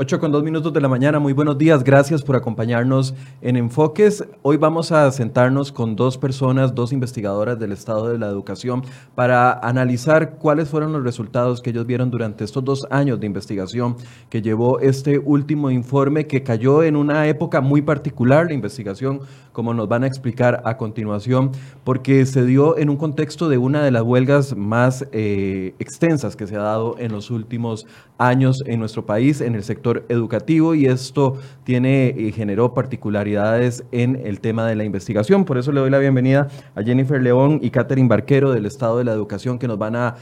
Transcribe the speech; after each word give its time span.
8 0.00 0.20
con 0.20 0.30
2 0.30 0.44
minutos 0.44 0.72
de 0.72 0.80
la 0.80 0.86
mañana, 0.86 1.18
muy 1.18 1.32
buenos 1.32 1.58
días, 1.58 1.82
gracias 1.82 2.22
por 2.22 2.36
acompañarnos 2.36 3.16
en 3.42 3.56
Enfoques. 3.56 4.24
Hoy 4.42 4.56
vamos 4.56 4.92
a 4.92 5.10
sentarnos 5.10 5.72
con 5.72 5.96
dos 5.96 6.16
personas, 6.16 6.72
dos 6.72 6.92
investigadoras 6.92 7.58
del 7.58 7.72
Estado 7.72 8.06
de 8.06 8.16
la 8.16 8.28
Educación 8.28 8.84
para 9.16 9.58
analizar 9.58 10.36
cuáles 10.38 10.68
fueron 10.68 10.92
los 10.92 11.02
resultados 11.02 11.60
que 11.60 11.70
ellos 11.70 11.84
vieron 11.84 12.12
durante 12.12 12.44
estos 12.44 12.64
dos 12.64 12.86
años 12.90 13.18
de 13.18 13.26
investigación 13.26 13.96
que 14.30 14.40
llevó 14.40 14.78
este 14.78 15.18
último 15.18 15.68
informe 15.68 16.28
que 16.28 16.44
cayó 16.44 16.84
en 16.84 16.94
una 16.94 17.26
época 17.26 17.60
muy 17.60 17.82
particular, 17.82 18.46
la 18.46 18.54
investigación, 18.54 19.22
como 19.50 19.74
nos 19.74 19.88
van 19.88 20.04
a 20.04 20.06
explicar 20.06 20.62
a 20.64 20.76
continuación, 20.76 21.50
porque 21.82 22.24
se 22.24 22.46
dio 22.46 22.78
en 22.78 22.88
un 22.88 22.98
contexto 22.98 23.48
de 23.48 23.58
una 23.58 23.82
de 23.82 23.90
las 23.90 24.02
huelgas 24.02 24.56
más 24.56 25.08
eh, 25.10 25.74
extensas 25.80 26.36
que 26.36 26.46
se 26.46 26.54
ha 26.54 26.62
dado 26.62 26.94
en 27.00 27.10
los 27.10 27.32
últimos 27.32 27.84
años 28.16 28.62
en 28.64 28.78
nuestro 28.78 29.04
país, 29.04 29.40
en 29.40 29.56
el 29.56 29.64
sector 29.64 29.87
educativo 30.08 30.74
y 30.74 30.86
esto 30.86 31.38
tiene 31.64 32.14
y 32.16 32.32
generó 32.32 32.74
particularidades 32.74 33.84
en 33.92 34.16
el 34.16 34.40
tema 34.40 34.66
de 34.66 34.76
la 34.76 34.84
investigación. 34.84 35.44
Por 35.44 35.58
eso 35.58 35.72
le 35.72 35.80
doy 35.80 35.90
la 35.90 35.98
bienvenida 35.98 36.48
a 36.74 36.82
Jennifer 36.82 37.20
León 37.20 37.58
y 37.62 37.70
Catherine 37.70 38.08
Barquero 38.08 38.52
del 38.52 38.66
Estado 38.66 38.98
de 38.98 39.04
la 39.04 39.12
Educación 39.12 39.58
que 39.58 39.68
nos 39.68 39.78
van 39.78 39.96
a, 39.96 40.16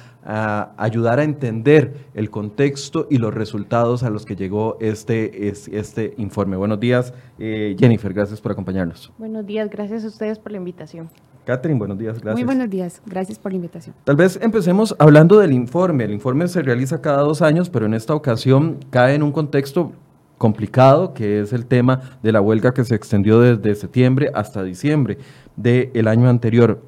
ayudar 0.76 1.20
a 1.20 1.22
entender 1.22 2.08
el 2.14 2.30
contexto 2.30 3.06
y 3.08 3.18
los 3.18 3.32
resultados 3.32 4.02
a 4.02 4.10
los 4.10 4.26
que 4.26 4.34
llegó 4.34 4.76
este, 4.80 5.48
este 5.48 6.14
informe. 6.16 6.56
Buenos 6.56 6.80
días, 6.80 7.14
eh, 7.38 7.76
Jennifer, 7.78 8.12
gracias 8.12 8.40
por 8.40 8.52
acompañarnos. 8.52 9.12
Buenos 9.18 9.46
días, 9.46 9.70
gracias 9.70 10.04
a 10.04 10.08
ustedes 10.08 10.38
por 10.38 10.50
la 10.50 10.58
invitación. 10.58 11.08
Catherine, 11.46 11.78
buenos 11.78 11.96
días, 11.96 12.14
gracias. 12.14 12.34
Muy 12.34 12.42
buenos 12.42 12.68
días, 12.68 13.00
gracias 13.06 13.38
por 13.38 13.52
la 13.52 13.56
invitación. 13.56 13.94
Tal 14.02 14.16
vez 14.16 14.36
empecemos 14.42 14.96
hablando 14.98 15.38
del 15.38 15.52
informe. 15.52 16.02
El 16.02 16.12
informe 16.12 16.48
se 16.48 16.60
realiza 16.60 17.00
cada 17.00 17.22
dos 17.22 17.40
años, 17.40 17.70
pero 17.70 17.86
en 17.86 17.94
esta 17.94 18.16
ocasión 18.16 18.80
cae 18.90 19.14
en 19.14 19.22
un 19.22 19.30
contexto 19.30 19.92
complicado, 20.38 21.14
que 21.14 21.40
es 21.40 21.52
el 21.52 21.66
tema 21.66 22.00
de 22.20 22.32
la 22.32 22.40
huelga 22.40 22.74
que 22.74 22.84
se 22.84 22.96
extendió 22.96 23.38
desde 23.38 23.76
septiembre 23.76 24.32
hasta 24.34 24.64
diciembre 24.64 25.18
del 25.54 26.08
año 26.08 26.28
anterior. 26.28 26.82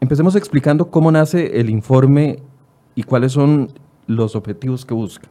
Empecemos 0.00 0.36
explicando 0.36 0.90
cómo 0.90 1.12
nace 1.12 1.60
el 1.60 1.68
informe 1.68 2.38
y 2.94 3.02
cuáles 3.02 3.32
son 3.32 3.68
los 4.06 4.34
objetivos 4.34 4.86
que 4.86 4.94
busca. 4.94 5.28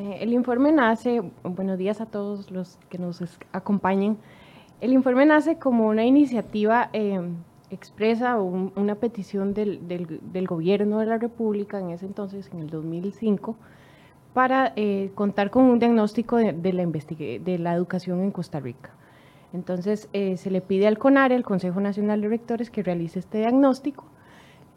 Eh, 0.00 0.18
el 0.20 0.32
informe 0.32 0.72
nace, 0.72 1.22
buenos 1.44 1.78
días 1.78 2.00
a 2.00 2.06
todos 2.06 2.50
los 2.50 2.76
que 2.88 2.98
nos 2.98 3.22
acompañen, 3.52 4.18
el 4.80 4.92
informe 4.92 5.24
nace 5.26 5.58
como 5.58 5.86
una 5.86 6.04
iniciativa 6.04 6.90
eh, 6.92 7.20
expresa 7.70 8.38
una 8.38 8.94
petición 8.94 9.54
del, 9.54 9.88
del, 9.88 10.46
gobierno 10.46 11.00
de 11.00 11.06
la 11.06 11.18
República 11.18 11.80
en 11.80 11.90
ese 11.90 12.06
entonces, 12.06 12.48
en 12.52 12.60
el 12.60 12.70
2005, 12.70 13.56
para 14.34 14.72
eh, 14.76 15.10
contar 15.14 15.50
con 15.50 15.64
un 15.64 15.78
diagnóstico 15.78 16.36
de, 16.36 17.58
la 17.58 17.74
educación 17.74 18.20
en 18.20 18.30
Costa 18.30 18.60
Rica. 18.60 18.90
Entonces, 19.52 20.08
eh, 20.12 20.36
se 20.36 20.50
le 20.50 20.60
pide 20.60 20.86
al 20.86 20.98
CONARE, 20.98 21.34
el 21.34 21.44
Consejo 21.44 21.80
Nacional 21.80 22.20
de 22.20 22.28
Rectores, 22.28 22.70
que 22.70 22.82
realice 22.82 23.18
este 23.18 23.38
diagnóstico 23.38 24.04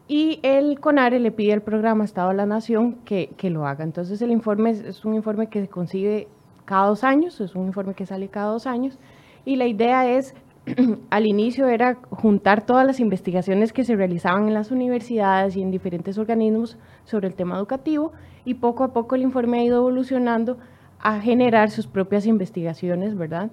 y 0.08 0.40
el 0.42 0.80
CONARE 0.80 1.20
le 1.20 1.32
pide 1.32 1.54
al 1.54 1.62
programa 1.62 2.04
Estado 2.04 2.30
de 2.30 2.36
la 2.36 2.48
Nación 2.48 2.96
que, 3.06 3.30
que 3.38 3.52
lo 3.52 3.68
haga. 3.68 3.84
Entonces, 3.84 4.22
el 4.24 4.32
informe 4.32 4.72
es, 4.72 4.80
es 4.80 5.06
un 5.06 5.14
informe 5.14 5.48
que 5.48 5.62
se 5.62 5.68
consigue 5.68 6.28
cada 6.66 6.88
dos 6.88 7.04
años, 7.04 7.40
es 7.40 7.56
un 7.56 7.68
informe 7.68 7.94
que 7.94 8.08
sale 8.08 8.28
cada 8.28 8.52
dos 8.52 8.66
años 8.66 8.98
y 9.46 9.56
la 9.56 9.68
idea 9.68 10.10
es 10.10 10.34
al 11.10 11.28
inicio 11.28 11.68
era 11.68 11.96
juntar 12.10 12.66
todas 12.66 12.86
las 12.86 13.00
investigaciones 13.00 13.74
que 13.74 13.84
se 13.84 13.96
realizaban 13.96 14.48
en 14.48 14.54
las 14.54 14.72
universidades 14.72 15.56
y 15.56 15.62
en 15.62 15.72
diferentes 15.72 16.18
organismos 16.18 16.78
sobre 17.06 17.28
el 17.28 17.36
tema 17.36 17.58
educativo 17.58 18.12
y 18.46 18.56
poco 18.56 18.84
a 18.84 18.94
poco 18.94 19.16
el 19.16 19.22
informe 19.22 19.60
ha 19.60 19.64
ido 19.64 19.78
evolucionando 19.78 20.58
a 21.00 21.20
generar 21.22 21.72
sus 21.72 21.88
propias 21.88 22.26
investigaciones, 22.26 23.18
¿verdad? 23.18 23.52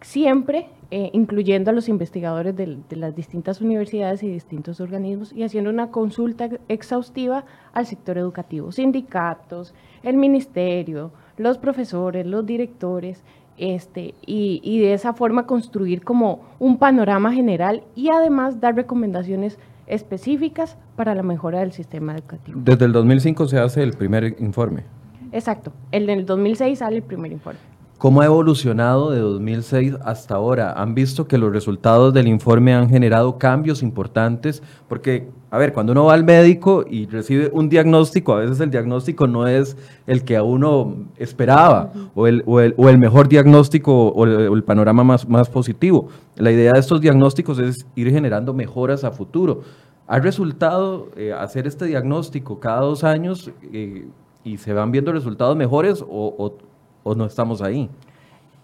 Siempre 0.00 0.68
eh, 0.92 1.10
incluyendo 1.12 1.72
a 1.72 1.74
los 1.74 1.88
investigadores 1.88 2.54
de, 2.54 2.78
las 2.90 3.16
distintas 3.16 3.60
universidades 3.60 4.22
y 4.22 4.28
distintos 4.28 4.80
organismos 4.80 5.32
y 5.32 5.42
haciendo 5.42 5.68
una 5.68 5.90
consulta 5.90 6.48
exhaustiva 6.68 7.44
al 7.72 7.86
sector 7.86 8.18
educativo, 8.18 8.70
sindicatos, 8.70 9.74
el 10.04 10.16
ministerio, 10.16 11.10
los 11.38 11.58
profesores, 11.58 12.24
los 12.24 12.46
directores, 12.46 13.24
este, 13.58 14.14
y, 14.24 14.80
de 14.80 14.92
esa 14.92 15.12
forma 15.12 15.46
construir 15.46 16.04
como 16.04 16.40
un 16.58 16.78
panorama 16.78 17.32
general 17.32 17.82
y 17.94 18.08
además 18.08 18.60
dar 18.60 18.74
recomendaciones 18.76 19.58
específicas 19.86 20.76
para 20.96 21.14
la 21.14 21.22
mejora 21.22 21.60
del 21.60 21.72
sistema 21.72 22.14
educativo. 22.14 22.60
Desde 22.62 22.84
el 22.84 22.92
2005 22.92 23.46
se 23.48 23.58
hace 23.58 23.82
el 23.82 23.92
primer 23.92 24.36
informe. 24.40 24.84
Exacto, 25.32 25.72
el 25.92 26.06
del 26.06 26.26
2006 26.26 26.78
sale 26.78 26.96
el 26.96 27.02
primer 27.02 27.32
informe. 27.32 27.58
¿Cómo 27.98 28.20
ha 28.20 28.26
evolucionado 28.26 29.10
de 29.10 29.20
2006 29.20 29.94
hasta 30.04 30.34
ahora? 30.34 30.74
¿Han 30.74 30.94
visto 30.94 31.26
que 31.26 31.38
los 31.38 31.50
resultados 31.50 32.12
del 32.12 32.28
informe 32.28 32.74
han 32.74 32.90
generado 32.90 33.38
cambios 33.38 33.82
importantes? 33.82 34.62
Porque, 34.86 35.30
a 35.50 35.56
ver, 35.56 35.72
cuando 35.72 35.92
uno 35.92 36.04
va 36.04 36.12
al 36.12 36.22
médico 36.22 36.84
y 36.86 37.06
recibe 37.06 37.50
un 37.54 37.70
diagnóstico, 37.70 38.34
a 38.34 38.40
veces 38.40 38.60
el 38.60 38.70
diagnóstico 38.70 39.26
no 39.26 39.48
es 39.48 39.78
el 40.06 40.24
que 40.24 40.36
a 40.36 40.42
uno 40.42 41.06
esperaba 41.16 41.90
o, 42.14 42.26
el, 42.26 42.42
o, 42.44 42.60
el, 42.60 42.98
mejor 42.98 43.28
diagnóstico 43.28 44.08
o 44.08 44.26
el, 44.26 44.62
panorama 44.62 45.02
más, 45.02 45.26
más, 45.26 45.48
positivo. 45.48 46.08
La 46.34 46.52
idea 46.52 46.74
de 46.74 46.80
estos 46.80 47.00
diagnósticos 47.00 47.58
es 47.58 47.86
ir 47.94 48.10
generando 48.10 48.52
mejoras 48.52 49.04
a 49.04 49.10
futuro. 49.10 49.62
¿Ha 50.06 50.18
resultado 50.18 51.08
eh, 51.16 51.32
hacer 51.32 51.66
este 51.66 51.86
diagnóstico 51.86 52.60
cada 52.60 52.82
dos 52.82 53.04
años 53.04 53.50
eh, 53.72 54.06
y 54.44 54.58
se 54.58 54.74
van 54.74 54.92
viendo 54.92 55.12
resultados 55.12 55.56
mejores 55.56 56.04
o 56.06 56.58
o 57.06 57.14
no 57.14 57.24
estamos 57.24 57.62
ahí? 57.62 57.88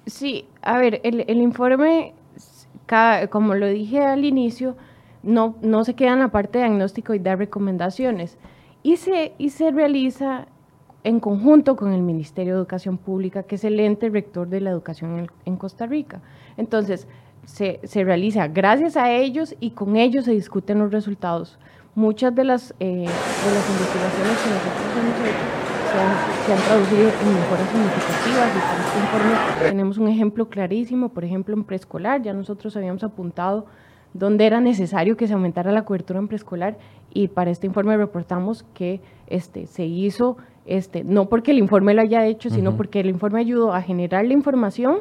Sí, 0.06 0.46
a 0.62 0.76
ver, 0.76 1.00
el, 1.04 1.40
informe, 1.40 2.12
como 3.30 3.54
lo 3.54 3.68
dije 3.68 4.00
al 4.04 4.24
inicio, 4.24 4.74
no, 5.22 5.54
no 5.62 5.84
se 5.84 5.94
queda 5.94 6.14
en 6.14 6.18
la 6.18 6.32
parte 6.32 6.58
de 6.58 6.64
diagnóstico 6.64 7.14
y 7.14 7.20
da 7.20 7.36
recomendaciones. 7.36 8.38
Y 8.82 8.96
se, 8.96 9.32
y 9.38 9.50
se 9.50 9.70
realiza 9.70 10.48
en 11.04 11.20
conjunto 11.20 11.76
con 11.76 11.92
el 11.92 12.02
Ministerio 12.02 12.54
de 12.54 12.58
Educación 12.58 12.98
Pública, 12.98 13.44
que 13.44 13.54
es 13.54 13.62
el 13.62 13.78
ente 13.78 14.08
rector 14.10 14.48
de 14.48 14.60
la 14.60 14.70
educación 14.70 15.30
en, 15.44 15.56
Costa 15.56 15.86
Rica. 15.86 16.20
Entonces, 16.56 17.06
se, 17.44 17.78
se, 17.84 18.02
realiza 18.02 18.48
gracias 18.48 18.96
a 18.96 19.12
ellos 19.12 19.54
y 19.60 19.70
con 19.70 19.94
ellos 19.94 20.24
se 20.24 20.32
discuten 20.32 20.80
los 20.80 20.90
resultados. 20.90 21.60
Muchas 21.94 22.34
de 22.34 22.42
las, 22.42 22.74
eh, 22.80 22.86
de 22.86 23.04
las 23.04 23.70
investigaciones 23.70 24.38
que 24.42 24.50
nosotros 24.50 24.96
hemos 24.96 25.28
hecho 25.28 25.71
se 25.92 26.52
han, 26.52 26.60
traducido 26.60 27.02
en 27.02 27.34
mejoras 27.34 27.68
significativas. 27.70 28.50
Y 28.54 28.58
este 28.58 28.98
informe 28.98 29.68
tenemos 29.68 29.98
un 29.98 30.08
ejemplo 30.08 30.48
clarísimo, 30.48 31.10
por 31.10 31.24
ejemplo, 31.24 31.54
en 31.54 31.64
preescolar, 31.64 32.22
ya 32.22 32.32
nosotros 32.32 32.76
habíamos 32.76 33.04
apuntado 33.04 33.66
dónde 34.14 34.46
era 34.46 34.60
necesario 34.60 35.16
que 35.16 35.26
se 35.26 35.34
aumentara 35.34 35.72
la 35.72 35.84
cobertura 35.84 36.18
en 36.18 36.28
preescolar 36.28 36.76
y 37.12 37.28
para 37.28 37.50
este 37.50 37.66
informe 37.66 37.96
reportamos 37.96 38.64
que 38.74 39.00
este, 39.26 39.66
se 39.66 39.86
hizo, 39.86 40.36
este, 40.66 41.04
no 41.04 41.28
porque 41.28 41.50
el 41.50 41.58
informe 41.58 41.94
lo 41.94 42.02
haya 42.02 42.26
hecho, 42.26 42.50
sino 42.50 42.76
porque 42.76 43.00
el 43.00 43.08
informe 43.08 43.40
ayudó 43.40 43.72
a 43.72 43.82
generar 43.82 44.24
la 44.26 44.32
información 44.32 44.98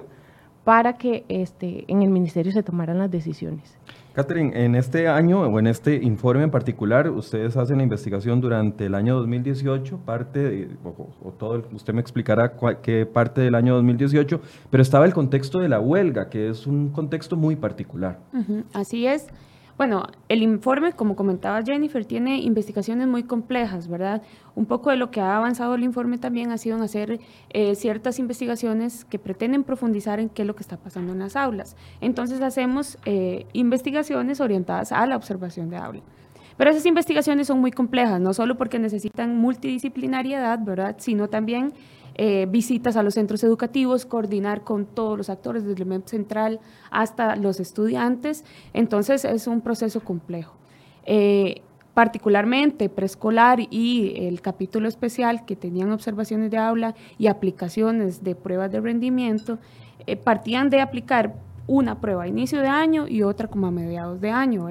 para 0.63 0.93
que 0.93 1.25
este, 1.27 1.85
en 1.87 2.01
el 2.01 2.09
ministerio 2.09 2.51
se 2.51 2.63
tomaran 2.63 2.99
las 2.99 3.11
decisiones. 3.11 3.77
Catherine, 4.13 4.51
en 4.65 4.75
este 4.75 5.07
año 5.07 5.41
o 5.41 5.59
en 5.59 5.67
este 5.67 5.95
informe 5.95 6.43
en 6.43 6.51
particular, 6.51 7.09
ustedes 7.09 7.55
hacen 7.55 7.77
la 7.77 7.83
investigación 7.83 8.41
durante 8.41 8.85
el 8.85 8.95
año 8.95 9.15
2018, 9.15 9.99
parte, 9.99 10.69
o, 10.83 11.31
todo, 11.31 11.63
usted 11.71 11.93
me 11.93 12.01
explicará 12.01 12.53
qué 12.81 13.05
parte 13.05 13.39
del 13.39 13.55
año 13.55 13.75
2018, 13.75 14.41
pero 14.69 14.83
estaba 14.83 15.05
el 15.05 15.13
contexto 15.13 15.59
de 15.59 15.69
la 15.69 15.79
huelga, 15.79 16.29
que 16.29 16.49
es 16.49 16.67
un 16.67 16.89
contexto 16.89 17.37
muy 17.37 17.55
particular. 17.55 18.19
así 18.73 19.07
es. 19.07 19.27
Bueno, 19.81 20.05
el 20.29 20.43
informe, 20.43 20.93
como 20.93 21.15
comentaba 21.15 21.63
Jennifer, 21.63 22.05
tiene 22.05 22.37
investigaciones 22.37 23.07
muy 23.07 23.23
complejas, 23.23 23.87
¿verdad? 23.87 24.21
Un 24.53 24.67
poco 24.67 24.91
de 24.91 24.95
lo 24.95 25.09
que 25.09 25.21
ha 25.21 25.35
avanzado 25.35 25.73
el 25.73 25.81
informe 25.81 26.19
también 26.19 26.51
ha 26.51 26.59
sido 26.59 26.79
hacer 26.83 27.19
eh, 27.49 27.73
ciertas 27.73 28.19
investigaciones 28.19 29.05
que 29.05 29.17
pretenden 29.17 29.63
profundizar 29.63 30.19
en 30.19 30.29
qué 30.29 30.43
es 30.43 30.47
lo 30.47 30.53
que 30.55 30.61
está 30.61 30.77
pasando 30.77 31.13
en 31.13 31.17
las 31.17 31.35
aulas. 31.35 31.75
Entonces 31.99 32.41
hacemos 32.41 32.99
eh, 33.05 33.47
investigaciones 33.53 34.39
orientadas 34.39 34.91
a 34.91 35.03
la 35.07 35.15
observación 35.15 35.71
de 35.71 35.77
aula. 35.77 36.01
Pero 36.57 36.69
esas 36.69 36.85
investigaciones 36.85 37.47
son 37.47 37.59
muy 37.59 37.71
complejas, 37.71 38.21
no 38.21 38.35
solo 38.35 38.57
porque 38.57 38.77
necesitan 38.77 39.35
multidisciplinariedad, 39.35 40.59
¿verdad? 40.63 40.97
Sino 40.99 41.27
también 41.27 41.73
eh, 42.15 42.47
visitas 42.49 42.97
a 42.97 43.03
los 43.03 43.13
centros 43.13 43.43
educativos, 43.43 44.05
coordinar 44.05 44.63
con 44.63 44.85
todos 44.85 45.17
los 45.17 45.29
actores, 45.29 45.63
desde 45.63 45.83
el 45.83 45.87
MEP 45.87 46.07
central 46.07 46.59
hasta 46.89 47.35
los 47.35 47.59
estudiantes. 47.59 48.43
Entonces 48.73 49.25
es 49.25 49.47
un 49.47 49.61
proceso 49.61 50.01
complejo. 50.01 50.55
Eh, 51.05 51.61
particularmente 51.93 52.89
preescolar 52.89 53.59
y 53.69 54.13
el 54.15 54.41
capítulo 54.41 54.87
especial 54.87 55.45
que 55.45 55.55
tenían 55.55 55.91
observaciones 55.91 56.49
de 56.51 56.57
aula 56.57 56.95
y 57.17 57.27
aplicaciones 57.27 58.23
de 58.23 58.35
pruebas 58.35 58.71
de 58.71 58.79
rendimiento, 58.79 59.59
eh, 60.07 60.15
partían 60.15 60.69
de 60.69 60.79
aplicar 60.81 61.35
una 61.71 62.01
prueba 62.01 62.23
a 62.23 62.27
inicio 62.27 62.59
de 62.59 62.67
año 62.67 63.07
y 63.07 63.23
otra 63.23 63.47
como 63.47 63.65
a 63.67 63.71
mediados 63.71 64.19
de 64.19 64.29
año, 64.29 64.69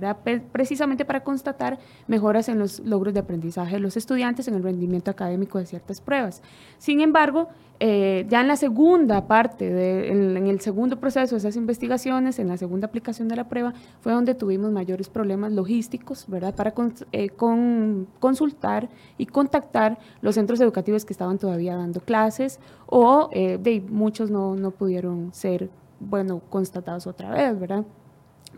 precisamente 0.52 1.06
para 1.06 1.24
constatar 1.24 1.78
mejoras 2.06 2.50
en 2.50 2.58
los 2.58 2.80
logros 2.80 3.14
de 3.14 3.20
aprendizaje 3.20 3.76
de 3.76 3.80
los 3.80 3.96
estudiantes 3.96 4.48
en 4.48 4.54
el 4.54 4.62
rendimiento 4.62 5.10
académico 5.10 5.58
de 5.58 5.64
ciertas 5.64 6.02
pruebas. 6.02 6.42
Sin 6.76 7.00
embargo, 7.00 7.48
eh, 7.82 8.26
ya 8.28 8.42
en 8.42 8.48
la 8.48 8.56
segunda 8.56 9.26
parte, 9.26 10.10
en, 10.10 10.46
el 10.46 10.60
segundo 10.60 11.00
proceso 11.00 11.34
de 11.34 11.38
esas 11.38 11.56
investigaciones, 11.56 12.38
en 12.38 12.48
la 12.48 12.58
segunda 12.58 12.86
aplicación 12.88 13.28
de 13.28 13.36
la 13.36 13.48
prueba, 13.48 13.72
fue 14.02 14.12
donde 14.12 14.34
tuvimos 14.34 14.70
mayores 14.70 15.08
problemas 15.08 15.52
logísticos, 15.52 16.26
¿verdad? 16.28 16.54
Para 16.54 16.74
eh, 17.12 17.30
con, 17.30 18.08
consultar 18.18 18.90
y 19.16 19.24
contactar 19.24 19.98
los 20.20 20.34
centros 20.34 20.60
educativos 20.60 21.06
que 21.06 21.14
estaban 21.14 21.38
todavía 21.38 21.74
dando 21.74 22.00
clases 22.00 22.60
o 22.84 23.30
eh, 23.32 23.58
de, 23.58 23.80
muchos 23.80 24.30
no, 24.30 24.54
no 24.54 24.70
pudieron 24.72 25.32
ser, 25.32 25.70
bueno, 26.00 26.40
constatados 26.50 27.06
otra 27.06 27.30
vez, 27.30 27.58
¿verdad? 27.58 27.84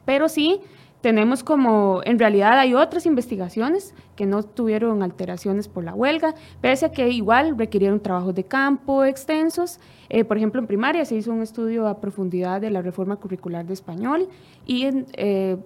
Pero 0.05 0.29
sí, 0.29 0.61
tenemos 1.03 1.43
como, 1.43 2.01
en 2.05 2.19
realidad 2.19 2.59
hay 2.59 2.75
otras 2.75 3.07
investigaciones 3.07 3.93
que 4.15 4.25
no 4.25 4.45
tuvieron 4.45 5.03
alteraciones 5.03 5.67
por 5.67 5.83
la 5.83 5.95
huelga, 5.95 6.35
pese 6.61 6.87
a 6.87 6.93
que 6.93 7.09
igual 7.09 7.59
requirieron 7.59 8.01
trabajos 8.01 8.35
de 8.35 8.45
campo 8.45 9.05
extensos. 9.05 9.81
Eh, 10.13 10.27
por 10.27 10.37
ejemplo, 10.37 10.61
en 10.61 10.67
primaria 10.67 11.07
se 11.07 11.17
hizo 11.17 11.33
un 11.33 11.41
estudio 11.41 11.89
a 11.89 11.99
profundidad 11.99 12.61
de 12.61 12.69
la 12.69 12.83
reforma 12.83 13.17
curricular 13.17 13.65
de 13.65 13.73
español 13.73 14.29
y 14.67 14.85
eh, 15.15 15.57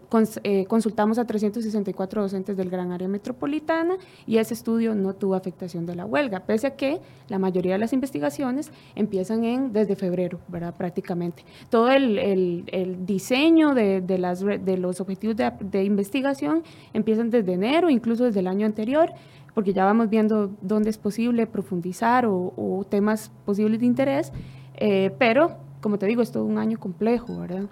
eh, 0.44 0.64
consultamos 0.68 1.18
a 1.18 1.24
364 1.24 2.22
docentes 2.22 2.56
del 2.56 2.70
gran 2.70 2.92
área 2.92 3.08
metropolitana 3.08 3.96
y 4.24 4.38
ese 4.38 4.54
estudio 4.54 4.94
no 4.94 5.14
tuvo 5.14 5.34
afectación 5.34 5.84
de 5.84 5.96
la 5.96 6.06
huelga, 6.06 6.46
pese 6.46 6.68
a 6.68 6.76
que 6.76 7.00
la 7.28 7.40
mayoría 7.40 7.72
de 7.72 7.78
las 7.78 7.92
investigaciones 7.92 8.70
empiezan 8.94 9.42
en, 9.42 9.72
desde 9.72 9.96
febrero. 9.96 10.38
Prácticamente. 10.78 11.44
Todo 11.68 11.90
el, 11.90 12.64
diseño 13.04 13.74
de, 13.74 14.00
de, 14.00 14.18
las, 14.18 14.40
de 14.40 14.76
los 14.76 15.00
objetivos 15.00 15.36
de, 15.36 15.50
de 15.58 15.82
investigación 15.82 16.62
empiezan 16.92 17.30
desde 17.30 17.52
enero, 17.52 17.90
incluso 17.90 18.24
desde 18.24 18.40
el 18.40 18.46
año 18.46 18.64
anterior, 18.64 19.12
porque 19.56 19.72
ya 19.72 19.86
vamos 19.86 20.10
viendo 20.10 20.50
dónde 20.60 20.90
es 20.90 20.98
posible 20.98 21.46
profundizar 21.46 22.26
o, 22.28 22.84
temas 22.90 23.32
posibles 23.46 23.80
de 23.80 23.86
interés, 23.86 24.30
eh, 24.74 25.14
pero 25.18 25.56
como 25.80 25.98
te 25.98 26.04
digo, 26.04 26.20
es 26.20 26.30
todo 26.30 26.44
un 26.44 26.58
año 26.58 26.78
complejo, 26.78 27.38
¿verdad? 27.40 27.64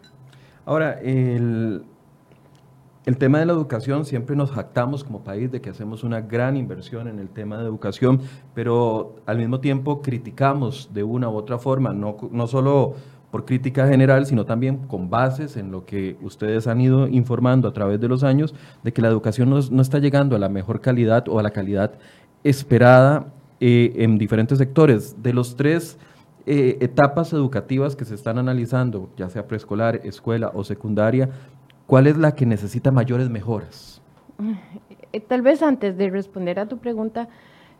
Ahora, 0.65 0.99
el, 1.03 1.85
el 3.05 3.19
tema 3.19 3.39
de 3.39 3.45
la 3.45 3.53
educación, 3.53 4.07
siempre 4.07 4.35
nos 4.35 4.51
jactamos 4.51 5.05
como 5.05 5.25
país 5.25 5.53
de 5.53 5.61
que 5.61 5.69
hacemos 5.69 6.05
una 6.05 6.23
gran 6.23 6.57
inversión 6.57 7.07
en 7.07 7.19
el 7.19 7.29
tema 7.29 7.59
de 7.59 7.65
educación, 7.65 8.23
pero 8.55 9.17
al 9.27 9.37
mismo 9.37 9.61
tiempo 9.61 10.01
criticamos 10.01 10.89
de 10.95 11.03
una 11.03 11.29
u 11.29 11.35
otra 11.35 11.59
forma, 11.59 11.93
no, 11.93 12.17
no 12.31 12.47
solo 12.47 12.95
por 13.35 13.45
crítica 13.45 13.89
general, 13.89 14.27
sino 14.27 14.47
también 14.47 14.87
con 14.87 15.11
bases 15.11 15.57
en 15.57 15.73
lo 15.73 15.85
que 15.85 16.17
ustedes 16.23 16.69
han 16.69 16.81
ido 16.81 17.09
informando 17.09 17.67
a 17.67 17.73
través 17.73 18.01
de 18.01 18.07
los 18.07 18.23
años, 18.23 18.55
de 18.85 18.93
que 18.93 19.03
la 19.03 19.09
educación 19.09 19.51
no, 19.51 19.83
está 19.83 19.99
llegando 19.99 20.37
a 20.37 20.39
la 20.39 20.49
mejor 20.49 20.81
calidad 20.81 21.29
o 21.29 21.41
a 21.41 21.43
la 21.43 21.51
calidad 21.51 21.95
esperada 22.45 23.33
eh, 23.59 23.93
en 23.97 24.19
diferentes 24.19 24.59
sectores. 24.59 25.21
De 25.21 25.33
los 25.33 25.57
tres 25.57 25.99
eh, 26.47 26.79
etapas 26.81 27.33
educativas 27.33 27.97
que 27.97 28.05
se 28.05 28.15
están 28.15 28.39
analizando, 28.39 29.11
ya 29.17 29.29
sea 29.29 29.49
preescolar, 29.49 30.01
escuela 30.05 30.53
o 30.55 30.63
secundaria, 30.63 31.29
¿cuál 31.89 32.07
es 32.07 32.17
la 32.17 32.37
que 32.37 32.47
necesita 32.47 32.93
mayores 32.93 33.31
mejoras? 33.31 34.01
Eh, 35.13 35.19
tal 35.19 35.43
vez 35.43 35.61
antes 35.61 35.99
de 35.99 36.09
responder 36.09 36.61
a 36.61 36.69
tu 36.69 36.79
pregunta, 36.79 37.27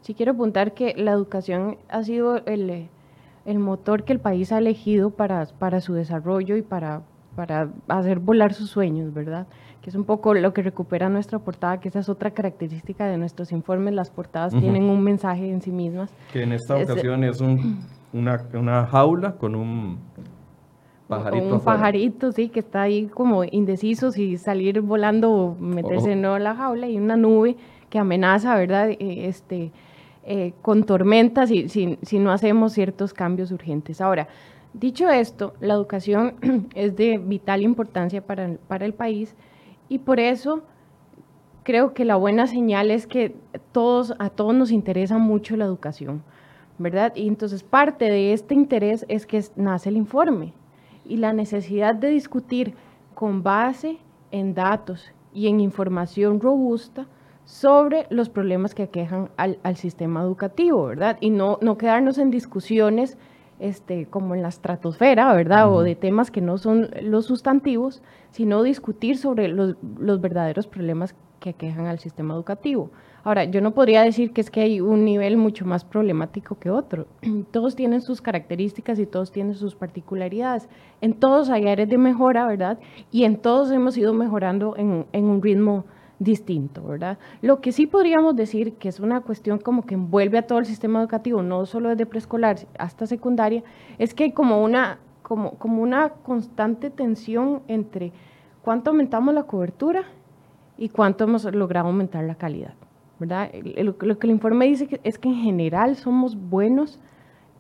sí 0.01 0.15
quiero 0.15 0.33
apuntar 0.33 0.75
que 0.75 0.95
la 0.97 1.13
educación 1.13 1.79
ha 1.89 2.03
sido 2.03 2.45
el 2.45 2.89
el 3.45 3.59
motor 3.59 4.05
que 4.05 4.13
el 4.13 4.21
país 4.21 4.53
ha 4.53 4.59
elegido 4.59 5.11
para, 5.11 5.47
para 5.59 5.81
su 5.81 5.95
desarrollo 5.95 6.57
y 6.57 6.63
para, 6.63 7.03
para 7.37 7.69
hacer 7.89 8.19
volar 8.19 8.55
sus 8.55 8.71
sueños, 8.71 9.13
¿verdad? 9.13 9.47
Que 9.83 9.91
es 9.91 9.97
un 9.97 10.05
poco 10.05 10.33
lo 10.33 10.55
que 10.55 10.63
recupera 10.63 11.09
nuestra 11.09 11.39
portada, 11.39 11.79
que 11.79 11.89
esa 11.89 11.99
es 11.99 12.09
otra 12.09 12.31
característica 12.31 13.07
de 13.07 13.19
nuestros 13.19 13.53
informes. 13.53 13.93
Las 13.93 14.11
portadas 14.11 14.55
tienen 14.55 14.85
un 14.85 15.03
mensaje 15.03 15.51
en 15.51 15.61
sí 15.61 15.71
mismas. 15.71 16.11
Que 16.33 16.43
en 16.43 16.53
esta 16.53 16.77
ocasión 16.77 17.23
es 17.23 17.41
un, 17.41 17.81
una, 18.15 18.43
una, 18.55 18.87
jaula 18.87 19.33
con 19.33 19.55
un 19.55 19.99
pajarito. 21.07 21.55
Un 21.57 21.61
pajarito, 21.61 22.33
sí, 22.33 22.49
que 22.49 22.61
está 22.61 22.83
ahí 22.83 23.07
como 23.09 23.45
indeciso 23.45 24.11
si 24.11 24.39
salir 24.39 24.81
volando 24.81 25.31
o 25.31 25.55
meterse 25.57 26.13
en 26.13 26.23
la 26.23 26.55
jaula 26.55 26.89
y 26.89 26.97
una 26.97 27.17
nube 27.17 27.57
que 27.91 27.99
amenaza, 27.99 28.57
¿verdad? 28.57 28.89
E, 28.89 29.29
este, 29.29 29.71
eh, 30.27 30.55
con 30.63 30.85
tormentas 30.85 31.51
si, 31.51 31.69
si, 31.69 32.19
no 32.19 32.33
hacemos 32.33 32.73
ciertos 32.73 33.13
cambios 33.13 33.53
urgentes. 33.53 34.01
Ahora, 34.01 34.27
dicho 34.73 35.11
esto, 35.11 35.53
la 35.61 35.75
educación 35.75 36.37
es 36.75 36.97
de 36.97 37.19
vital 37.19 37.63
importancia 37.63 38.25
para, 38.25 38.57
para 38.67 38.87
el 38.87 38.95
país 38.95 39.35
y 39.89 39.99
por 39.99 40.21
eso 40.21 40.63
creo 41.63 41.93
que 41.93 42.07
la 42.07 42.17
buena 42.17 42.47
señal 42.47 42.91
es 42.91 43.07
que 43.07 43.37
todos, 43.73 44.15
a 44.19 44.31
todos 44.31 44.55
nos 44.55 44.71
interesa 44.71 45.19
mucho 45.19 45.57
la 45.57 45.67
educación, 45.67 46.23
¿verdad? 46.79 47.15
Y 47.15 47.29
entonces 47.29 47.63
parte 47.63 48.07
de 48.07 48.33
este 48.33 48.55
interés 48.55 49.05
es 49.09 49.27
que 49.27 49.45
nace 49.57 49.91
el 49.91 49.97
informe 49.99 50.55
y 51.05 51.19
la 51.19 51.35
necesidad 51.35 51.95
de 51.95 52.09
discutir 52.09 52.75
con 53.15 53.43
base 53.43 53.99
en 54.31 54.55
datos 54.55 55.13
y 55.35 55.49
en 55.49 55.61
información 55.61 56.41
robusta 56.41 57.07
sobre 57.45 58.07
los 58.11 58.29
problemas 58.29 58.75
que 58.75 58.85
aquejan 58.85 59.31
al, 59.37 59.77
sistema 59.77 60.23
educativo, 60.23 60.87
¿verdad? 60.87 61.19
Y 61.21 61.31
no, 61.31 61.59
no 61.61 61.77
quedarnos 61.77 62.19
en 62.19 62.31
discusiones 62.31 63.19
este, 63.59 64.07
como 64.07 64.35
en 64.35 64.43
la 64.43 64.49
estratosfera, 64.49 65.33
¿verdad? 65.35 65.73
O 65.73 65.83
de 65.83 65.95
temas 65.95 66.31
que 66.31 66.41
no 66.41 66.59
son 66.59 66.91
los 67.03 67.27
sustantivos, 67.27 68.03
sino 68.31 68.63
discutir 68.63 69.19
sobre 69.19 69.49
los, 69.49 69.77
los, 69.99 70.21
verdaderos 70.21 70.67
problemas 70.67 71.15
que 71.39 71.51
aquejan 71.51 71.87
al 71.87 71.99
sistema 71.99 72.35
educativo. 72.35 72.91
Ahora, 73.23 73.45
yo 73.45 73.61
no 73.61 73.73
podría 73.73 74.03
decir 74.03 74.33
que 74.33 74.41
es 74.41 74.51
que 74.51 74.63
hay 74.63 74.81
un 74.81 75.05
nivel 75.05 75.37
mucho 75.37 75.67
más 75.67 75.85
problemático 75.85 76.59
que 76.59 76.71
otro. 76.71 77.07
Todos 77.53 77.77
tienen 77.77 78.01
sus 78.01 78.23
características 78.23 78.99
y 78.99 79.07
todos 79.07 79.31
tienen 79.31 79.55
sus 79.55 79.75
particularidades. 79.75 80.69
En 81.01 81.15
todos 81.15 81.51
hay 81.51 81.69
áreas 81.69 81.89
de 81.89 81.99
mejora, 81.99 82.47
¿verdad? 82.47 82.79
Y 83.11 83.25
en 83.25 83.37
todos 83.37 83.71
hemos 83.71 83.97
ido 83.97 84.15
mejorando 84.15 84.75
en, 84.77 85.07
en 85.13 85.25
un 85.25 85.43
ritmo 85.43 85.85
distinto, 86.19 86.83
¿verdad? 86.85 87.19
Lo 87.43 87.61
que 87.61 87.73
sí 87.73 87.87
podríamos 87.87 88.37
decir 88.37 88.75
que 88.75 88.89
es 88.89 89.01
una 89.01 89.21
cuestión 89.21 89.59
como 89.59 89.83
que 89.85 89.95
envuelve 89.95 90.39
a 90.39 90.47
todo 90.47 90.59
el 90.59 90.67
sistema 90.67 91.01
educativo, 91.01 91.43
no 91.43 91.67
solo 91.67 91.91
desde 91.91 92.07
preescolar 92.07 92.59
hasta 92.79 93.07
secundaria, 93.07 93.63
es 93.99 94.15
que 94.15 94.25
hay 94.25 94.33
como 94.33 94.63
una, 94.63 94.99
como, 95.23 95.53
como 95.53 95.83
una 95.83 96.11
constante 96.11 96.91
tensión 96.91 97.63
entre 97.69 98.13
cuánto 98.63 98.91
aumentamos 98.91 99.35
la 99.35 99.45
cobertura 99.45 100.05
y 100.79 100.89
cuánto 100.89 101.25
hemos 101.25 101.45
logrado 101.45 101.89
aumentar 101.89 102.25
la 102.25 102.35
calidad, 102.37 102.75
¿verdad? 103.19 103.51
Lo, 103.77 103.97
que 103.97 104.27
el 104.27 104.33
informe 104.33 104.67
dice 104.67 105.01
es 105.03 105.19
que 105.19 105.29
en 105.29 105.37
general 105.37 105.97
somos 105.97 106.37
buenos 106.37 107.01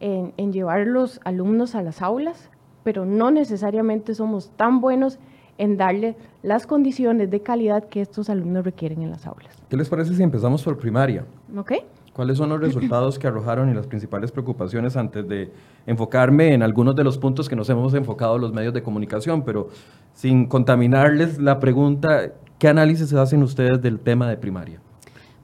en, 0.00 0.32
en 0.37 0.52
llevar 0.52 0.87
los 0.87 1.20
alumnos 1.25 1.75
a 1.75 1.82
las 1.82 2.02
aulas, 2.02 2.50
pero 2.82 3.06
no 3.06 3.30
necesariamente 3.30 4.14
somos 4.14 4.50
tan 4.56 4.80
buenos 4.80 5.18
en 5.18 5.34
darle 5.58 6.16
las 6.42 6.66
condiciones 6.66 7.30
de 7.30 7.40
calidad 7.40 7.84
que 7.88 8.00
estos 8.00 8.28
alumnos 8.30 8.64
requieren 8.64 9.02
en 9.02 9.11
las 9.11 9.26
aulas. 9.26 9.56
¿Qué 9.68 9.76
les 9.76 9.88
parece 9.88 10.14
si 10.14 10.23
empezamos 10.23 10.62
por 10.62 10.78
primaria? 10.78 11.25
Ok. 11.56 11.73
¿Cuáles 12.12 12.38
son 12.38 12.49
los 12.50 12.61
resultados 12.61 13.18
que 13.18 13.26
arrojaron 13.26 13.68
y 13.70 13.75
las 13.75 13.88
principales 13.88 14.30
preocupaciones 14.30 14.96
antes 14.96 15.26
de 15.26 15.50
enfocarme 15.84 16.54
en 16.54 16.62
algunos 16.62 16.94
de 16.94 17.02
los 17.02 17.18
puntos 17.18 17.49
que 17.49 17.56
nos 17.56 17.68
hemos 17.70 17.92
enfocado 17.94 18.38
los 18.38 18.52
medios 18.52 18.73
de 18.73 18.84
comunicación? 18.84 19.42
Pero 19.42 19.68
sin 20.12 20.46
contaminarles 20.46 21.40
la 21.40 21.58
pregunta, 21.58 22.30
¿qué 22.58 22.68
análisis 22.68 23.12
hacen 23.14 23.42
ustedes 23.42 23.82
del 23.82 23.99
tema 23.99 24.28
de 24.28 24.37
primaria? 24.37 24.80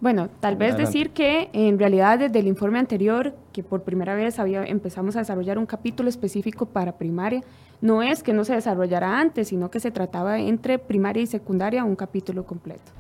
Bueno, 0.00 0.30
tal 0.40 0.57
vez 0.57 0.78
decir 0.78 1.11
que 1.11 1.50
en 1.52 1.78
realidad 1.78 2.19
desde 2.19 2.38
el 2.38 2.47
informe 2.47 2.78
anterior, 2.78 3.35
que 3.52 3.62
por 3.62 3.83
primera 3.83 4.14
vez 4.14 4.38
había, 4.38 4.64
empezamos 4.64 5.14
a 5.14 5.19
desarrollar 5.19 5.59
un 5.59 5.66
capítulo 5.66 6.09
específico 6.09 6.64
para 6.64 6.97
primaria, 6.97 7.42
no 7.83 8.02
es 8.02 8.23
que 8.23 8.33
no 8.33 8.47
se 8.47 8.54
desarrollara 8.54 9.21
antes, 9.21 9.49
sino 9.49 9.71
que 9.71 9.78
se 9.78 9.90
trataba 9.90 10.38
entre 10.38 10.78
primaria 10.78 11.23
y 11.23 11.26
secundaria 11.26 11.85
un 11.85 11.97
capítulo 11.97 12.47
completo. 12.47 12.92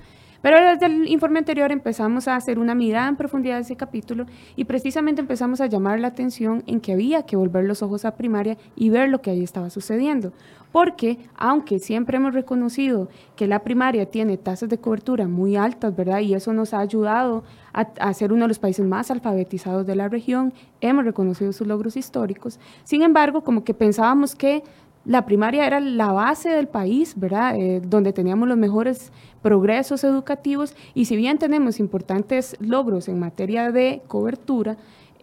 Pero 0.42 0.58
desde 0.58 0.86
el 0.86 1.08
informe 1.08 1.38
anterior 1.38 1.70
empezamos 1.70 2.26
a 2.28 2.36
hacer 2.36 2.58
una 2.58 2.74
mirada 2.74 3.08
en 3.08 3.16
profundidad 3.16 3.56
de 3.56 3.62
ese 3.62 3.76
capítulo 3.76 4.26
y 4.56 4.64
precisamente 4.64 5.20
empezamos 5.20 5.60
a 5.60 5.66
llamar 5.66 6.00
la 6.00 6.08
atención 6.08 6.62
en 6.66 6.80
que 6.80 6.92
había 6.92 7.24
que 7.24 7.36
volver 7.36 7.64
los 7.64 7.82
ojos 7.82 8.04
a 8.04 8.16
primaria 8.16 8.56
y 8.74 8.88
ver 8.90 9.10
lo 9.10 9.20
que 9.20 9.30
ahí 9.30 9.42
estaba 9.42 9.70
sucediendo. 9.70 10.32
Porque 10.72 11.18
aunque 11.36 11.80
siempre 11.80 12.16
hemos 12.16 12.32
reconocido 12.32 13.08
que 13.36 13.48
la 13.48 13.58
primaria 13.58 14.06
tiene 14.06 14.36
tasas 14.36 14.68
de 14.68 14.78
cobertura 14.78 15.26
muy 15.26 15.56
altas, 15.56 15.94
¿verdad? 15.96 16.20
Y 16.20 16.34
eso 16.34 16.52
nos 16.52 16.72
ha 16.72 16.78
ayudado 16.78 17.42
a, 17.72 17.80
a 17.80 18.14
ser 18.14 18.32
uno 18.32 18.44
de 18.44 18.48
los 18.48 18.60
países 18.60 18.86
más 18.86 19.10
alfabetizados 19.10 19.84
de 19.84 19.96
la 19.96 20.08
región, 20.08 20.54
hemos 20.80 21.04
reconocido 21.04 21.52
sus 21.52 21.66
logros 21.66 21.96
históricos. 21.96 22.60
Sin 22.84 23.02
embargo, 23.02 23.42
como 23.42 23.64
que 23.64 23.74
pensábamos 23.74 24.36
que 24.36 24.62
la 25.04 25.24
primaria 25.24 25.66
era 25.66 25.80
la 25.80 26.12
base 26.12 26.50
del 26.50 26.68
país, 26.68 27.14
¿verdad? 27.16 27.56
Eh, 27.56 27.80
donde 27.80 28.12
teníamos 28.12 28.48
los 28.48 28.58
mejores 28.58 29.12
progresos 29.42 30.04
educativos 30.04 30.74
y 30.94 31.06
si 31.06 31.16
bien 31.16 31.38
tenemos 31.38 31.80
importantes 31.80 32.56
logros 32.60 33.08
en 33.08 33.18
materia 33.18 33.72
de 33.72 34.02
cobertura, 34.06 34.76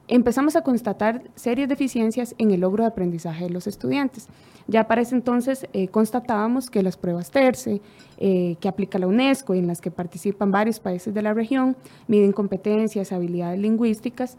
empezamos 0.08 0.56
a 0.56 0.62
constatar 0.62 1.24
serias 1.36 1.70
deficiencias 1.70 2.34
en 2.38 2.52
el 2.52 2.62
logro 2.62 2.84
de 2.84 2.90
aprendizaje 2.90 3.46
de 3.46 3.50
los 3.52 3.68
estudiantes. 3.68 4.28
Ya 4.68 4.88
para 4.88 5.02
ese 5.02 5.16
entonces 5.16 5.68
eh, 5.74 5.88
constatábamos 5.88 6.70
que 6.70 6.84
las 6.84 6.98
pruebas 6.98 7.32
TERCE, 7.32 7.82
eh, 8.18 8.56
que 8.60 8.68
aplica 8.68 9.00
la 9.00 9.08
UNESCO 9.08 9.54
y 9.54 9.60
en 9.60 9.68
las 9.68 9.80
que 9.80 9.92
participan 9.92 10.52
varios 10.52 10.80
países 10.80 11.14
de 11.14 11.22
la 11.22 11.34
región, 11.34 11.78
miden 12.08 12.34
competencias, 12.34 13.12
habilidades 13.12 13.60
lingüísticas 13.60 14.38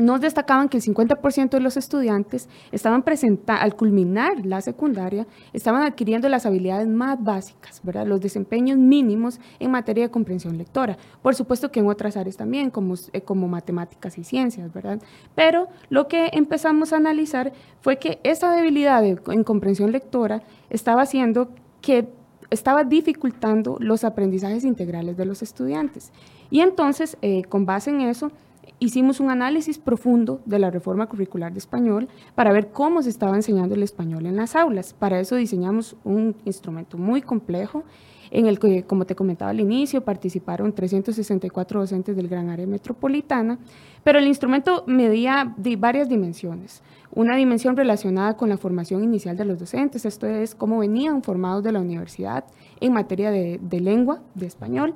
nos 0.00 0.20
destacaban 0.20 0.68
que 0.68 0.78
el 0.78 0.82
50% 0.82 1.50
de 1.50 1.60
los 1.60 1.76
estudiantes 1.76 2.48
estaban 2.72 3.02
presentando, 3.02 3.62
al 3.62 3.74
culminar 3.74 4.44
la 4.44 4.60
secundaria, 4.60 5.26
estaban 5.52 5.82
adquiriendo 5.82 6.28
las 6.28 6.46
habilidades 6.46 6.88
más 6.88 7.22
básicas, 7.22 7.80
¿verdad? 7.82 8.06
los 8.06 8.20
desempeños 8.20 8.78
mínimos 8.78 9.40
en 9.58 9.70
materia 9.70 10.04
de 10.04 10.10
comprensión 10.10 10.58
lectora. 10.58 10.96
Por 11.22 11.34
supuesto 11.34 11.70
que 11.70 11.80
en 11.80 11.88
otras 11.88 12.16
áreas 12.16 12.36
también, 12.36 12.70
como, 12.70 12.94
eh, 13.12 13.20
como 13.22 13.48
matemáticas 13.48 14.18
y 14.18 14.24
ciencias, 14.24 14.72
¿verdad? 14.72 15.00
Pero 15.34 15.68
lo 15.88 16.08
que 16.08 16.30
empezamos 16.32 16.92
a 16.92 16.96
analizar 16.96 17.52
fue 17.80 17.98
que 17.98 18.20
esa 18.22 18.52
debilidad 18.52 19.04
en 19.04 19.44
comprensión 19.44 19.92
lectora 19.92 20.42
estaba 20.70 21.02
haciendo 21.02 21.48
que 21.80 22.08
estaba 22.50 22.84
dificultando 22.84 23.76
los 23.80 24.04
aprendizajes 24.04 24.64
integrales 24.64 25.16
de 25.16 25.24
los 25.24 25.42
estudiantes. 25.42 26.12
Y 26.50 26.60
entonces, 26.60 27.16
eh, 27.22 27.44
con 27.44 27.64
base 27.64 27.90
en 27.90 28.00
eso, 28.02 28.32
hicimos 28.80 29.20
un 29.20 29.30
análisis 29.30 29.78
profundo 29.78 30.40
de 30.46 30.58
la 30.58 30.70
reforma 30.70 31.06
curricular 31.06 31.52
de 31.52 31.58
español 31.58 32.08
para 32.34 32.50
ver 32.50 32.72
cómo 32.72 33.02
se 33.02 33.10
estaba 33.10 33.36
enseñando 33.36 33.74
el 33.74 33.82
español 33.82 34.26
en 34.26 34.36
las 34.36 34.56
aulas. 34.56 34.94
Para 34.94 35.20
eso 35.20 35.36
diseñamos 35.36 35.96
un 36.02 36.34
instrumento 36.44 36.98
muy 36.98 37.22
complejo 37.22 37.84
en 38.30 38.46
el 38.46 38.58
que, 38.58 38.84
como 38.84 39.04
te 39.04 39.14
comentaba 39.14 39.50
al 39.50 39.60
inicio, 39.60 40.02
participaron 40.02 40.72
364 40.72 41.80
docentes 41.80 42.16
del 42.16 42.28
gran 42.28 42.48
área 42.48 42.66
metropolitana, 42.66 43.58
pero 44.04 44.18
el 44.18 44.26
instrumento 44.26 44.84
medía 44.86 45.54
varias 45.78 46.08
dimensiones. 46.08 46.82
Una 47.12 47.36
dimensión 47.36 47.76
relacionada 47.76 48.36
con 48.36 48.48
la 48.48 48.56
formación 48.56 49.02
inicial 49.02 49.36
de 49.36 49.44
los 49.44 49.58
docentes, 49.58 50.04
esto 50.04 50.28
es 50.28 50.54
cómo 50.54 50.78
venían 50.78 51.22
formados 51.24 51.64
de 51.64 51.72
la 51.72 51.80
universidad 51.80 52.44
en 52.80 52.92
materia 52.92 53.32
de, 53.32 53.80
lengua, 53.80 54.22
de 54.36 54.46
español. 54.46 54.94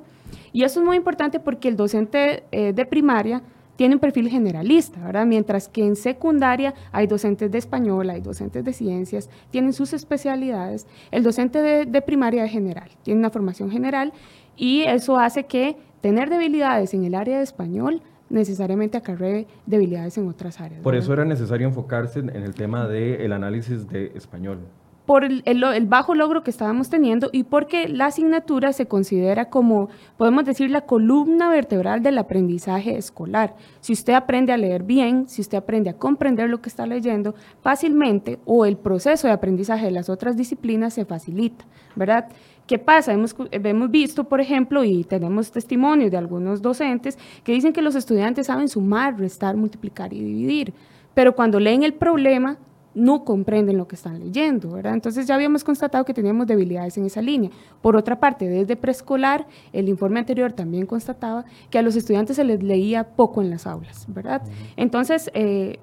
Y 0.53 0.63
eso 0.63 0.79
es 0.79 0.85
muy 0.85 0.95
importante 0.95 1.41
porque 1.41 1.67
el 1.67 1.75
docente 1.75 2.45
eh, 2.51 2.71
de 2.71 2.85
primaria 2.85 3.43
tiene 3.75 3.95
un 3.95 3.99
perfil 3.99 4.29
generalista, 4.29 4.99
¿verdad? 5.01 5.25
Mientras 5.25 5.67
que 5.67 5.85
en 5.85 5.95
secundaria 5.95 6.73
hay 6.91 7.07
docentes 7.07 7.51
de 7.51 7.57
español, 7.57 8.09
hay 8.09 8.21
docentes 8.21 8.63
de 8.63 8.73
ciencias, 8.73 9.29
tienen 9.51 9.73
sus 9.73 9.93
especialidades. 9.93 10.87
El 11.11 11.23
docente 11.23 11.61
de, 11.61 12.01
primaria 12.01 12.45
es 12.45 12.51
general, 12.51 12.89
tiene 13.03 13.19
una 13.19 13.29
formación 13.29 13.71
general 13.71 14.13
y 14.55 14.83
eso 14.83 15.17
hace 15.17 15.45
que 15.45 15.77
tener 16.01 16.29
debilidades 16.29 16.93
en 16.93 17.03
el 17.05 17.15
área 17.15 17.37
de 17.37 17.43
español 17.43 18.01
necesariamente 18.29 18.97
acarree 18.97 19.47
debilidades 19.65 20.17
en 20.17 20.27
otras 20.27 20.59
áreas. 20.59 20.81
Por 20.81 20.95
eso 20.95 21.13
era 21.13 21.25
necesario 21.25 21.67
enfocarse 21.67 22.19
en 22.19 22.29
el 22.29 22.53
tema 22.55 22.87
del 22.87 23.31
análisis 23.31 23.87
de 23.87 24.11
español 24.15 24.59
por 25.05 25.23
el, 25.23 25.85
bajo 25.87 26.15
logro 26.15 26.43
que 26.43 26.49
estábamos 26.49 26.89
teniendo 26.89 27.29
y 27.31 27.43
porque 27.43 27.87
la 27.87 28.07
asignatura 28.07 28.73
se 28.73 28.87
considera 28.87 29.49
como, 29.49 29.89
podemos 30.17 30.45
decir, 30.45 30.71
la 30.71 30.81
columna 30.81 31.49
vertebral 31.49 32.01
del 32.01 32.17
aprendizaje 32.17 32.97
escolar. 32.97 33.55
Si 33.81 33.93
usted 33.93 34.13
aprende 34.13 34.51
a 34.51 34.57
leer 34.57 34.83
bien, 34.83 35.27
si 35.27 35.41
usted 35.41 35.57
aprende 35.57 35.91
a 35.91 35.97
comprender 35.97 36.49
lo 36.49 36.61
que 36.61 36.69
está 36.69 36.87
leyendo, 36.87 37.35
fácilmente 37.61 38.39
o 38.45 38.65
el 38.65 38.77
proceso 38.77 39.27
de 39.27 39.33
aprendizaje 39.33 39.85
de 39.85 39.91
las 39.91 40.09
otras 40.09 40.35
disciplinas 40.35 40.93
se 40.93 41.05
facilita, 41.05 41.65
¿verdad? 41.95 42.27
¿Qué 42.65 42.79
pasa? 42.79 43.13
Hemos, 43.13 43.35
hemos 43.51 43.91
visto, 43.91 44.23
por 44.23 44.41
ejemplo, 44.41 44.83
y 44.83 45.03
tenemos 45.03 45.51
testimonios 45.51 46.09
de 46.09 46.17
algunos 46.17 46.63
docentes 46.63 47.19
que 47.43 47.51
dicen 47.51 47.73
que 47.73 47.83
los 47.83 47.93
estudiantes 47.93 48.47
saben 48.47 48.69
sumar, 48.69 49.19
restar, 49.19 49.55
multiplicar 49.55 50.11
y 50.13 50.23
dividir, 50.23 50.73
pero 51.13 51.35
cuando 51.35 51.59
leen 51.59 51.83
el 51.83 51.93
problema 51.93 52.57
no 52.95 53.25
comprenden 53.25 53.77
lo 53.77 53.87
que 53.87 53.95
están 53.95 54.19
leyendo, 54.19 54.71
¿verdad? 54.71 54.93
Entonces 54.93 55.27
ya 55.27 55.35
habíamos 55.35 55.63
constatado 55.63 56.05
que 56.05 56.13
teníamos 56.13 56.47
debilidades 56.47 56.97
en 56.97 57.05
esa 57.05 57.21
línea. 57.21 57.51
Por 57.81 57.95
otra 57.97 58.19
parte, 58.19 58.47
desde 58.47 58.75
preescolar, 58.77 59.45
el 59.73 59.89
informe 59.89 60.19
anterior 60.19 60.53
también 60.53 60.85
constataba 60.85 61.45
que 61.69 61.77
a 61.77 61.81
los 61.81 61.95
estudiantes 61.95 62.37
se 62.37 62.45
les 62.45 62.63
leía 62.63 63.03
poco 63.03 63.41
en 63.41 63.49
las 63.49 63.67
aulas, 63.67 64.05
¿verdad? 64.07 64.41
Entonces, 64.77 65.29
eh, 65.33 65.77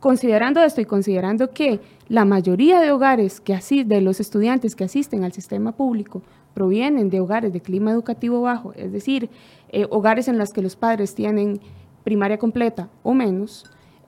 considerando 0.00 0.62
esto 0.62 0.80
y 0.80 0.86
considerando 0.86 1.50
que 1.50 1.80
la 2.08 2.24
mayoría 2.24 2.80
de 2.80 2.90
hogares 2.90 3.40
que 3.40 3.54
así, 3.54 3.84
de 3.84 4.00
los 4.00 4.18
estudiantes 4.18 4.74
que 4.74 4.84
asisten 4.84 5.24
al 5.24 5.32
sistema 5.32 5.72
público 5.72 6.22
provienen 6.54 7.10
de 7.10 7.20
hogares 7.20 7.52
de 7.52 7.60
clima 7.60 7.90
educativo 7.90 8.40
bajo, 8.40 8.72
es 8.74 8.90
decir, 8.92 9.28
eh, 9.68 9.86
hogares 9.90 10.28
en 10.28 10.38
los 10.38 10.52
que 10.52 10.62
los 10.62 10.74
padres 10.74 11.14
tienen 11.14 11.60
primaria 12.02 12.38
completa 12.38 12.88
o 13.02 13.12
menos, 13.12 13.64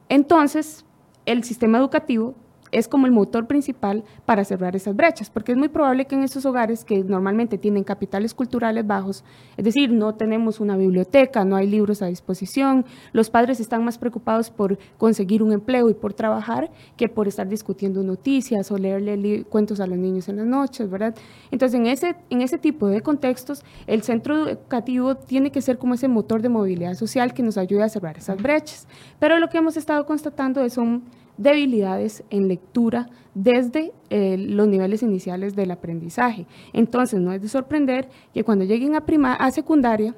entonces 0.08 0.86
el 1.28 1.44
sistema 1.44 1.76
educativo 1.78 2.34
es 2.72 2.88
como 2.88 3.06
el 3.06 3.12
motor 3.12 3.46
principal 3.46 4.04
para 4.26 4.44
cerrar 4.44 4.76
esas 4.76 4.94
brechas, 4.94 5.30
porque 5.30 5.52
es 5.52 5.58
muy 5.58 5.68
probable 5.68 6.06
que 6.06 6.14
en 6.14 6.22
esos 6.22 6.44
hogares 6.46 6.84
que 6.84 7.02
normalmente 7.04 7.58
tienen 7.58 7.84
capitales 7.84 8.34
culturales 8.34 8.86
bajos, 8.86 9.24
es 9.56 9.64
decir, 9.64 9.90
no 9.92 10.14
tenemos 10.14 10.60
una 10.60 10.76
biblioteca, 10.76 11.44
no 11.44 11.56
hay 11.56 11.66
libros 11.66 12.02
a 12.02 12.06
disposición, 12.06 12.84
los 13.12 13.30
padres 13.30 13.60
están 13.60 13.84
más 13.84 13.98
preocupados 13.98 14.50
por 14.50 14.78
conseguir 14.96 15.42
un 15.42 15.52
empleo 15.52 15.88
y 15.88 15.94
por 15.94 16.14
trabajar 16.14 16.70
que 16.96 17.08
por 17.08 17.28
estar 17.28 17.48
discutiendo 17.48 18.02
noticias 18.02 18.70
o 18.70 18.78
leerle 18.78 19.44
cuentos 19.44 19.80
a 19.80 19.86
los 19.86 19.98
niños 19.98 20.28
en 20.28 20.36
las 20.36 20.46
noches, 20.46 20.90
¿verdad? 20.90 21.14
Entonces, 21.50 21.78
en 21.78 21.86
ese, 21.86 22.16
en 22.30 22.42
ese 22.42 22.58
tipo 22.58 22.88
de 22.88 23.00
contextos, 23.00 23.64
el 23.86 24.02
centro 24.02 24.48
educativo 24.48 25.16
tiene 25.16 25.50
que 25.50 25.62
ser 25.62 25.78
como 25.78 25.94
ese 25.94 26.08
motor 26.08 26.42
de 26.42 26.48
movilidad 26.48 26.94
social 26.94 27.32
que 27.32 27.42
nos 27.42 27.56
ayude 27.56 27.82
a 27.82 27.88
cerrar 27.88 28.18
esas 28.18 28.40
brechas. 28.40 28.86
Pero 29.18 29.38
lo 29.38 29.48
que 29.48 29.58
hemos 29.58 29.76
estado 29.76 30.04
constatando 30.06 30.62
es 30.62 30.76
un 30.76 31.04
debilidades 31.38 32.22
en 32.30 32.48
lectura 32.48 33.08
desde 33.34 33.92
eh, 34.10 34.36
los 34.36 34.68
niveles 34.68 35.02
iniciales 35.02 35.56
del 35.56 35.70
aprendizaje. 35.70 36.46
Entonces, 36.72 37.20
no 37.20 37.32
es 37.32 37.40
de 37.40 37.48
sorprender 37.48 38.08
que 38.34 38.44
cuando 38.44 38.64
lleguen 38.64 38.94
a, 38.94 39.06
prima, 39.06 39.34
a 39.34 39.50
secundaria 39.50 40.14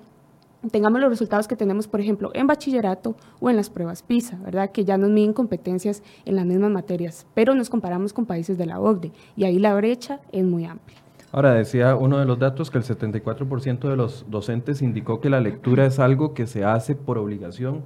tengamos 0.71 1.01
los 1.01 1.09
resultados 1.09 1.49
que 1.49 1.57
tenemos, 1.57 1.89
por 1.89 2.01
ejemplo, 2.01 2.31
en 2.35 2.47
bachillerato 2.47 3.17
o 3.41 3.49
en 3.49 3.57
las 3.57 3.71
pruebas 3.71 4.03
PISA, 4.03 4.39
¿verdad? 4.45 4.71
Que 4.71 4.85
ya 4.85 4.99
nos 4.99 5.11
miden 5.11 5.33
competencias 5.33 6.03
en 6.25 6.37
las 6.37 6.45
mismas 6.45 6.71
materias, 6.71 7.27
pero 7.35 7.55
nos 7.55 7.71
comparamos 7.71 8.13
con 8.13 8.27
países 8.27 8.59
de 8.59 8.67
la 8.67 8.81
OCDE 8.81 9.13
y 9.37 9.45
ahí 9.45 9.59
la 9.59 9.75
brecha 9.75 10.21
es 10.33 10.45
muy 10.45 10.65
amplia. 10.65 10.99
Ahora, 11.33 11.55
decía 11.55 11.95
uno 11.95 12.19
de 12.19 12.25
los 12.25 12.39
datos 12.39 12.71
que 12.71 12.79
el 12.79 12.85
74% 12.85 13.89
de 13.89 13.97
los 13.97 14.27
docentes 14.29 14.83
indicó 14.83 15.21
que 15.21 15.31
la 15.31 15.41
lectura 15.41 15.87
es 15.87 16.01
algo 16.01 16.35
que 16.35 16.47
se 16.47 16.65
hace 16.65 16.97
por 16.97 17.19
obligación 17.19 17.85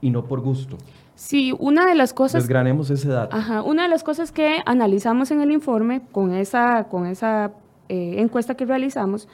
y 0.00 0.10
no 0.10 0.24
por 0.24 0.40
gusto. 0.40 0.78
Sí, 1.16 1.54
una 1.58 1.86
de 1.86 1.94
las 1.94 2.12
cosas... 2.12 2.42
Desgranemos 2.42 2.90
ese 2.90 3.08
dato. 3.08 3.34
Ajá, 3.34 3.62
una 3.62 3.84
de 3.84 3.88
las 3.88 4.04
cosas 4.04 4.32
que 4.32 4.58
analizamos 4.66 5.30
en 5.30 5.40
el 5.40 5.50
informe 5.50 6.02
con 6.12 6.34
esa, 6.34 6.84
con 6.84 7.06
esa 7.06 7.52
eh, 7.88 8.16
encuesta 8.18 8.54
que 8.54 8.66
realizamos, 8.66 9.26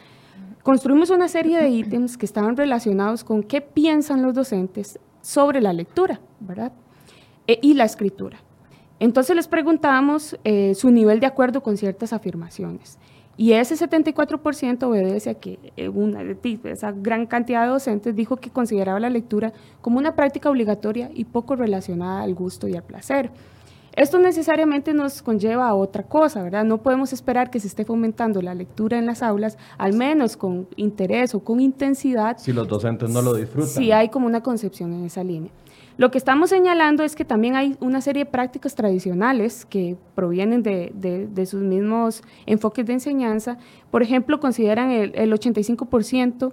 construimos 0.62 1.10
una 1.10 1.26
serie 1.26 1.60
de 1.60 1.68
ítems 1.68 2.16
que 2.16 2.24
estaban 2.24 2.56
relacionados 2.56 3.24
con 3.24 3.42
qué 3.42 3.60
piensan 3.60 4.22
los 4.22 4.32
docentes 4.32 5.00
sobre 5.22 5.60
la 5.60 5.72
lectura, 5.72 6.20
¿verdad? 6.38 6.72
E, 7.48 7.58
y 7.60 7.74
la 7.74 7.84
escritura. 7.84 8.38
Entonces 9.00 9.34
les 9.34 9.48
preguntamos 9.48 10.38
eh, 10.44 10.76
su 10.76 10.92
nivel 10.92 11.18
de 11.18 11.26
acuerdo 11.26 11.64
con 11.64 11.76
ciertas 11.76 12.12
afirmaciones. 12.12 12.96
Y 13.36 13.52
ese 13.52 13.74
74% 13.74 14.82
obedece 14.84 15.30
a 15.30 15.34
que 15.34 15.58
eh, 15.76 15.88
una, 15.88 16.22
esa 16.64 16.92
gran 16.92 17.26
cantidad 17.26 17.62
de 17.62 17.68
docentes 17.68 18.14
dijo 18.14 18.36
que 18.36 18.50
consideraba 18.50 19.00
la 19.00 19.10
lectura 19.10 19.52
como 19.80 19.98
una 19.98 20.14
práctica 20.14 20.50
obligatoria 20.50 21.10
y 21.14 21.24
poco 21.24 21.56
relacionada 21.56 22.22
al 22.22 22.34
gusto 22.34 22.68
y 22.68 22.76
al 22.76 22.82
placer. 22.82 23.30
Esto 23.94 24.18
necesariamente 24.18 24.94
nos 24.94 25.20
conlleva 25.20 25.68
a 25.68 25.74
otra 25.74 26.04
cosa, 26.04 26.42
¿verdad? 26.42 26.64
No 26.64 26.78
podemos 26.78 27.12
esperar 27.12 27.50
que 27.50 27.60
se 27.60 27.66
esté 27.66 27.84
fomentando 27.84 28.40
la 28.40 28.54
lectura 28.54 28.98
en 28.98 29.04
las 29.04 29.22
aulas, 29.22 29.58
al 29.76 29.92
menos 29.92 30.38
con 30.38 30.66
interés 30.76 31.34
o 31.34 31.40
con 31.40 31.60
intensidad. 31.60 32.38
Si 32.38 32.54
los 32.54 32.66
docentes 32.68 33.10
no 33.10 33.20
lo 33.20 33.34
disfrutan. 33.34 33.68
Si 33.68 33.92
hay 33.92 34.08
como 34.08 34.26
una 34.26 34.42
concepción 34.42 34.94
en 34.94 35.04
esa 35.04 35.22
línea. 35.22 35.50
Lo 35.96 36.10
que 36.10 36.18
estamos 36.18 36.50
señalando 36.50 37.02
es 37.02 37.14
que 37.14 37.24
también 37.24 37.54
hay 37.54 37.76
una 37.80 38.00
serie 38.00 38.24
de 38.24 38.30
prácticas 38.30 38.74
tradicionales 38.74 39.66
que 39.66 39.96
provienen 40.14 40.62
de, 40.62 41.46
sus 41.46 41.62
mismos 41.62 42.22
enfoques 42.46 42.86
de 42.86 42.94
enseñanza. 42.94 43.58
Por 43.90 44.02
ejemplo, 44.02 44.40
consideran 44.40 44.90
el, 44.90 45.12
el 45.14 45.32
85% 45.32 46.52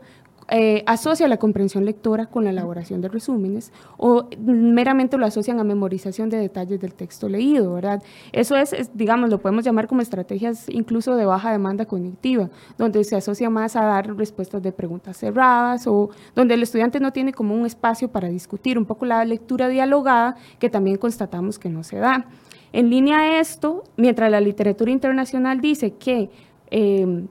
eh, 0.52 0.84
asocia 0.88 1.28
la 1.28 1.38
comprensión 1.38 1.86
lectora 1.86 2.26
con 2.26 2.44
la 2.44 2.50
elaboración 2.50 3.02
de 3.02 3.08
resúmenes 3.08 3.72
o 3.98 4.28
meramente 4.40 5.18
lo 5.18 5.26
asocian 5.26 5.60
a 5.60 5.64
memorización 5.64 6.30
de 6.30 6.38
detalles 6.38 6.80
del 6.80 6.96
texto 6.96 7.30
leído, 7.30 7.74
¿verdad? 7.74 8.02
Eso 8.32 8.56
es, 8.56 8.90
digamos, 8.96 9.30
lo 9.30 9.40
podemos 9.40 9.64
llamar 9.64 9.88
como 9.88 10.02
estrategias 10.02 10.68
incluso 10.70 11.16
de 11.16 11.26
baja 11.26 11.52
demanda 11.52 11.86
cognitiva, 11.86 12.50
donde 12.78 13.04
se 13.04 13.16
asocia 13.16 13.50
más 13.50 13.76
a 13.76 13.86
dar 13.86 14.16
respuestas 14.18 14.64
de 14.64 14.72
preguntas 14.72 15.18
cerradas 15.18 15.86
o 15.86 16.10
donde 16.34 16.56
el 16.56 16.64
estudiante 16.64 17.00
no 17.00 17.14
tiene 17.14 17.32
como 17.32 17.54
un 17.54 17.68
espacio 17.68 18.08
para 18.10 18.28
discutir, 18.28 18.78
un 18.78 18.86
poco 18.86 19.06
la 19.06 19.24
lectura 19.26 19.68
dialogada 19.68 20.36
que 20.58 20.70
también 20.70 20.98
constatamos 20.98 21.60
que 21.60 21.70
no 21.70 21.84
se 21.84 21.98
da. 21.98 22.26
En 22.74 22.90
línea 22.90 23.20
a 23.20 23.40
esto, 23.40 23.84
mientras 23.98 24.32
la 24.32 24.42
literatura 24.42 24.92
internacional 24.92 25.62
dice 25.62 25.92
que 25.92 26.30
eh, 26.72 27.26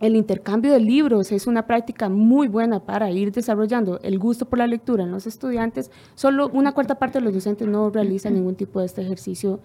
el 0.00 0.16
intercambio 0.16 0.72
de 0.72 0.80
libros 0.80 1.30
es 1.30 1.46
una 1.46 1.66
práctica 1.66 2.08
muy 2.08 2.48
buena 2.48 2.80
para 2.80 3.10
ir 3.10 3.32
desarrollando 3.32 4.00
el 4.02 4.18
gusto 4.18 4.46
por 4.46 4.58
la 4.58 4.66
lectura 4.66 5.04
en 5.04 5.10
los 5.10 5.26
estudiantes. 5.26 5.90
Solo 6.14 6.48
una 6.48 6.72
cuarta 6.72 6.94
parte 6.98 7.18
de 7.18 7.24
los 7.24 7.34
docentes 7.34 7.68
no 7.68 7.90
realizan 7.90 8.34
ningún 8.34 8.56
tipo 8.56 8.80
de 8.80 8.86
este 8.86 9.02
ejercicio 9.02 9.60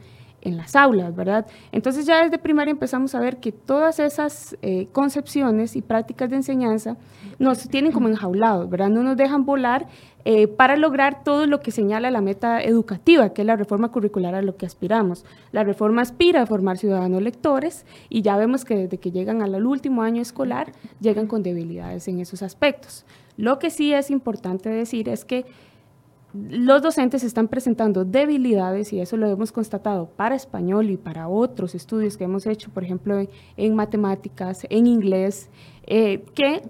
en 0.45 0.57
las 0.57 0.75
aulas, 0.75 1.13
¿verdad? 1.15 1.45
Entonces 1.71 2.05
ya 2.05 2.23
desde 2.23 2.37
primaria 2.37 2.71
empezamos 2.71 3.15
a 3.15 3.19
ver 3.19 3.37
que 3.37 3.51
todas 3.51 3.99
esas 3.99 4.55
eh, 4.61 4.87
concepciones 4.91 5.75
y 5.75 5.81
prácticas 5.81 6.29
de 6.29 6.37
enseñanza 6.37 6.97
nos 7.39 7.67
tienen 7.67 7.91
como 7.91 8.07
enjaulados, 8.07 8.69
¿verdad? 8.69 8.89
No 8.89 9.03
nos 9.03 9.17
dejan 9.17 9.45
volar 9.45 9.87
eh, 10.23 10.47
para 10.47 10.77
lograr 10.77 11.23
todo 11.23 11.47
lo 11.47 11.59
que 11.59 11.71
señala 11.71 12.09
la 12.11 12.21
meta 12.21 12.61
educativa, 12.61 13.33
que 13.33 13.41
es 13.41 13.45
la 13.45 13.55
reforma 13.55 13.91
curricular 13.91 14.35
a 14.35 14.41
lo 14.41 14.55
que 14.55 14.65
aspiramos. 14.65 15.25
La 15.51 15.63
reforma 15.63 16.03
aspira 16.03 16.43
a 16.43 16.45
formar 16.45 16.77
ciudadanos 16.77 17.21
lectores 17.21 17.85
y 18.09 18.21
ya 18.21 18.37
vemos 18.37 18.65
que 18.65 18.75
desde 18.75 18.99
que 18.99 19.11
llegan 19.11 19.41
al 19.41 19.65
último 19.65 20.03
año 20.03 20.21
escolar 20.21 20.71
llegan 21.01 21.27
con 21.27 21.43
debilidades 21.43 22.07
en 22.07 22.19
esos 22.19 22.43
aspectos. 22.43 23.05
Lo 23.37 23.59
que 23.59 23.69
sí 23.69 23.93
es 23.93 24.11
importante 24.11 24.69
decir 24.69 25.09
es 25.09 25.25
que 25.25 25.45
los 26.49 26.81
docentes 26.81 27.23
están 27.23 27.47
presentando 27.47 28.03
debilidades 28.03 28.91
y 28.91 28.99
eso 28.99 29.15
lo 29.15 29.27
hemos 29.29 29.51
constatado 29.51 30.09
para 30.09 30.35
español 30.35 30.89
y 30.89 30.97
para 30.97 31.27
otros 31.27 31.75
estudios 31.75 32.17
que 32.17 32.25
hemos 32.25 32.45
hecho, 32.45 32.69
por 32.71 32.83
ejemplo, 32.83 33.25
en, 33.55 33.75
matemáticas, 33.75 34.65
en 34.69 34.87
inglés, 34.87 35.49
eh, 35.87 36.25
que 36.33 36.63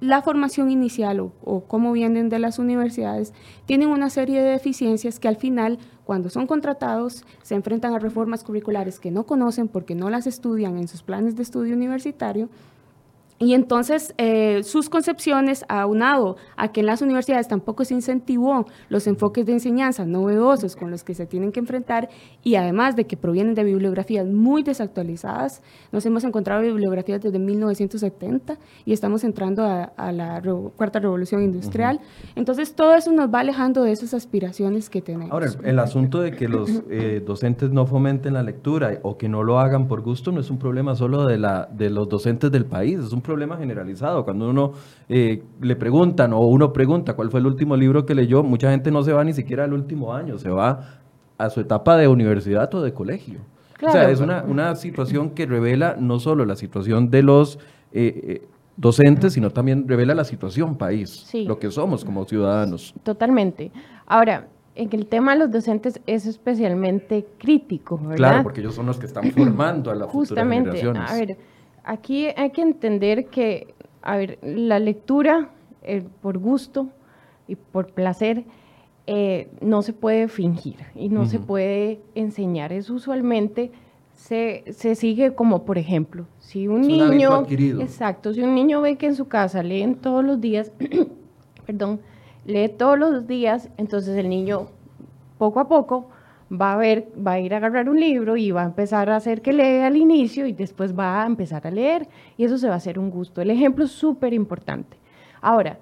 la 0.00 0.22
formación 0.22 0.70
inicial 0.70 1.20
o, 1.20 1.32
o 1.44 1.64
cómo 1.64 1.92
vienen 1.92 2.28
de 2.28 2.38
las 2.38 2.58
universidades 2.58 3.32
tienen 3.66 3.88
una 3.88 4.10
serie 4.10 4.40
de 4.40 4.50
deficiencias 4.50 5.18
que 5.18 5.28
al 5.28 5.36
final, 5.36 5.78
cuando 6.04 6.28
son 6.28 6.46
contratados, 6.46 7.24
se 7.42 7.54
enfrentan 7.54 7.94
a 7.94 7.98
reformas 7.98 8.44
curriculares 8.44 9.00
que 9.00 9.10
no 9.10 9.24
conocen 9.24 9.68
porque 9.68 9.94
no 9.94 10.10
las 10.10 10.26
estudian 10.26 10.76
en 10.78 10.88
sus 10.88 11.02
planes 11.02 11.36
de 11.36 11.42
estudio 11.42 11.74
universitario 11.74 12.48
y 13.42 13.54
entonces 13.54 14.14
eh, 14.18 14.62
sus 14.62 14.88
concepciones, 14.88 15.64
aunado 15.68 16.36
a 16.56 16.68
que 16.70 16.78
en 16.78 16.86
las 16.86 17.02
universidades 17.02 17.48
tampoco 17.48 17.84
se 17.84 17.92
incentivó 17.92 18.66
los 18.88 19.08
enfoques 19.08 19.44
de 19.44 19.52
enseñanza 19.52 20.06
novedosos 20.06 20.76
con 20.76 20.92
los 20.92 21.02
que 21.02 21.12
se 21.14 21.26
tienen 21.26 21.50
que 21.50 21.58
enfrentar 21.58 22.08
y 22.44 22.54
además 22.54 22.94
de 22.94 23.04
que 23.04 23.16
provienen 23.16 23.54
de 23.54 23.64
bibliografías 23.64 24.28
muy 24.28 24.62
desactualizadas, 24.62 25.60
nos 25.90 26.06
hemos 26.06 26.22
encontrado 26.22 26.62
bibliografías 26.62 27.20
desde 27.20 27.40
1970 27.40 28.58
y 28.84 28.92
estamos 28.92 29.24
entrando 29.24 29.64
a, 29.64 30.12
la 30.12 30.40
cuarta 30.76 31.00
revolución 31.00 31.42
industrial. 31.42 31.98
Entonces 32.36 32.76
todo 32.76 32.94
eso 32.94 33.10
nos 33.10 33.28
va 33.28 33.40
alejando 33.40 33.82
de 33.82 33.90
esas 33.90 34.14
aspiraciones 34.14 34.88
que 34.88 35.02
tenemos. 35.02 35.32
Ahora, 35.32 35.48
el 35.64 35.80
asunto 35.80 36.20
de 36.20 36.30
que 36.30 36.46
los 36.46 36.70
eh, 36.90 37.20
docentes 37.26 37.72
no 37.72 37.86
fomenten 37.86 38.34
la 38.34 38.44
lectura 38.44 39.00
o 39.02 39.18
que 39.18 39.28
no 39.28 39.42
lo 39.42 39.58
hagan 39.58 39.88
por 39.88 40.02
gusto 40.02 40.30
no 40.30 40.38
es 40.38 40.48
un 40.48 40.58
problema 40.58 40.94
solo 40.94 41.26
de, 41.26 41.38
la, 41.38 41.68
de 41.72 41.90
los 41.90 42.08
docentes 42.08 42.52
del 42.52 42.66
país, 42.66 43.00
es 43.00 43.12
un 43.12 43.20
problema 43.20 43.31
problema 43.32 43.56
generalizado. 43.56 44.24
Cuando 44.24 44.50
uno 44.50 44.72
eh, 45.08 45.42
le 45.60 45.76
preguntan 45.76 46.32
o 46.34 46.40
uno 46.40 46.72
pregunta 46.72 47.14
cuál 47.14 47.30
fue 47.30 47.40
el 47.40 47.46
último 47.46 47.76
libro 47.76 48.04
que 48.04 48.14
leyó, 48.14 48.42
mucha 48.42 48.70
gente 48.70 48.90
no 48.90 49.02
se 49.02 49.12
va 49.12 49.24
ni 49.24 49.32
siquiera 49.32 49.64
al 49.64 49.72
último 49.72 50.14
año, 50.14 50.38
se 50.38 50.50
va 50.50 51.00
a 51.38 51.50
su 51.50 51.60
etapa 51.60 51.96
de 51.96 52.08
universidad 52.08 52.72
o 52.74 52.82
de 52.82 52.92
colegio. 52.92 53.40
O 53.84 53.90
sea, 53.90 54.10
es 54.10 54.20
una, 54.20 54.44
una, 54.44 54.76
situación 54.76 55.30
que 55.30 55.44
revela 55.44 55.96
no 55.98 56.20
solo 56.20 56.44
la 56.44 56.54
situación 56.54 57.10
de 57.10 57.22
los 57.22 57.58
eh, 57.92 58.40
eh, 58.42 58.48
docentes, 58.76 59.32
sino 59.32 59.50
también 59.50 59.88
revela 59.88 60.14
la 60.14 60.24
situación 60.24 60.76
país, 60.76 61.28
lo 61.46 61.58
que 61.58 61.68
somos 61.70 62.04
como 62.04 62.24
ciudadanos. 62.24 62.94
Totalmente. 63.02 63.72
Ahora, 64.06 64.46
en 64.76 64.88
el 64.92 65.06
tema 65.06 65.32
de 65.32 65.40
los 65.40 65.50
docentes 65.50 66.00
es 66.06 66.26
especialmente 66.26 67.26
crítico, 67.38 67.98
¿verdad? 67.98 68.16
Claro, 68.16 68.42
porque 68.44 68.60
ellos 68.60 68.74
son 68.74 68.86
los 68.86 68.98
que 68.98 69.06
están 69.06 69.30
formando 69.32 69.90
a 69.90 69.94
las 69.96 70.08
Justamente, 70.08 70.70
futuras 70.70 70.94
generaciones. 70.94 71.10
A 71.10 71.26
ver, 71.26 71.51
aquí 71.84 72.28
hay 72.36 72.50
que 72.50 72.62
entender 72.62 73.26
que, 73.26 73.74
a 74.02 74.16
ver, 74.16 74.38
la 74.42 74.78
lectura 74.78 75.50
eh, 75.82 76.04
por 76.20 76.38
gusto 76.38 76.88
y 77.48 77.56
por 77.56 77.92
placer 77.92 78.44
eh, 79.06 79.50
no 79.60 79.82
se 79.82 79.92
puede 79.92 80.28
fingir 80.28 80.76
y 80.94 81.08
no 81.08 81.26
se 81.26 81.38
puede 81.40 82.00
enseñar. 82.14 82.72
Es 82.72 82.88
usualmente 82.88 83.72
se, 84.14 84.64
se, 84.70 84.94
sigue 84.94 85.34
como, 85.34 85.64
por 85.64 85.78
ejemplo, 85.78 86.26
si 86.38 86.68
un 86.68 86.82
niño, 86.82 87.44
exacto, 87.80 88.32
si 88.32 88.42
un 88.42 88.54
niño 88.54 88.80
ve 88.80 88.96
que 88.96 89.06
en 89.06 89.16
su 89.16 89.26
casa 89.26 89.62
leen 89.62 89.96
todos 89.96 90.24
los 90.24 90.40
días, 90.40 90.70
perdón, 91.66 92.00
lee 92.44 92.68
todos 92.68 92.98
los 92.98 93.26
días, 93.26 93.70
entonces 93.76 94.16
el 94.16 94.28
niño 94.28 94.68
poco 95.38 95.60
a 95.60 95.68
poco 95.68 96.06
va 96.52 96.74
a 96.74 96.76
ver, 96.76 97.08
va 97.16 97.32
a 97.32 97.40
ir 97.40 97.54
a 97.54 97.56
agarrar 97.56 97.88
un 97.88 97.98
libro 97.98 98.36
y 98.36 98.50
va 98.50 98.62
a 98.62 98.66
empezar 98.66 99.08
a 99.08 99.16
hacer 99.16 99.40
que 99.40 99.52
lea 99.52 99.86
al 99.86 99.96
inicio 99.96 100.46
y 100.46 100.52
después 100.52 100.98
va 100.98 101.22
a 101.22 101.26
empezar 101.26 101.66
a 101.66 101.70
leer 101.70 102.08
y 102.36 102.44
eso 102.44 102.58
se 102.58 102.68
va 102.68 102.74
a 102.74 102.76
hacer 102.76 102.98
un 102.98 103.10
gusto. 103.10 103.40
El 103.40 103.50
ejemplo 103.50 103.84
es 103.84 103.90
súper 103.90 104.34
importante. 104.34 104.98
Ahora, 105.40 105.78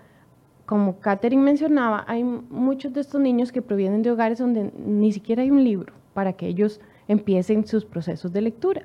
como 0.66 1.00
Catherine 1.00 1.42
mencionaba, 1.42 2.04
hay 2.06 2.22
muchos 2.22 2.92
de 2.92 3.00
estos 3.00 3.20
niños 3.20 3.50
que 3.50 3.62
provienen 3.62 4.02
de 4.02 4.12
hogares 4.12 4.38
donde 4.38 4.72
ni 4.78 5.12
siquiera 5.12 5.42
hay 5.42 5.50
un 5.50 5.64
libro 5.64 5.92
para 6.14 6.34
que 6.34 6.46
ellos 6.46 6.80
empiecen 7.08 7.66
sus 7.66 7.84
procesos 7.84 8.32
de 8.32 8.40
lectura. 8.40 8.82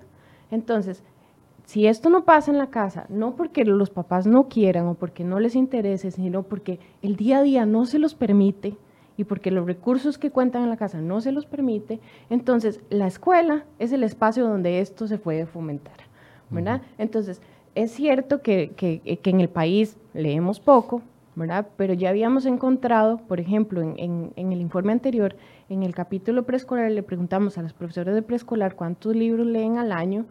Entonces, 0.49 1.03
si 1.65 1.85
esto 1.85 2.09
no 2.09 2.25
pasa 2.25 2.51
en 2.51 2.57
la 2.57 2.71
casa, 2.71 3.05
no 3.09 3.35
porque 3.35 3.65
los 3.65 3.91
papás 3.91 4.25
no 4.25 4.47
quieran 4.47 4.87
o 4.87 4.95
porque 4.95 5.23
no 5.23 5.39
les 5.39 5.55
interese, 5.55 6.09
sino 6.09 6.43
porque 6.43 6.79
el 7.03 7.15
día 7.15 7.39
a 7.39 7.43
día 7.43 7.65
no 7.65 7.85
se 7.85 7.99
los 7.99 8.15
permite, 8.15 8.77
y 9.17 9.23
porque 9.23 9.51
los 9.51 9.65
recursos 9.65 10.17
que 10.17 10.31
cuentan 10.31 10.63
en 10.63 10.69
la 10.69 10.77
casa 10.77 11.01
no 11.01 11.21
se 11.21 11.31
los 11.31 11.45
permite, 11.45 11.99
entonces 12.29 12.81
la 12.89 13.07
escuela 13.07 13.65
es 13.79 13.91
el 13.91 14.03
espacio 14.03 14.47
donde 14.47 14.79
esto 14.79 15.07
se 15.07 15.17
puede 15.17 15.45
fomentar, 15.45 15.97
¿verdad? 16.49 16.81
Entonces, 16.97 17.41
es 17.75 17.91
cierto 17.91 18.41
que, 18.41 18.71
que, 18.75 19.19
que, 19.21 19.29
en 19.29 19.41
el 19.41 19.49
país 19.49 19.97
leemos 20.13 20.59
poco, 20.59 21.01
¿verdad? 21.35 21.67
Pero 21.75 21.93
ya 21.93 22.09
habíamos 22.09 22.45
encontrado, 22.45 23.17
por 23.17 23.39
ejemplo, 23.39 23.81
en, 23.81 23.95
en, 23.97 24.31
en 24.35 24.53
el 24.53 24.61
informe 24.61 24.93
anterior, 24.93 25.35
en 25.69 25.83
el 25.83 25.93
capítulo 25.93 26.43
preescolar, 26.43 26.91
le 26.91 27.03
preguntamos 27.03 27.57
a 27.57 27.61
los 27.61 27.73
profesores 27.73 28.15
de 28.15 28.21
preescolar 28.21 28.75
cuántos 28.75 29.15
libros 29.15 29.45
leen 29.45 29.77
al 29.77 29.91
año, 29.91 30.25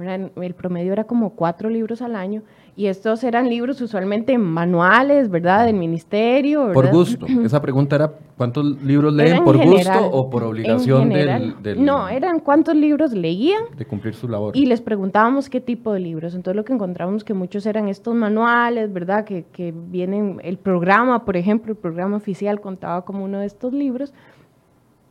el 0.00 0.54
promedio 0.54 0.92
era 0.92 1.04
como 1.04 1.30
cuatro 1.30 1.68
libros 1.70 2.02
al 2.02 2.14
año 2.14 2.42
y 2.78 2.86
estos 2.86 3.24
eran 3.24 3.50
libros 3.50 3.80
usualmente 3.80 4.38
manuales, 4.38 5.28
¿verdad? 5.28 5.66
Del 5.66 5.74
ministerio. 5.74 6.72
Por 6.72 6.92
gusto. 6.92 7.26
Esa 7.44 7.60
pregunta 7.60 7.96
era 7.96 8.12
¿cuántos 8.36 8.80
libros 8.84 9.12
leen 9.12 9.42
por 9.42 9.56
gusto 9.56 10.06
o 10.12 10.30
por 10.30 10.44
obligación 10.44 11.08
del, 11.08 11.84
No, 11.84 12.08
eran 12.08 12.38
cuántos 12.38 12.76
libros 12.76 13.12
leían. 13.14 13.64
De 13.76 13.84
cumplir 13.84 14.14
su 14.14 14.28
labor. 14.28 14.56
Y 14.56 14.66
les 14.66 14.80
preguntábamos 14.80 15.50
qué 15.50 15.60
tipo 15.60 15.92
de 15.92 15.98
libros. 15.98 16.36
Entonces 16.36 16.54
lo 16.54 16.64
que 16.64 16.72
encontramos 16.72 17.24
que 17.24 17.34
muchos 17.34 17.66
eran 17.66 17.88
estos 17.88 18.14
manuales, 18.14 18.92
¿verdad? 18.92 19.24
Que, 19.24 19.44
que 19.52 19.74
vienen, 19.76 20.40
el 20.44 20.56
programa, 20.56 21.24
por 21.24 21.36
ejemplo, 21.36 21.72
el 21.72 21.78
programa 21.78 22.16
oficial 22.16 22.60
contaba 22.60 23.04
como 23.04 23.24
uno 23.24 23.40
de 23.40 23.46
estos 23.46 23.72
libros. 23.72 24.14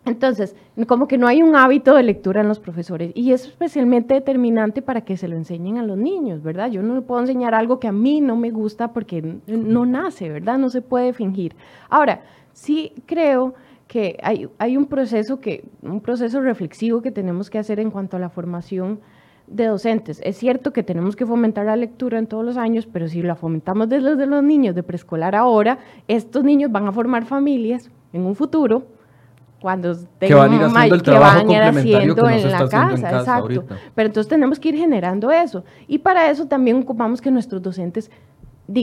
Entonces, 0.07 0.55
como 0.87 1.07
que 1.07 1.17
no 1.17 1.27
hay 1.27 1.41
un 1.41 1.55
hábito 1.55 1.93
de 1.93 2.03
lectura 2.03 2.41
en 2.41 2.47
los 2.47 2.59
profesores 2.59 3.11
y 3.13 3.33
es 3.33 3.45
especialmente 3.45 4.13
determinante 4.13 4.81
para 4.81 5.01
que 5.01 5.17
se 5.17 5.27
lo 5.27 5.35
enseñen 5.35 5.77
a 5.77 5.83
los 5.83 5.97
niños, 5.97 6.41
¿verdad? 6.41 6.71
Yo 6.71 6.81
no 6.81 6.95
le 6.95 7.01
puedo 7.01 7.19
enseñar 7.19 7.53
algo 7.53 7.79
que 7.79 7.87
a 7.87 7.91
mí 7.91 8.21
no 8.21 8.37
me 8.37 8.49
gusta 8.49 8.93
porque 8.93 9.39
no 9.47 9.85
nace, 9.85 10.29
¿verdad? 10.29 10.57
No 10.57 10.69
se 10.69 10.81
puede 10.81 11.11
fingir. 11.11 11.55
Ahora, 11.89 12.21
sí 12.53 12.93
creo 13.05 13.53
que 13.87 14.17
hay, 14.23 14.47
hay 14.57 14.77
un 14.77 14.85
proceso 14.85 15.39
que 15.39 15.65
un 15.81 15.99
proceso 15.99 16.41
reflexivo 16.41 17.01
que 17.01 17.11
tenemos 17.11 17.49
que 17.49 17.59
hacer 17.59 17.79
en 17.79 17.91
cuanto 17.91 18.15
a 18.17 18.19
la 18.19 18.29
formación 18.29 18.99
de 19.47 19.65
docentes. 19.65 20.21
Es 20.23 20.37
cierto 20.37 20.71
que 20.71 20.83
tenemos 20.83 21.15
que 21.15 21.25
fomentar 21.25 21.65
la 21.65 21.75
lectura 21.75 22.17
en 22.17 22.27
todos 22.27 22.45
los 22.45 22.57
años, 22.57 22.85
pero 22.85 23.07
si 23.07 23.21
la 23.21 23.35
fomentamos 23.35 23.89
desde 23.89 24.25
los 24.25 24.43
niños 24.43 24.73
de 24.75 24.83
preescolar 24.83 25.35
ahora, 25.35 25.79
estos 26.07 26.43
niños 26.43 26.71
van 26.71 26.87
a 26.87 26.91
formar 26.91 27.25
familias 27.25 27.89
en 28.13 28.25
un 28.25 28.35
futuro 28.35 28.96
cuando 29.59 29.95
que 30.19 30.33
van 30.33 30.51
a 30.51 30.55
ir 30.55 30.63
haciendo 30.63 30.95
el 30.95 31.01
trabajo 31.01 31.45
complementario 31.45 32.15
que 32.15 32.21
en 32.21 32.51
la 32.51 32.69
casa, 32.69 33.19
exacto. 33.19 33.65
Pero 33.95 34.07
entonces 34.07 34.29
tenemos 34.29 34.59
que 34.59 34.69
ir 34.69 34.75
generando 34.75 35.31
eso. 35.31 35.63
Y 35.87 35.97
para 35.97 36.29
eso 36.29 36.45
también 36.45 36.77
ocupamos 36.77 37.21
que 37.21 37.31
nuestros 37.31 37.61
docentes 37.61 38.11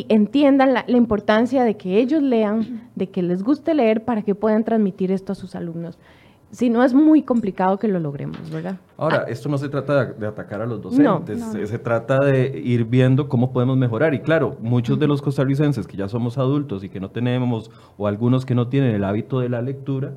entiendan 0.08 0.74
la, 0.74 0.84
importancia 0.88 1.62
de 1.62 1.76
que 1.76 1.98
ellos 1.98 2.22
lean, 2.22 2.90
de 2.94 3.08
que 3.08 3.22
les 3.22 3.42
guste 3.42 3.74
leer 3.74 4.04
para 4.04 4.22
que 4.22 4.34
puedan 4.34 4.64
transmitir 4.64 5.12
esto 5.12 5.32
a 5.32 5.34
sus 5.34 5.54
alumnos. 5.54 5.98
Si 6.50 6.70
no, 6.70 6.84
es 6.84 6.94
muy 6.94 7.22
complicado 7.22 7.78
que 7.78 7.88
lo 7.88 7.98
logremos, 7.98 8.48
¿verdad? 8.48 8.76
Ahora, 8.96 9.24
esto 9.26 9.48
no 9.48 9.58
se 9.58 9.68
trata 9.68 10.06
de, 10.06 10.26
atacar 10.26 10.62
a 10.62 10.66
los 10.66 10.80
docentes, 10.80 11.42
se, 11.68 11.78
trata 11.80 12.20
de 12.20 12.60
ir 12.64 12.84
viendo 12.84 13.28
cómo 13.28 13.52
podemos 13.52 13.76
mejorar. 13.76 14.14
Y 14.14 14.20
claro, 14.20 14.56
muchos 14.60 14.98
de 15.00 15.08
los 15.08 15.20
costarricenses 15.20 15.86
que 15.86 15.96
ya 15.96 16.08
somos 16.08 16.38
adultos 16.38 16.84
y 16.84 16.88
que 16.88 17.00
no 17.00 17.10
tenemos, 17.10 17.72
o 17.98 18.06
algunos 18.06 18.46
que 18.46 18.54
no 18.54 18.68
tienen 18.68 18.94
el 18.94 19.02
hábito 19.02 19.40
de 19.40 19.48
la 19.48 19.62
lectura, 19.62 20.12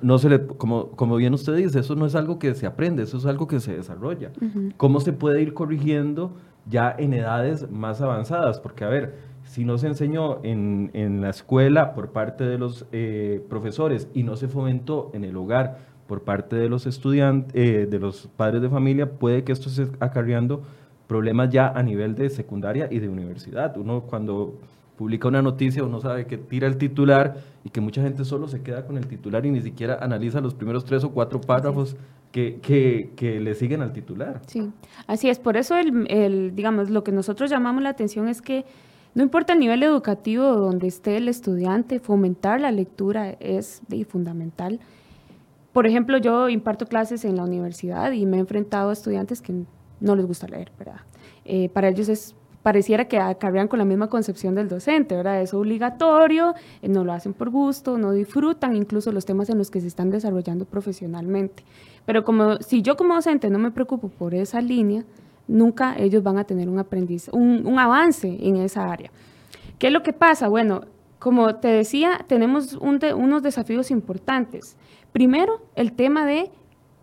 no 0.00 0.18
se 0.18 0.28
le, 0.28 0.46
como, 0.46 0.90
como 0.90 1.16
bien 1.16 1.34
usted 1.34 1.54
dice, 1.56 1.80
eso 1.80 1.94
no 1.94 2.06
es 2.06 2.14
algo 2.14 2.38
que 2.38 2.54
se 2.54 2.66
aprende, 2.66 3.02
eso 3.02 3.18
es 3.18 3.26
algo 3.26 3.46
que 3.46 3.60
se 3.60 3.74
desarrolla. 3.74 4.30
¿Cómo 4.76 5.00
se 5.00 5.12
puede 5.12 5.42
ir 5.42 5.54
corrigiendo 5.54 6.32
ya 6.66 6.94
en 6.96 7.14
edades 7.14 7.70
más 7.70 8.00
avanzadas? 8.00 8.60
Porque, 8.60 8.84
a 8.84 8.88
ver, 8.88 9.16
si 9.44 9.64
no 9.64 9.78
se 9.78 9.86
enseñó 9.86 10.44
en, 10.44 10.90
en 10.92 11.20
la 11.20 11.30
escuela 11.30 11.94
por 11.94 12.10
parte 12.10 12.44
de 12.44 12.58
los 12.58 12.86
eh, 12.92 13.44
profesores 13.48 14.08
y 14.14 14.22
no 14.22 14.36
se 14.36 14.48
fomentó 14.48 15.10
en 15.14 15.24
el 15.24 15.36
hogar 15.36 15.78
por 16.06 16.22
parte 16.22 16.56
de 16.56 16.68
los 16.68 16.86
estudiantes, 16.86 17.54
eh, 17.54 17.86
de 17.86 17.98
los 17.98 18.28
padres 18.36 18.62
de 18.62 18.68
familia, 18.68 19.10
puede 19.10 19.44
que 19.44 19.52
esto 19.52 19.68
esté 19.68 19.88
acarreando 20.00 20.62
problemas 21.06 21.50
ya 21.50 21.68
a 21.68 21.82
nivel 21.82 22.14
de 22.14 22.30
secundaria 22.30 22.88
y 22.90 22.98
de 22.98 23.08
universidad. 23.08 23.76
Uno 23.76 24.02
cuando 24.02 24.58
publica 24.98 25.28
una 25.28 25.40
noticia, 25.42 25.84
uno 25.84 26.00
sabe 26.00 26.26
que 26.26 26.36
tira 26.36 26.66
el 26.66 26.76
titular 26.76 27.36
y 27.62 27.70
que 27.70 27.80
mucha 27.80 28.02
gente 28.02 28.24
solo 28.24 28.48
se 28.48 28.62
queda 28.62 28.84
con 28.84 28.98
el 28.98 29.06
titular 29.06 29.46
y 29.46 29.50
ni 29.52 29.62
siquiera 29.62 29.98
analiza 30.00 30.40
los 30.40 30.54
primeros 30.54 30.84
tres 30.84 31.04
o 31.04 31.12
cuatro 31.12 31.40
párrafos 31.40 31.96
que, 32.32 32.58
que, 32.60 33.12
que, 33.14 33.38
le 33.38 33.54
siguen 33.54 33.80
al 33.80 33.92
titular. 33.92 34.42
Sí, 34.48 34.72
así 35.06 35.28
es. 35.28 35.38
Por 35.38 35.56
eso, 35.56 35.76
el, 35.76 36.10
el, 36.10 36.54
digamos, 36.56 36.90
lo 36.90 37.04
que 37.04 37.12
nosotros 37.12 37.48
llamamos 37.48 37.84
la 37.84 37.90
atención 37.90 38.26
es 38.26 38.42
que 38.42 38.64
no 39.14 39.22
importa 39.22 39.52
el 39.52 39.60
nivel 39.60 39.84
educativo 39.84 40.44
donde 40.44 40.88
esté 40.88 41.16
el 41.16 41.28
estudiante, 41.28 42.00
fomentar 42.00 42.60
la 42.60 42.72
lectura 42.72 43.30
es 43.38 43.82
de, 43.86 44.04
fundamental. 44.04 44.80
Por 45.72 45.86
ejemplo, 45.86 46.18
yo 46.18 46.48
imparto 46.48 46.86
clases 46.86 47.24
en 47.24 47.36
la 47.36 47.44
universidad 47.44 48.10
y 48.10 48.26
me 48.26 48.38
he 48.38 48.40
enfrentado 48.40 48.90
a 48.90 48.94
estudiantes 48.94 49.42
que 49.42 49.62
no 50.00 50.16
les 50.16 50.26
gusta 50.26 50.48
leer, 50.48 50.72
¿verdad? 50.76 51.02
Eh, 51.44 51.68
para 51.68 51.88
ellos 51.88 52.08
es 52.08 52.34
pareciera 52.68 53.06
que 53.06 53.18
acarrean 53.18 53.66
con 53.66 53.78
la 53.78 53.86
misma 53.86 54.08
concepción 54.08 54.54
del 54.54 54.68
docente, 54.68 55.16
¿verdad? 55.16 55.40
Es 55.40 55.54
obligatorio, 55.54 56.54
eh, 56.82 56.88
no 56.90 57.02
lo 57.02 57.14
hacen 57.14 57.32
por 57.32 57.48
gusto, 57.48 57.96
no 57.96 58.12
disfrutan 58.12 58.76
incluso 58.76 59.10
los 59.10 59.24
temas 59.24 59.48
en 59.48 59.56
los 59.56 59.70
que 59.70 59.80
se 59.80 59.86
están 59.86 60.10
desarrollando 60.10 60.66
profesionalmente. 60.66 61.64
Pero 62.04 62.26
como 62.26 62.56
si 62.56 62.82
yo 62.82 62.94
como 62.98 63.14
docente 63.14 63.48
no 63.48 63.58
me 63.58 63.70
preocupo 63.70 64.10
por 64.10 64.34
esa 64.34 64.60
línea, 64.60 65.06
nunca 65.46 65.96
ellos 65.96 66.22
van 66.22 66.36
a 66.36 66.44
tener 66.44 66.68
un 66.68 66.78
aprendiz, 66.78 67.30
un, 67.32 67.78
avance 67.78 68.36
en 68.38 68.56
esa 68.56 68.92
área. 68.92 69.10
¿Qué 69.78 69.86
es 69.86 69.92
lo 69.94 70.02
que 70.02 70.12
pasa? 70.12 70.48
Bueno, 70.48 70.82
como 71.18 71.54
te 71.54 71.68
decía, 71.68 72.26
tenemos 72.28 72.74
unos 72.74 73.42
desafíos 73.42 73.90
importantes. 73.90 74.76
Primero, 75.12 75.62
el 75.74 75.94
tema 75.94 76.26
de 76.26 76.50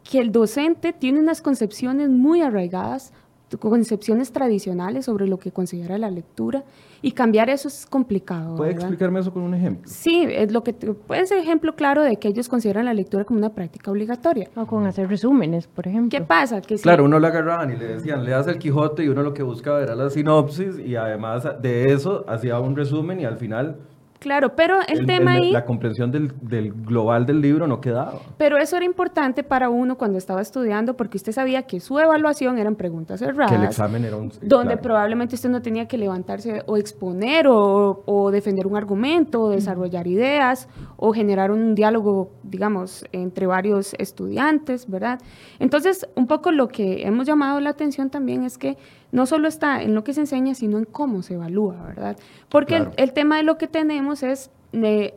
que 0.04 0.20
el 0.20 0.32
docente 0.32 0.94
tiene 0.94 1.20
unas 1.20 1.42
concepciones 1.42 2.12
muy 2.12 2.42
arraigadas 2.42 3.14
concepciones 3.60 4.32
tradicionales 4.32 5.06
sobre 5.06 5.28
lo 5.28 5.38
que 5.38 5.52
considera 5.52 5.98
la 5.98 6.10
lectura 6.10 6.64
y 7.02 7.12
cambiar 7.12 7.50
eso 7.50 7.68
es 7.68 7.86
complicado. 7.86 8.56
¿Puede 8.56 8.72
explicarme 8.72 9.20
eso 9.20 9.32
con 9.32 9.44
un 9.44 9.54
ejemplo? 9.54 9.90
Sí, 9.90 10.26
es 10.28 10.52
lo 10.52 10.64
que 10.64 10.74
puede 10.74 11.26
ser 11.26 11.38
ejemplo 11.38 11.76
claro 11.76 12.04
de 12.04 12.18
que 12.18 12.28
ellos 12.28 12.50
consideran 12.50 12.86
la 12.86 12.94
lectura 12.94 13.26
como 13.26 13.40
una 13.40 13.50
práctica 13.50 13.92
obligatoria. 13.92 14.50
O 14.56 14.66
con 14.66 14.86
hacer 14.86 15.08
resúmenes, 15.08 15.68
por 15.68 15.88
ejemplo. 15.88 16.18
¿Qué 16.18 16.26
pasa? 16.26 16.62
Que 16.62 16.76
claro, 16.76 17.06
uno 17.06 17.20
le 17.20 17.28
agarraban 17.28 17.72
y 17.72 17.76
le 17.76 17.86
decían, 17.88 18.24
leas 18.24 18.48
el 18.48 18.58
Quijote 18.58 19.04
y 19.04 19.10
uno 19.10 19.24
lo 19.24 19.34
que 19.34 19.44
buscaba 19.44 19.82
era 19.82 19.96
la 19.96 20.10
sinopsis 20.10 20.80
y 20.80 20.96
además 20.96 21.48
de 21.62 21.94
eso 21.94 22.26
hacía 22.28 22.60
un 22.60 22.76
resumen 22.76 23.20
y 23.20 23.26
al 23.26 23.38
final 23.38 23.78
Claro, 24.26 24.56
pero 24.56 24.80
el, 24.88 25.06
tema 25.06 25.34
ahí... 25.34 25.52
La 25.52 25.66
comprensión 25.66 26.12
del, 26.12 26.34
global 26.74 27.28
del 27.28 27.42
libro 27.42 27.68
no 27.68 27.80
quedaba. 27.80 28.14
Pero 28.40 28.58
eso 28.58 28.76
era 28.76 28.84
importante 28.84 29.44
para 29.44 29.70
uno 29.70 30.00
cuando 30.00 30.18
estaba 30.18 30.42
estudiando 30.42 30.98
porque 30.98 31.18
usted 31.18 31.32
sabía 31.32 31.62
que 31.68 31.80
su 31.80 32.00
evaluación 32.00 32.58
eran 32.58 32.74
preguntas 32.74 33.20
cerradas. 33.20 33.52
Que 33.52 33.58
el 33.58 33.66
examen 33.66 34.04
era 34.04 34.18
un... 34.18 34.32
Donde 34.42 34.78
probablemente 34.78 35.36
usted 35.36 35.50
no 35.50 35.62
tenía 35.62 35.88
que 35.88 36.00
levantarse 36.00 36.64
o 36.66 36.76
exponer 36.76 37.46
o, 37.48 38.32
defender 38.32 38.66
un 38.66 38.76
argumento, 38.76 39.44
o 39.44 39.50
desarrollar 39.52 40.08
ideas 40.08 40.70
o 40.98 41.14
generar 41.14 41.52
un 41.52 41.76
diálogo, 41.76 42.32
digamos, 42.42 43.06
entre 43.12 43.46
varios 43.46 43.94
estudiantes, 44.00 44.90
¿verdad? 44.90 45.22
Entonces, 45.60 46.10
un 46.16 46.26
poco 46.26 46.52
lo 46.52 46.68
que 46.68 47.06
hemos 47.06 47.28
llamado 47.28 47.60
la 47.60 47.70
atención 47.70 48.10
también 48.10 48.44
es 48.44 48.58
que 48.58 48.76
no 49.16 49.26
solo 49.26 49.48
está 49.48 49.82
en 49.82 49.96
lo 49.96 50.04
que 50.04 50.14
se 50.14 50.20
enseña, 50.20 50.56
sino 50.56 50.78
en 50.78 50.84
cómo 50.84 51.22
se 51.22 51.36
evalúa, 51.36 51.82
¿verdad? 51.88 52.18
Porque 52.50 52.86
el, 52.98 53.14
tema 53.14 53.38
de 53.38 53.44
lo 53.44 53.58
que 53.58 53.68
tenemos 53.68 54.24
es 54.24 54.52
de 54.74 55.14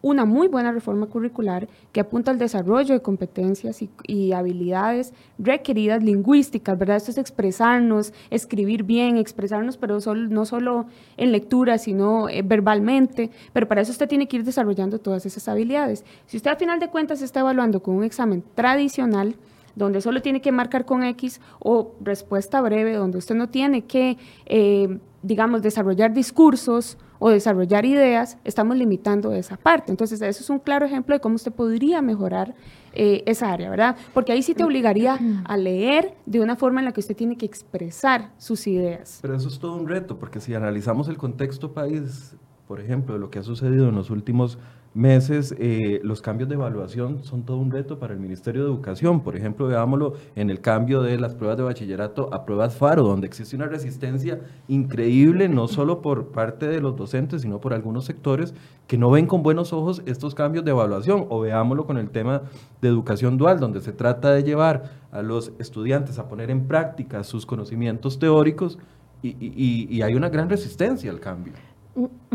una 0.00 0.24
muy 0.24 0.48
buena 0.48 0.72
reforma 0.72 1.08
curricular 1.08 1.68
que 1.92 2.00
apunta 2.00 2.30
al 2.30 2.38
desarrollo 2.38 2.94
de 2.94 3.02
competencias 3.02 3.82
y, 4.06 4.32
habilidades 4.32 5.12
requeridas 5.38 6.02
lingüísticas, 6.02 6.78
¿verdad? 6.78 6.96
Esto 6.96 7.10
es 7.10 7.18
expresarnos, 7.18 8.14
escribir 8.30 8.82
bien, 8.82 9.18
expresarnos, 9.18 9.76
pero 9.76 9.98
no 10.14 10.46
solo 10.46 10.86
en 11.18 11.30
lectura, 11.30 11.76
sino 11.76 12.30
eh, 12.30 12.40
verbalmente, 12.42 13.30
pero 13.52 13.68
para 13.68 13.82
eso 13.82 13.92
usted 13.92 14.08
tiene 14.08 14.26
que 14.26 14.38
ir 14.38 14.44
desarrollando 14.44 15.00
todas 15.00 15.26
esas 15.26 15.46
habilidades. 15.48 16.02
Si 16.24 16.38
usted 16.38 16.50
al 16.50 16.56
final 16.56 16.80
de 16.80 16.88
cuentas 16.88 17.20
está 17.20 17.40
evaluando 17.40 17.82
con 17.82 17.94
un 17.94 18.04
examen 18.04 18.42
tradicional, 18.54 19.36
donde 19.74 20.00
solo 20.00 20.22
tiene 20.22 20.40
que 20.40 20.52
marcar 20.52 20.84
con 20.84 21.02
X 21.02 21.40
o 21.58 21.94
respuesta 22.00 22.60
breve, 22.60 22.94
donde 22.94 23.18
usted 23.18 23.34
no 23.34 23.48
tiene 23.48 23.84
que, 23.84 24.18
eh, 24.46 24.98
digamos, 25.22 25.62
desarrollar 25.62 26.12
discursos 26.12 26.98
o 27.18 27.30
desarrollar 27.30 27.84
ideas, 27.84 28.36
estamos 28.44 28.76
limitando 28.76 29.32
esa 29.32 29.56
parte. 29.56 29.90
Entonces, 29.90 30.20
eso 30.20 30.42
es 30.42 30.50
un 30.50 30.58
claro 30.58 30.84
ejemplo 30.84 31.14
de 31.14 31.20
cómo 31.20 31.36
usted 31.36 31.52
podría 31.52 32.02
mejorar 32.02 32.54
eh, 32.92 33.22
esa 33.26 33.50
área, 33.52 33.70
¿verdad? 33.70 33.96
Porque 34.12 34.32
ahí 34.32 34.42
sí 34.42 34.54
te 34.54 34.62
obligaría 34.62 35.18
a 35.44 35.56
leer 35.56 36.14
de 36.26 36.40
una 36.40 36.56
forma 36.56 36.80
en 36.80 36.86
la 36.86 36.92
que 36.92 37.00
usted 37.00 37.16
tiene 37.16 37.36
que 37.36 37.46
expresar 37.46 38.32
sus 38.36 38.66
ideas. 38.66 39.20
Pero 39.22 39.36
eso 39.36 39.48
es 39.48 39.58
todo 39.58 39.74
un 39.74 39.88
reto, 39.88 40.18
porque 40.18 40.40
si 40.40 40.54
analizamos 40.54 41.08
el 41.08 41.16
contexto 41.16 41.72
país, 41.72 42.36
por 42.68 42.80
ejemplo, 42.80 43.14
de 43.14 43.20
lo 43.20 43.30
que 43.30 43.38
ha 43.38 43.42
sucedido 43.42 43.88
en 43.88 43.94
los 43.94 44.10
últimos 44.10 44.58
meses, 44.94 45.52
eh, 45.58 46.00
los 46.04 46.22
cambios 46.22 46.48
de 46.48 46.54
evaluación 46.54 47.24
son 47.24 47.42
todo 47.42 47.58
un 47.58 47.72
reto 47.72 47.98
para 47.98 48.14
el 48.14 48.20
Ministerio 48.20 48.62
de 48.62 48.68
Educación. 48.68 49.22
Por 49.22 49.36
ejemplo, 49.36 49.66
veámoslo 49.66 50.14
en 50.36 50.50
el 50.50 50.60
cambio 50.60 51.02
de 51.02 51.18
las 51.18 51.34
pruebas 51.34 51.58
de 51.58 51.64
bachillerato 51.64 52.32
a 52.32 52.44
pruebas 52.44 52.76
FARO, 52.76 53.02
donde 53.02 53.26
existe 53.26 53.56
una 53.56 53.66
resistencia 53.66 54.40
increíble, 54.68 55.48
no 55.48 55.66
solo 55.66 56.00
por 56.00 56.28
parte 56.28 56.68
de 56.68 56.80
los 56.80 56.96
docentes, 56.96 57.42
sino 57.42 57.60
por 57.60 57.74
algunos 57.74 58.04
sectores 58.04 58.54
que 58.86 58.96
no 58.96 59.10
ven 59.10 59.26
con 59.26 59.42
buenos 59.42 59.72
ojos 59.72 60.00
estos 60.06 60.34
cambios 60.34 60.64
de 60.64 60.70
evaluación. 60.70 61.26
O 61.28 61.40
veámoslo 61.40 61.86
con 61.86 61.98
el 61.98 62.10
tema 62.10 62.42
de 62.80 62.88
educación 62.88 63.36
dual, 63.36 63.58
donde 63.58 63.80
se 63.80 63.92
trata 63.92 64.30
de 64.30 64.44
llevar 64.44 64.92
a 65.10 65.22
los 65.22 65.52
estudiantes 65.58 66.20
a 66.20 66.28
poner 66.28 66.50
en 66.50 66.68
práctica 66.68 67.24
sus 67.24 67.46
conocimientos 67.46 68.20
teóricos 68.20 68.78
y 69.22 70.02
hay 70.02 70.14
una 70.14 70.28
gran 70.28 70.50
resistencia 70.50 71.10
al 71.10 71.18
cambio. 71.18 71.54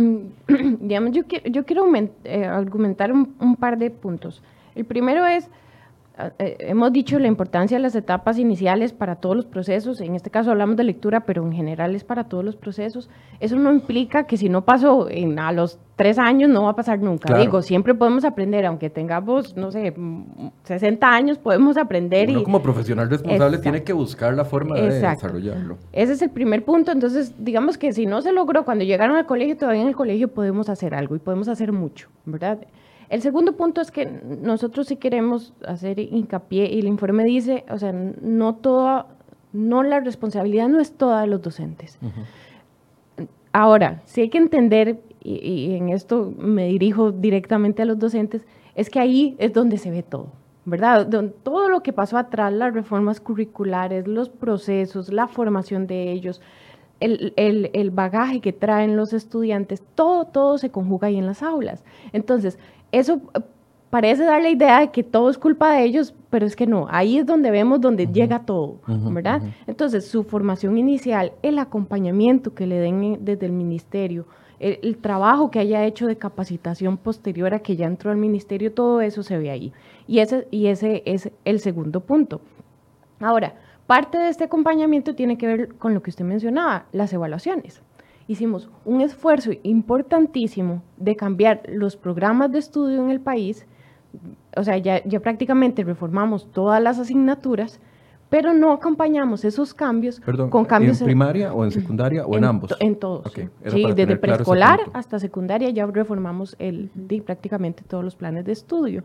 digamos, 0.48 1.12
yo, 1.12 1.24
yo 1.46 1.66
quiero 1.66 1.86
eh, 2.24 2.46
argumentar 2.46 3.12
un, 3.12 3.56
par 3.56 3.78
de 3.78 3.90
puntos. 3.92 4.42
El 4.76 4.86
primero 4.86 5.26
es, 5.26 5.50
hemos 6.38 6.92
dicho 6.92 7.18
la 7.20 7.28
importancia 7.28 7.78
de 7.78 7.82
las 7.82 7.96
etapas 7.96 8.38
iniciales 8.38 8.92
para 8.92 9.16
todos 9.16 9.36
los 9.36 9.46
procesos, 9.46 10.02
en 10.02 10.16
este 10.16 10.30
caso 10.30 10.52
hablamos 10.52 10.76
de 10.76 10.84
lectura, 10.84 11.22
pero 11.22 11.46
en 11.46 11.54
general 11.54 11.96
es 11.96 12.04
para 12.04 12.26
todos 12.26 12.44
los 12.44 12.56
procesos. 12.56 13.10
Eso 13.40 13.56
no 13.56 13.72
implica 13.72 14.26
que 14.26 14.36
si 14.36 14.50
no 14.50 14.66
pasó 14.66 15.10
en, 15.10 15.40
a 15.40 15.52
los 15.52 15.80
tres 15.96 16.18
años 16.18 16.50
no 16.50 16.64
va 16.64 16.72
a 16.72 16.76
pasar 16.76 17.00
nunca. 17.00 17.38
Digo, 17.38 17.62
siempre 17.62 17.94
podemos 17.94 18.26
aprender, 18.26 18.66
aunque 18.66 18.90
tengamos, 18.90 19.56
no 19.56 19.72
sé, 19.72 19.94
60 20.64 21.08
años, 21.08 21.38
podemos 21.38 21.78
aprender. 21.78 22.30
Uno 22.30 22.44
como 22.44 22.62
profesional 22.62 23.10
responsable 23.10 23.58
tiene 23.58 23.84
que 23.84 23.94
buscar 23.94 24.34
la 24.34 24.46
forma 24.46 24.76
de 24.76 24.90
desarrollarlo. 24.90 25.78
Ese 25.94 26.14
es 26.14 26.22
el 26.22 26.30
primer 26.30 26.64
punto. 26.64 26.92
Entonces, 26.92 27.34
digamos 27.38 27.78
que 27.78 27.94
si 27.94 28.06
no 28.06 28.22
se 28.22 28.32
logró 28.34 28.66
cuando 28.66 28.84
llegaron 28.84 29.16
al 29.16 29.26
colegio, 29.26 29.58
todavía 29.58 29.82
en 29.82 29.90
el 29.90 29.96
colegio 29.96 30.30
podemos 30.30 30.70
hacer 30.70 30.94
algo 30.94 31.16
y 31.16 31.20
podemos 31.20 31.48
hacer 31.48 31.72
mucho, 31.72 32.10
¿verdad? 32.26 32.60
El 33.10 33.22
segundo 33.22 33.54
punto 33.54 33.82
es 33.82 33.90
que 33.90 34.06
nosotros 34.06 34.88
sí 34.88 34.96
queremos 34.96 35.54
hacer 35.66 36.00
hincapié 36.00 36.72
y 36.72 36.80
el 36.80 36.88
informe 36.88 37.24
dice, 37.24 37.66
o 37.70 37.78
sea, 37.80 37.92
no 37.92 38.56
toda, 38.56 39.08
no 39.52 39.82
la 39.82 40.00
responsabilidad 40.00 40.68
no 40.68 40.80
es 40.80 40.94
toda 40.94 41.22
de 41.22 41.28
los 41.28 41.42
docentes. 41.42 41.98
Ahora, 43.52 44.02
sí 44.06 44.22
hay 44.22 44.30
que 44.30 44.38
entender 44.38 45.00
y, 45.22 45.74
en 45.74 45.90
esto 45.90 46.34
me 46.38 46.68
dirijo 46.68 47.12
directamente 47.12 47.82
a 47.82 47.86
los 47.86 47.98
docentes, 47.98 48.46
es 48.76 48.90
que 48.90 49.00
ahí 49.00 49.36
es 49.40 49.54
donde 49.54 49.78
se 49.78 49.90
ve 49.90 50.04
todo, 50.04 50.28
¿verdad? 50.66 51.10
todo 51.44 51.68
lo 51.68 51.82
que 51.82 51.92
pasó 51.92 52.18
atrás, 52.18 52.54
las 52.54 52.74
reformas 52.74 53.20
curriculares, 53.20 54.08
los 54.08 54.30
procesos, 54.30 55.12
la 55.12 55.28
formación 55.28 55.88
de 55.88 56.12
ellos, 56.12 56.42
el, 57.00 57.34
el, 57.38 57.92
bagaje 57.92 58.42
que 58.42 58.54
traen 58.54 58.98
los 58.98 59.14
estudiantes, 59.14 59.84
todo, 59.96 60.26
todo 60.26 60.58
se 60.58 60.70
conjuga 60.70 61.08
ahí 61.08 61.18
en 61.18 61.26
las 61.26 61.44
aulas. 61.44 61.86
Entonces, 62.12 62.60
eso 62.92 63.22
eh, 63.34 63.40
parece 63.90 64.24
dar 64.24 64.42
la 64.42 64.50
idea 64.50 64.80
de 64.80 64.92
que 64.92 65.04
todo 65.04 65.30
es 65.30 65.38
culpa 65.38 65.74
de 65.74 65.84
ellos, 65.84 66.14
pero 66.30 66.46
es 66.46 66.56
que 66.56 66.68
no, 66.68 66.88
ahí 66.90 67.18
es 67.18 67.26
donde 67.26 67.52
vemos 67.52 67.82
donde 67.82 68.08
llega 68.08 68.46
todo, 68.46 68.80
¿verdad? 68.88 69.42
Entonces, 69.68 70.08
su 70.08 70.24
formación 70.24 70.78
inicial, 70.78 71.34
el 71.42 71.58
acompañamiento 71.58 72.54
que 72.54 72.68
le 72.68 72.80
den 72.80 73.04
eh, 73.04 73.18
desde 73.20 73.48
el 73.48 73.52
ministerio, 73.52 74.26
el, 74.60 74.98
trabajo 74.98 75.50
que 75.52 75.60
haya 75.60 75.86
hecho 75.86 76.06
de 76.06 76.18
capacitación 76.18 76.98
posterior 76.98 77.54
a 77.54 77.60
que 77.60 77.76
ya 77.76 77.88
entró 77.88 78.12
al 78.12 78.18
ministerio, 78.18 78.74
todo 78.74 79.02
eso 79.02 79.24
se 79.24 79.38
ve 79.38 79.50
ahí. 79.50 79.74
Y 80.06 80.20
ese, 80.20 80.48
y 80.52 80.68
ese 80.68 81.02
es 81.06 81.32
el 81.46 81.60
segundo 81.60 82.02
punto. 82.02 82.42
Ahora, 83.22 83.56
parte 83.88 84.18
de 84.18 84.30
este 84.30 84.44
acompañamiento 84.44 85.16
tiene 85.16 85.38
que 85.38 85.48
ver 85.48 85.76
con 85.76 85.94
lo 85.94 86.02
que 86.02 86.10
usted 86.10 86.26
mencionaba, 86.26 86.86
las 86.92 87.14
evaluaciones. 87.14 87.82
Hicimos 88.30 88.70
un 88.86 89.02
esfuerzo 89.02 89.50
importantísimo 89.64 90.84
de 90.98 91.16
cambiar 91.16 91.64
los 91.68 91.98
programas 91.98 92.52
de 92.52 92.60
estudio 92.60 93.04
en 93.04 93.10
el 93.10 93.20
país, 93.20 93.66
o 94.56 94.64
sea, 94.64 94.78
ya, 94.78 95.02
prácticamente 95.20 95.84
reformamos 95.84 96.52
todas 96.52 96.80
las 96.80 97.00
asignaturas 97.00 97.80
pero 98.30 98.54
no 98.54 98.72
acompañamos 98.72 99.44
esos 99.44 99.74
cambios 99.74 100.22
con 100.50 100.66
cambios 100.66 101.02
en 101.02 101.06
primaria 101.06 101.52
o 101.54 101.66
en 101.66 101.72
secundaria 101.72 102.26
o 102.26 102.38
en, 102.38 102.44
ambos. 102.44 102.76
En 102.80 102.96
todos. 102.96 103.32
sí, 103.34 103.86
desde 103.96 104.18
preescolar 104.18 104.80
hasta 104.94 105.20
secundaria 105.20 105.70
ya 105.72 105.88
reformamos 105.88 106.56
el, 106.60 106.92
prácticamente 107.26 107.84
todos 107.88 108.04
los 108.04 108.16
planes 108.16 108.46
de 108.46 108.52
estudio 108.52 109.04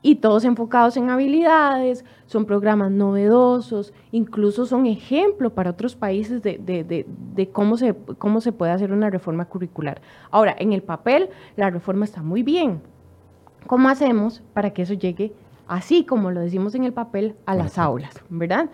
y 0.00 0.16
todos 0.16 0.44
enfocados 0.44 0.96
en 0.96 1.10
habilidades, 1.10 2.04
son 2.26 2.46
programas 2.46 2.90
novedosos, 2.90 3.92
incluso 4.10 4.64
son 4.64 4.86
ejemplo 4.86 5.50
para 5.50 5.70
otros 5.70 5.94
países 5.94 6.42
de, 6.42 6.58
de, 6.58 7.06
de, 7.34 7.48
cómo, 7.50 7.76
se, 7.76 7.94
cómo 8.16 8.40
se 8.40 8.52
puede 8.52 8.72
hacer 8.72 8.90
una 8.92 9.10
reforma 9.10 9.44
curricular. 9.44 10.00
Ahora, 10.30 10.56
en 10.58 10.72
el 10.72 10.82
papel 10.82 11.28
la 11.56 11.68
reforma 11.68 12.06
está 12.06 12.22
muy 12.22 12.42
bien. 12.42 12.80
¿Cómo 13.66 13.88
hacemos 13.88 14.42
para 14.54 14.70
que 14.70 14.82
eso 14.82 14.94
llegue 14.94 15.32
así 15.66 16.04
como 16.04 16.30
lo 16.30 16.40
decimos 16.40 16.74
en 16.74 16.84
el 16.84 16.92
papel, 16.92 17.36
a 17.46 17.54
las 17.54 17.78
aulas, 17.78 18.14
¿verdad? 18.28 18.70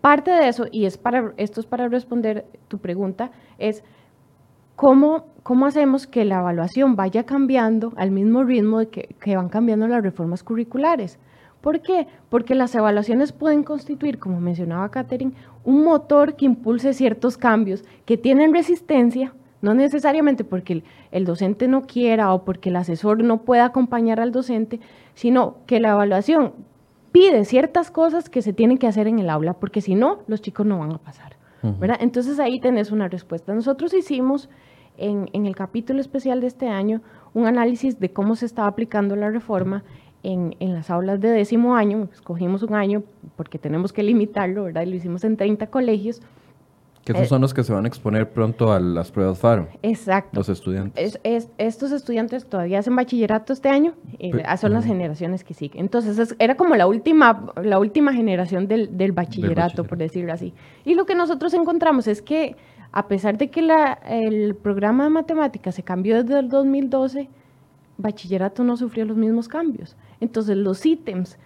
Parte 0.00 0.30
de 0.30 0.48
eso, 0.48 0.66
y 0.70 0.86
es 0.86 0.96
para, 0.96 1.32
esto 1.36 1.60
es 1.60 1.66
para 1.66 1.88
responder 1.88 2.46
tu 2.68 2.78
pregunta, 2.78 3.30
es 3.58 3.84
cómo, 4.76 5.26
cómo 5.42 5.66
hacemos 5.66 6.06
que 6.06 6.24
la 6.24 6.38
evaluación 6.38 6.96
vaya 6.96 7.24
cambiando 7.24 7.92
al 7.96 8.10
mismo 8.10 8.44
ritmo 8.44 8.78
de 8.78 8.88
que, 8.88 9.14
que 9.20 9.36
van 9.36 9.50
cambiando 9.50 9.86
las 9.88 10.02
reformas 10.02 10.42
curriculares. 10.42 11.18
¿Por 11.60 11.80
qué? 11.82 12.06
Porque 12.30 12.54
las 12.54 12.74
evaluaciones 12.74 13.32
pueden 13.32 13.62
constituir, 13.62 14.18
como 14.18 14.40
mencionaba 14.40 14.90
Catherine, 14.90 15.34
un 15.64 15.84
motor 15.84 16.34
que 16.34 16.46
impulse 16.46 16.94
ciertos 16.94 17.36
cambios 17.36 17.84
que 18.06 18.16
tienen 18.16 18.54
resistencia, 18.54 19.34
no 19.60 19.74
necesariamente 19.74 20.44
porque 20.44 20.82
el, 21.12 21.24
docente 21.24 21.68
no 21.68 21.82
quiera 21.82 22.32
o 22.32 22.44
porque 22.44 22.70
el 22.70 22.76
asesor 22.76 23.22
no 23.22 23.42
pueda 23.42 23.66
acompañar 23.66 24.20
al 24.20 24.32
docente, 24.32 24.80
sino 25.14 25.56
que 25.66 25.80
la 25.80 25.90
evaluación 25.90 26.52
pide 27.12 27.44
ciertas 27.44 27.90
cosas 27.90 28.28
que 28.28 28.42
se 28.42 28.52
tienen 28.52 28.78
que 28.78 28.86
hacer 28.86 29.06
en 29.06 29.18
el 29.18 29.30
aula, 29.30 29.54
porque 29.54 29.80
si 29.80 29.94
no, 29.94 30.20
los 30.26 30.40
chicos 30.40 30.66
no 30.66 30.78
van 30.78 30.92
a 30.92 30.98
pasar. 30.98 31.36
Entonces 32.00 32.40
ahí 32.40 32.58
tenés 32.58 32.90
una 32.90 33.08
respuesta. 33.08 33.52
Nosotros 33.54 33.92
hicimos 33.92 34.48
en, 34.96 35.28
el 35.32 35.54
capítulo 35.54 36.00
especial 36.00 36.40
de 36.40 36.46
este 36.46 36.68
año 36.68 37.02
un 37.34 37.46
análisis 37.46 37.98
de 37.98 38.10
cómo 38.12 38.34
se 38.36 38.46
estaba 38.46 38.68
aplicando 38.68 39.16
la 39.16 39.30
reforma 39.30 39.82
en, 40.22 40.54
las 40.60 40.90
aulas 40.90 41.20
de 41.20 41.28
décimo 41.28 41.74
año. 41.74 42.08
Escogimos 42.12 42.62
un 42.62 42.74
año 42.74 43.02
porque 43.36 43.58
tenemos 43.58 43.92
que 43.92 44.02
limitarlo, 44.02 44.64
¿verdad? 44.64 44.82
Y 44.82 44.86
lo 44.86 44.96
hicimos 44.96 45.24
en 45.24 45.36
30 45.36 45.66
colegios 45.68 46.22
que 47.04 47.12
esos 47.12 47.24
eh, 47.24 47.28
son 47.28 47.40
los 47.40 47.54
que 47.54 47.64
se 47.64 47.72
van 47.72 47.86
a 47.86 47.88
exponer 47.88 48.30
pronto 48.30 48.72
a 48.72 48.80
las 48.80 49.10
pruebas 49.10 49.38
FARO. 49.38 49.68
Exacto. 49.82 50.38
Los 50.38 50.48
estudiantes. 50.48 51.18
estos 51.22 51.92
estudiantes 51.92 52.46
todavía 52.46 52.78
hacen 52.78 52.94
bachillerato 52.94 53.52
este 53.52 53.70
año, 53.70 53.94
y 54.18 54.32
ah, 54.44 54.56
son 54.56 54.72
las 54.72 54.84
generaciones 54.84 55.42
que 55.42 55.54
siguen. 55.54 55.80
Entonces, 55.80 56.34
era 56.38 56.56
como 56.56 56.76
la 56.76 56.86
última, 56.86 57.52
la 57.62 57.78
última 57.78 58.12
generación 58.12 58.68
del, 58.68 58.96
del, 58.98 59.12
bachillerato, 59.12 59.84
por 59.84 59.96
decirlo 59.96 60.32
así. 60.32 60.52
Y 60.84 60.94
lo 60.94 61.06
que 61.06 61.14
nosotros 61.14 61.54
encontramos 61.54 62.06
es 62.06 62.20
que, 62.20 62.56
a 62.92 63.08
pesar 63.08 63.38
de 63.38 63.48
que 63.48 63.62
la, 63.62 63.94
el 64.06 64.54
programa 64.54 65.04
de 65.04 65.10
matemáticas 65.10 65.74
se 65.74 65.82
cambió 65.82 66.22
desde 66.22 66.38
el 66.38 66.48
2012, 66.50 67.28
bachillerato 67.96 68.62
no 68.62 68.76
sufrió 68.76 69.06
los 69.06 69.16
mismos 69.16 69.48
cambios. 69.48 69.96
Entonces, 70.20 70.56
los 70.56 70.84
ítems, 70.84 71.38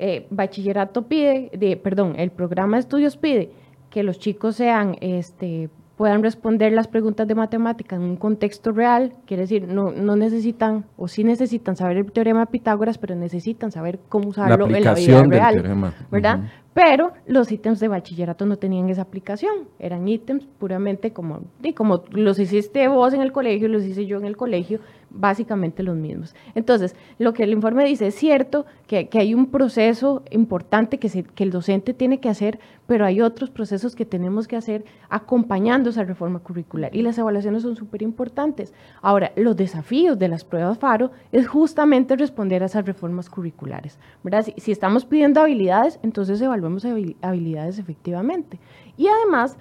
eh, 0.00 0.26
bachillerato 0.30 1.02
pide, 1.02 1.50
de, 1.56 1.76
perdón, 1.76 2.14
el 2.18 2.30
programa 2.30 2.76
de 2.76 2.80
estudios 2.80 3.16
pide 3.16 3.52
que 3.90 4.02
los 4.02 4.18
chicos 4.18 4.56
sean, 4.56 4.96
este, 5.00 5.70
puedan 5.98 6.22
responder 6.22 6.72
las 6.72 6.86
preguntas 6.86 7.26
de 7.26 7.34
matemática 7.34 7.96
en 7.96 8.02
un 8.02 8.16
contexto 8.16 8.70
real, 8.70 9.14
quiere 9.26 9.42
decir, 9.42 9.66
no, 9.66 9.90
no 9.90 10.14
necesitan, 10.14 10.84
o 10.96 11.08
sí 11.08 11.24
necesitan 11.24 11.74
saber 11.74 11.96
el 11.96 12.12
teorema 12.12 12.40
de 12.40 12.46
Pitágoras, 12.46 12.98
pero 12.98 13.16
necesitan 13.16 13.72
saber 13.72 13.98
cómo 14.08 14.28
usarlo 14.28 14.66
en 14.66 14.84
la 14.84 14.94
vida 14.94 15.24
real, 15.24 15.92
¿verdad? 16.10 16.40
Pero 16.72 17.12
los 17.26 17.50
ítems 17.50 17.80
de 17.80 17.88
bachillerato 17.88 18.46
no 18.46 18.56
tenían 18.58 18.88
esa 18.88 19.02
aplicación, 19.02 19.68
eran 19.80 20.06
ítems 20.06 20.46
puramente 20.60 21.12
como, 21.12 21.40
y 21.64 21.72
como 21.72 22.04
los 22.12 22.38
hiciste 22.38 22.86
vos 22.86 23.12
en 23.12 23.20
el 23.20 23.32
colegio, 23.32 23.66
los 23.66 23.82
hice 23.82 24.06
yo 24.06 24.18
en 24.18 24.24
el 24.24 24.36
colegio, 24.36 24.78
básicamente 25.18 25.82
los 25.82 25.96
mismos. 25.96 26.34
Entonces, 26.54 26.94
lo 27.18 27.32
que 27.32 27.42
el 27.42 27.52
informe 27.52 27.84
dice 27.84 28.06
es 28.06 28.14
cierto 28.14 28.66
que, 28.86 29.08
hay 29.12 29.34
un 29.34 29.50
proceso 29.50 30.22
importante 30.30 30.98
que, 30.98 31.24
que 31.24 31.44
el 31.44 31.50
docente 31.50 31.92
tiene 31.92 32.20
que 32.20 32.28
hacer, 32.28 32.58
pero 32.86 33.04
hay 33.04 33.20
otros 33.20 33.50
procesos 33.50 33.94
que 33.94 34.04
tenemos 34.04 34.46
que 34.46 34.56
hacer 34.56 34.84
acompañando 35.08 35.90
esa 35.90 36.04
reforma 36.04 36.38
curricular 36.38 36.94
y 36.94 37.02
las 37.02 37.18
evaluaciones 37.18 37.62
son 37.62 37.76
súper 37.76 38.02
importantes. 38.02 38.72
Ahora, 39.02 39.32
los 39.36 39.56
desafíos 39.56 40.18
de 40.18 40.28
las 40.28 40.44
pruebas 40.44 40.78
FARO 40.78 41.10
es 41.32 41.48
justamente 41.48 42.16
responder 42.16 42.62
a 42.62 42.66
esas 42.66 42.86
reformas 42.86 43.28
curriculares. 43.28 43.98
¿verdad? 44.22 44.44
Si, 44.44 44.54
si 44.56 44.72
estamos 44.72 45.04
pidiendo 45.04 45.40
habilidades, 45.40 45.98
entonces 46.02 46.40
evaluamos 46.40 46.84
habilidades 47.22 47.78
efectivamente. 47.78 48.58
Y 48.96 49.08
además, 49.08 49.58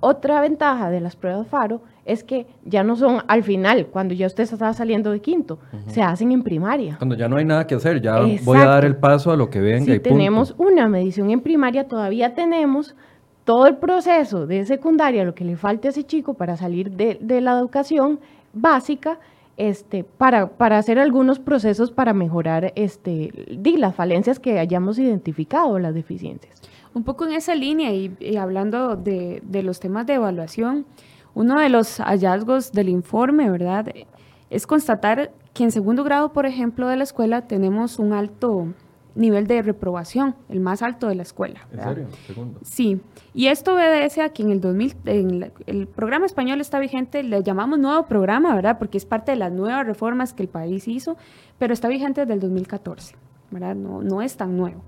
otra 0.00 0.40
ventaja 0.40 0.90
de 0.90 1.00
las 1.00 1.16
pruebas 1.16 1.48
FARO 1.48 1.80
es 2.06 2.24
que 2.24 2.46
ya 2.64 2.84
no 2.84 2.96
son 2.96 3.22
al 3.26 3.42
final, 3.42 3.86
cuando 3.86 4.14
ya 4.14 4.26
usted 4.26 4.44
está 4.44 4.72
saliendo 4.72 5.10
de 5.10 5.20
quinto, 5.20 5.58
se 5.88 6.02
hacen 6.02 6.32
en 6.32 6.42
primaria. 6.42 6.96
Cuando 6.98 7.16
ya 7.16 7.28
no 7.28 7.36
hay 7.36 7.44
nada 7.44 7.66
que 7.66 7.74
hacer, 7.74 8.00
ya 8.00 8.20
voy 8.44 8.58
a 8.58 8.66
dar 8.66 8.84
el 8.84 8.96
paso 8.96 9.30
a 9.32 9.36
lo 9.36 9.50
que 9.50 9.60
venga. 9.60 9.92
Si 9.92 9.98
tenemos 9.98 10.54
una 10.56 10.88
medición 10.88 11.30
en 11.30 11.40
primaria, 11.40 11.88
todavía 11.88 12.34
tenemos 12.34 12.94
todo 13.44 13.66
el 13.66 13.76
proceso 13.76 14.46
de 14.46 14.64
secundaria, 14.64 15.24
lo 15.24 15.34
que 15.34 15.44
le 15.44 15.56
falta 15.56 15.88
a 15.88 15.90
ese 15.90 16.04
chico 16.04 16.34
para 16.34 16.56
salir 16.56 16.90
de, 16.90 17.18
de 17.20 17.40
la 17.40 17.52
educación 17.52 18.20
básica, 18.52 19.18
este, 19.56 20.04
para, 20.04 20.48
para, 20.48 20.78
hacer 20.78 20.98
algunos 20.98 21.38
procesos 21.38 21.90
para 21.90 22.12
mejorar 22.12 22.72
este, 22.76 23.30
las 23.78 23.94
falencias 23.94 24.38
que 24.38 24.58
hayamos 24.58 24.98
identificado, 24.98 25.78
las 25.78 25.94
deficiencias. 25.94 26.60
Un 26.94 27.04
poco 27.04 27.26
en 27.26 27.32
esa 27.32 27.54
línea 27.54 27.92
y, 27.92 28.36
hablando 28.36 28.96
de, 28.96 29.42
de, 29.44 29.62
los 29.62 29.80
temas 29.80 30.06
de 30.06 30.14
evaluación, 30.14 30.86
uno 31.36 31.60
de 31.60 31.68
los 31.68 31.98
hallazgos 31.98 32.72
del 32.72 32.88
informe, 32.88 33.50
¿verdad? 33.50 33.86
Es 34.48 34.66
constatar 34.66 35.32
que 35.52 35.64
en 35.64 35.70
segundo 35.70 36.02
grado, 36.02 36.32
por 36.32 36.46
ejemplo, 36.46 36.88
de 36.88 36.96
la 36.96 37.04
escuela 37.04 37.42
tenemos 37.42 37.98
un 37.98 38.14
alto 38.14 38.68
nivel 39.14 39.46
de 39.46 39.60
reprobación, 39.60 40.34
el 40.48 40.60
más 40.60 40.80
alto 40.80 41.08
de 41.08 41.14
la 41.14 41.22
escuela. 41.22 41.60
¿En 41.72 41.82
serio? 41.82 42.06
Segundo. 42.26 42.58
Sí, 42.62 43.02
y 43.34 43.48
esto 43.48 43.74
obedece 43.74 44.22
a 44.22 44.30
que 44.30 44.44
en 44.44 44.50
el 44.50 44.62
2000, 44.62 44.96
en 45.04 45.52
el 45.66 45.86
programa 45.86 46.24
español 46.24 46.62
está 46.62 46.78
vigente, 46.78 47.22
le 47.22 47.42
llamamos 47.42 47.78
nuevo 47.78 48.06
programa, 48.06 48.54
¿verdad? 48.54 48.78
Porque 48.78 48.96
es 48.96 49.04
parte 49.04 49.32
de 49.32 49.36
las 49.36 49.52
nuevas 49.52 49.86
reformas 49.86 50.32
que 50.32 50.42
el 50.42 50.48
país 50.48 50.88
hizo, 50.88 51.18
pero 51.58 51.74
está 51.74 51.88
vigente 51.88 52.22
desde 52.22 52.32
el 52.32 52.40
2014, 52.40 53.14
¿verdad? 53.50 53.74
No, 53.74 54.00
no 54.00 54.22
es 54.22 54.38
tan 54.38 54.56
nuevo. 54.56 54.80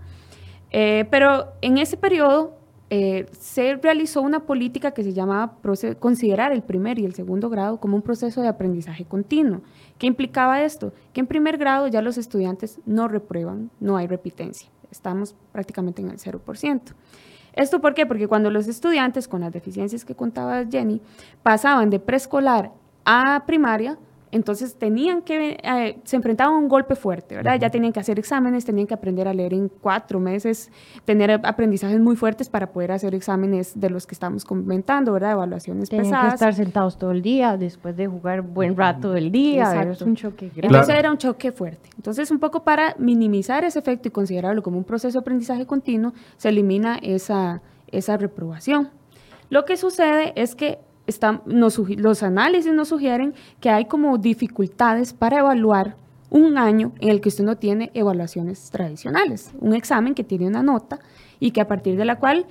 Eh, 0.71 1.07
pero 1.11 1.53
en 1.61 1.77
ese 1.77 1.99
periodo 1.99 2.58
eh, 2.91 3.27
se 3.39 3.77
realizó 3.77 4.23
una 4.23 4.41
política 4.41 4.93
que 4.93 5.03
se 5.03 5.13
llamaba 5.13 5.57
considerar 5.99 6.53
el 6.53 6.63
primer 6.63 6.99
y 6.99 7.05
el 7.05 7.15
segundo 7.15 7.51
grado 7.51 7.79
como 7.81 7.97
un 7.97 8.03
proceso 8.03 8.41
de 8.41 8.49
aprendizaje 8.49 9.05
continuo. 9.05 9.61
¿Qué 9.99 10.07
implicaba 10.07 10.63
esto? 10.63 10.93
Que 11.13 11.21
en 11.21 11.27
primer 11.27 11.59
grado 11.59 11.87
ya 11.89 12.01
los 12.01 12.17
estudiantes 12.17 12.81
no 12.87 13.07
reprueban, 13.07 13.71
no 13.79 13.99
hay 13.99 14.07
repitencia. 14.07 14.71
Estamos 14.91 15.35
prácticamente 15.53 16.01
en 16.01 16.09
el 16.09 16.19
0%. 16.19 16.81
¿Esto 17.53 17.81
por 17.81 17.95
qué? 17.95 18.07
Porque 18.07 18.27
cuando 18.27 18.51
los 18.51 18.69
estudiantes 18.69 19.29
con 19.29 19.43
las 19.43 19.53
deficiencias 19.53 20.05
que 20.05 20.15
contaba 20.15 20.65
Jenny 20.65 21.03
pasaban 21.43 21.91
de 21.91 21.99
preescolar 21.99 22.73
a 23.05 23.45
primaria, 23.47 23.99
entonces 24.31 24.77
tenían 24.77 25.23
que, 25.23 25.59
eh, 25.63 25.99
se 26.05 26.17
enfrentaban 26.17 26.55
a 26.55 26.59
un 26.59 26.69
golpe 26.69 26.95
fuerte, 26.95 27.37
¿verdad? 27.37 27.59
Ya 27.59 27.71
tenían 27.71 27.93
que 27.93 28.01
hacer 28.01 28.19
exámenes, 28.19 28.65
tenían 28.65 28.87
que 28.87 28.95
aprender 28.95 29.29
a 29.29 29.35
leer 29.35 29.55
en 29.55 29.69
cuatro 29.69 30.21
meses, 30.21 30.71
tener 31.05 31.31
aprendizajes 31.31 32.01
muy 32.01 32.17
fuertes 32.17 32.49
para 32.49 32.73
poder 32.73 32.93
hacer 32.93 33.15
exámenes 33.15 33.79
de 33.79 33.91
los 33.91 34.07
que 34.07 34.15
estamos 34.15 34.45
comentando, 34.45 35.13
¿verdad? 35.13 35.33
Evaluaciones 35.33 35.89
tenían 35.89 36.07
pesadas. 36.07 36.29
que 36.29 36.35
estar 36.35 36.55
sentados 36.55 36.99
todo 36.99 37.13
el 37.13 37.23
día, 37.23 37.57
después 37.57 37.97
de 37.97 38.07
jugar 38.07 38.43
buen 38.43 38.77
rato 38.77 39.13
del 39.13 39.33
día, 39.33 39.83
es 39.83 40.03
un 40.03 40.17
choque 40.17 40.49
grande. 40.49 40.67
Entonces 40.67 40.95
era 40.95 41.11
un 41.11 41.19
choque 41.19 41.53
fuerte. 41.53 41.91
Entonces 41.97 42.31
un 42.31 42.39
poco 42.39 42.65
para 42.65 42.95
minimizar 42.99 43.65
ese 43.65 43.79
efecto 43.79 44.09
y 44.09 44.11
considerarlo 44.11 44.63
como 44.63 44.79
un 44.79 44.85
proceso 44.85 45.19
de 45.19 45.23
aprendizaje 45.23 45.67
continuo, 45.67 46.13
se 46.37 46.51
elimina 46.51 46.99
esa, 47.03 47.63
esa 47.89 48.17
reprobación. 48.17 48.91
Lo 49.51 49.65
que 49.65 49.77
sucede 49.77 50.33
es 50.37 50.55
que 50.55 50.79
los 51.47 52.23
análisis 52.23 52.73
nos 52.73 52.89
sugieren 52.89 53.35
que 53.61 53.71
hay 53.71 53.87
como 53.87 54.19
dificultades 54.19 55.13
para 55.13 55.41
evaluar 55.41 55.97
un 56.31 56.59
año 56.59 56.93
en 57.01 57.09
el 57.09 57.21
que 57.21 57.31
usted 57.31 57.45
no 57.45 57.57
tiene 57.57 57.91
evaluaciones 57.95 58.71
tradicionales, 58.71 59.53
un 59.61 59.75
examen 59.75 60.15
que 60.15 60.25
tiene 60.25 60.47
una 60.47 60.63
nota 60.63 60.99
y 61.41 61.53
que 61.53 61.61
a 61.61 61.69
partir 61.69 61.97
de 61.97 62.05
la 62.05 62.19
cual 62.19 62.47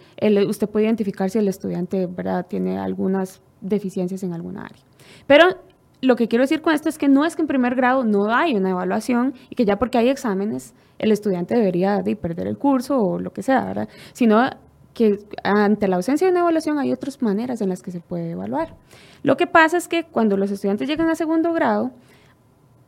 usted 0.48 0.70
puede 0.70 0.86
identificar 0.86 1.30
si 1.30 1.38
el 1.38 1.48
estudiante 1.48 2.08
¿verdad? 2.08 2.46
tiene 2.48 2.80
algunas 2.80 3.42
deficiencias 3.62 4.24
en 4.24 4.34
alguna 4.34 4.66
área. 4.66 4.82
Pero 5.28 5.58
lo 6.02 6.16
que 6.16 6.28
quiero 6.28 6.44
decir 6.44 6.62
con 6.62 6.74
esto 6.74 6.90
es 6.90 6.98
que 6.98 7.08
no 7.08 7.26
es 7.26 7.36
que 7.36 7.42
en 7.42 7.48
primer 7.48 7.76
grado 7.76 8.04
no 8.04 8.34
hay 8.34 8.56
una 8.56 8.70
evaluación 8.70 9.34
y 9.50 9.56
que 9.56 9.66
ya 9.66 9.78
porque 9.80 9.98
hay 9.98 10.10
exámenes 10.10 10.74
el 11.00 11.12
estudiante 11.12 11.56
debería 11.56 12.02
de 12.02 12.16
perder 12.16 12.48
el 12.48 12.58
curso 12.58 13.00
o 13.00 13.20
lo 13.20 13.32
que 13.32 13.44
sea, 13.44 13.66
¿verdad? 13.66 13.90
sino 14.14 14.50
que 14.98 15.20
ante 15.44 15.88
la 15.88 15.98
ausencia 15.98 16.26
de 16.26 16.32
una 16.32 16.40
evaluación 16.40 16.80
hay 16.80 16.92
otras 16.92 17.22
maneras 17.22 17.62
en 17.62 17.70
las 17.70 17.84
que 17.84 17.92
se 17.92 18.00
puede 18.00 18.32
evaluar. 18.32 18.74
Lo 19.22 19.38
que 19.38 19.46
pasa 19.46 19.78
es 19.78 19.88
que 19.88 20.06
cuando 20.06 20.38
los 20.38 20.50
estudiantes 20.50 20.88
llegan 20.88 21.08
a 21.08 21.14
segundo 21.14 21.54
grado, 21.54 21.92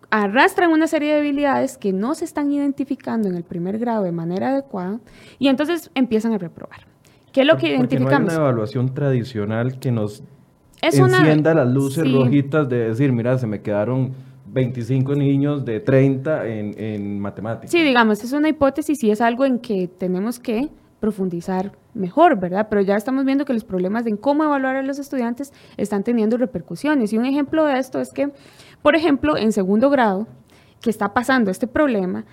arrastran 0.10 0.72
una 0.72 0.88
serie 0.88 1.14
de 1.14 1.20
habilidades 1.20 1.78
que 1.78 1.94
no 1.94 2.16
se 2.16 2.26
están 2.26 2.52
identificando 2.52 3.30
en 3.30 3.36
el 3.36 3.44
primer 3.44 3.78
grado 3.78 4.02
de 4.02 4.12
manera 4.12 4.50
adecuada 4.50 5.00
y 5.38 5.50
entonces 5.50 5.92
empiezan 5.94 6.34
a 6.34 6.40
reprobar. 6.40 6.80
¿Qué 7.32 7.42
es 7.42 7.48
lo 7.48 7.58
que 7.58 7.76
identificamos? 7.76 8.22
No 8.22 8.32
hay 8.32 8.38
una 8.38 8.48
evaluación 8.48 8.92
tradicional 8.96 9.80
que 9.80 9.92
nos 9.92 10.24
encienda 10.82 11.54
las 11.54 11.68
luces 11.72 12.12
rojitas 12.12 12.68
de 12.68 12.90
decir, 12.90 13.12
mira, 13.12 13.38
se 13.38 13.46
me 13.46 13.62
quedaron 13.62 14.14
25 14.48 15.14
niños 15.14 15.64
de 15.64 15.80
30 15.80 16.48
en, 16.48 16.74
en 16.76 17.20
matemáticas. 17.20 17.70
Sí, 17.70 17.84
digamos, 17.84 18.24
es 18.24 18.34
una 18.34 18.50
hipótesis 18.50 19.04
y 19.04 19.12
es 19.12 19.22
algo 19.22 19.46
en 19.46 19.60
que 19.60 19.88
tenemos 19.88 20.40
que 20.40 20.70
profundizar 21.00 21.72
mejor, 21.94 22.40
¿verdad? 22.40 22.68
Pero 22.70 22.82
ya 22.82 22.96
estamos 22.96 23.26
viendo 23.26 23.46
que 23.46 23.54
los 23.54 23.64
problemas 23.64 24.06
de 24.06 24.16
cómo 24.18 24.44
evaluar 24.44 24.76
a 24.76 24.84
los 24.84 25.00
estudiantes 25.00 25.54
están 25.78 26.04
teniendo 26.04 26.38
repercusiones. 26.38 27.14
Y 27.14 27.18
un 27.18 27.26
ejemplo 27.26 27.66
de 27.66 27.80
esto 27.80 28.00
es 28.00 28.12
que, 28.12 28.32
por 28.82 28.96
ejemplo, 28.96 29.38
en 29.38 29.52
segundo 29.52 29.90
grado, 29.90 30.28
que 30.82 30.90
está 30.90 31.14
pasando 31.14 31.52
este 31.52 31.68
problema, 31.68 32.26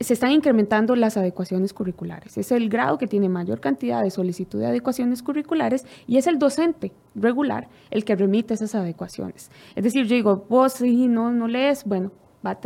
se 0.00 0.14
están 0.14 0.30
incrementando 0.30 0.94
las 0.94 1.16
adecuaciones 1.16 1.72
curriculares. 1.72 2.38
Es 2.38 2.52
el 2.52 2.68
grado 2.68 2.98
que 2.98 3.08
tiene 3.08 3.28
mayor 3.28 3.60
cantidad 3.60 4.02
de 4.02 4.10
solicitud 4.10 4.60
de 4.60 4.66
adecuaciones 4.66 5.22
curriculares 5.22 5.84
y 6.06 6.18
es 6.18 6.28
el 6.28 6.38
docente 6.38 6.92
regular 7.16 7.68
el 7.90 8.04
que 8.04 8.14
remite 8.14 8.54
esas 8.54 8.76
adecuaciones. 8.76 9.50
Es 9.74 9.82
decir, 9.82 10.06
yo 10.06 10.14
digo, 10.14 10.46
vos 10.48 10.74
sí, 10.74 11.08
no, 11.08 11.32
no 11.32 11.48
lees, 11.48 11.84
bueno, 11.84 12.12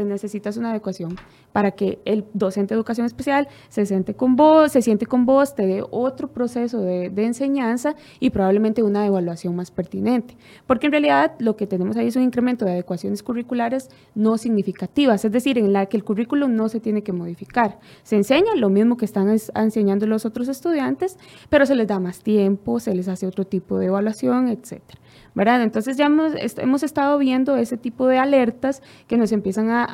necesitas 0.04 0.56
una 0.56 0.70
adecuación 0.70 1.16
para 1.52 1.72
que 1.72 2.00
el 2.04 2.24
docente 2.34 2.74
de 2.74 2.78
educación 2.78 3.06
especial 3.06 3.48
se 3.68 3.86
siente 3.86 4.14
con 4.14 4.36
vos, 4.36 4.72
se 4.72 4.82
siente 4.82 5.06
con 5.06 5.26
vos, 5.26 5.54
te 5.54 5.66
dé 5.66 5.84
otro 5.90 6.28
proceso 6.28 6.80
de, 6.80 7.12
enseñanza 7.22 7.94
y 8.18 8.30
probablemente 8.30 8.82
una 8.82 9.06
evaluación 9.06 9.54
más 9.54 9.70
pertinente. 9.70 10.36
Porque 10.66 10.86
en 10.86 10.92
realidad 10.92 11.34
lo 11.38 11.56
que 11.56 11.66
tenemos 11.66 11.96
ahí 11.96 12.08
es 12.08 12.16
un 12.16 12.22
incremento 12.22 12.64
de 12.64 12.72
adecuaciones 12.72 13.22
curriculares 13.22 13.90
no 14.14 14.38
significativas, 14.38 15.24
es 15.24 15.32
decir, 15.32 15.58
en 15.58 15.72
la 15.72 15.86
que 15.86 15.96
el 15.96 16.04
currículum 16.04 16.54
no 16.54 16.68
se 16.68 16.80
tiene 16.80 17.02
que 17.02 17.12
modificar. 17.12 17.78
Se 18.02 18.16
enseña 18.16 18.54
lo 18.56 18.70
mismo 18.70 18.96
que 18.96 19.04
están 19.04 19.28
enseñando 19.54 20.06
los 20.06 20.24
otros 20.24 20.48
estudiantes, 20.48 21.18
pero 21.48 21.66
se 21.66 21.74
les 21.74 21.86
da 21.86 22.00
más 22.00 22.22
tiempo, 22.22 22.80
se 22.80 22.94
les 22.94 23.08
hace 23.08 23.26
otro 23.26 23.46
tipo 23.46 23.78
de 23.78 23.86
evaluación, 23.86 24.48
etcétera. 24.48 25.00
¿verdad? 25.34 25.62
Entonces 25.62 25.96
ya 25.96 26.06
hemos, 26.06 26.82
estado 26.82 27.18
viendo 27.18 27.56
ese 27.56 27.76
tipo 27.76 28.06
de 28.06 28.18
alertas 28.18 28.82
que 29.06 29.16
nos 29.16 29.32
empiezan 29.32 29.70
a, 29.70 29.86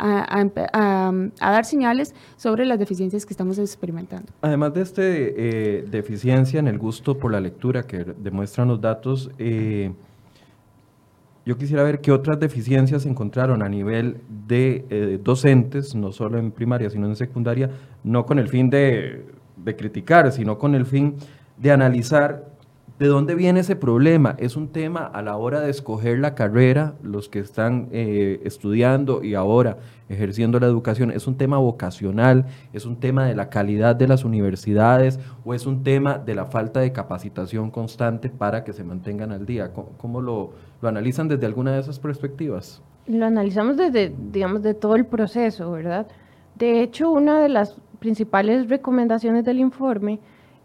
dar 1.51 1.65
señales 1.65 2.15
sobre 2.37 2.65
las 2.65 2.79
deficiencias 2.79 3.25
que 3.27 3.33
estamos 3.33 3.59
experimentando. 3.59 4.33
Además 4.41 4.75
de 4.75 4.83
esta 4.83 5.03
eh, 5.05 5.85
deficiencia 5.91 6.61
en 6.61 6.69
el 6.69 6.79
gusto 6.79 7.19
por 7.19 7.33
la 7.33 7.41
lectura 7.41 7.83
que 7.83 8.05
demuestran 8.05 8.69
los 8.69 8.81
datos, 8.81 9.31
eh, 9.39 9.93
yo 11.45 11.57
quisiera 11.57 11.83
ver 11.83 12.01
qué 12.01 12.13
otras 12.13 12.39
deficiencias 12.39 13.03
se 13.03 13.09
encontraron 13.09 13.63
a 13.63 13.69
nivel 13.69 14.21
de 14.47 14.85
eh, 14.91 15.19
docentes, 15.23 15.95
no 15.95 16.13
solo 16.13 16.39
en 16.39 16.51
primaria, 16.51 16.91
sino 16.91 17.07
en 17.07 17.17
secundaria, 17.17 17.71
no 18.05 18.27
con 18.27 18.39
el 18.39 18.49
fin 18.49 18.69
de 18.69 19.25
criticar, 19.77 20.31
sino 20.33 20.59
con 20.59 20.75
el 20.75 20.85
fin 20.85 21.17
de 21.57 21.71
analizar 21.71 22.58
¿De 22.99 23.07
dónde 23.07 23.37
viene 23.37 23.61
ese 23.61 23.77
problema? 23.77 24.35
Es 24.39 24.57
un 24.57 24.73
tema 24.73 25.07
a 25.07 25.23
la 25.23 25.37
hora 25.37 25.61
de 25.61 25.71
escoger 25.71 26.19
la 26.19 26.35
carrera, 26.35 26.95
los 27.01 27.29
que 27.29 27.39
están 27.39 27.87
eh, 27.93 28.41
estudiando 28.43 29.23
y 29.23 29.35
ahora 29.35 29.79
ejerciendo 30.09 30.59
la 30.59 30.67
educación, 30.67 31.13
es 31.13 31.29
un 31.29 31.37
tema 31.37 31.59
vocacional, 31.59 32.47
es 32.73 32.87
un 32.87 32.97
tema 32.97 33.27
de 33.27 33.37
la 33.37 33.51
calidad 33.51 33.95
de 33.95 34.09
las 34.09 34.25
universidades 34.25 35.21
o 35.45 35.55
es 35.55 35.65
un 35.65 35.85
tema 35.85 36.19
de 36.19 36.35
la 36.35 36.47
falta 36.47 36.81
de 36.81 36.91
capacitación 36.91 37.71
constante 37.71 38.31
para 38.31 38.65
que 38.65 38.73
se 38.73 38.83
mantengan 38.83 39.31
al 39.31 39.47
día. 39.47 39.73
¿Cómo, 39.73 40.21
lo, 40.21 40.55
lo, 40.83 40.89
analizan 40.89 41.29
desde 41.29 41.47
alguna 41.47 41.75
de 41.75 41.81
esas 41.81 42.01
perspectivas? 42.01 42.83
Lo 43.07 43.27
analizamos 43.27 43.77
desde, 43.77 44.13
digamos, 44.33 44.61
de 44.63 44.75
todo 44.75 44.97
el 44.97 45.07
proceso, 45.07 45.71
¿verdad? 45.71 46.09
De 46.57 46.83
hecho, 46.83 47.13
una 47.13 47.41
de 47.41 47.49
las 47.49 47.77
principales 48.01 48.69
recomendaciones 48.69 49.45
del 49.45 49.61
informe 49.61 50.19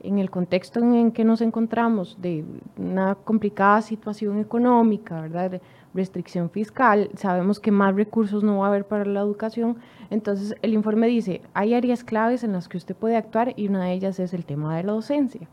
en 0.04 0.20
el 0.20 0.30
contexto 0.30 0.80
en 0.80 1.12
que 1.12 1.24
nos 1.24 1.42
encontramos 1.42 2.18
de 2.22 2.44
una 2.78 3.16
complicada 3.16 3.82
situación 3.82 4.38
económica, 4.40 5.22
¿verdad? 5.22 5.50
De 5.50 5.62
restricción 5.94 6.50
fiscal, 6.50 7.10
sabemos 7.16 7.60
que 7.60 7.72
más 7.72 7.96
recursos 7.96 8.44
no 8.44 8.60
va 8.60 8.66
a 8.66 8.70
haber 8.70 8.86
para 8.86 9.06
la 9.06 9.22
educación, 9.22 9.78
entonces 10.10 10.56
el 10.62 10.74
informe 10.74 11.08
dice, 11.08 11.42
hay 11.54 11.74
áreas 11.74 12.04
claves 12.04 12.44
en 12.44 12.52
las 12.54 12.68
que 12.68 12.78
usted 12.78 12.96
puede 12.96 13.16
actuar 13.16 13.54
y 13.56 13.68
una 13.68 13.86
de 13.86 13.94
ellas 13.94 14.20
es 14.20 14.34
el 14.34 14.44
tema 14.44 14.76
de 14.76 14.84
la 14.84 14.94
docencia, 14.94 15.48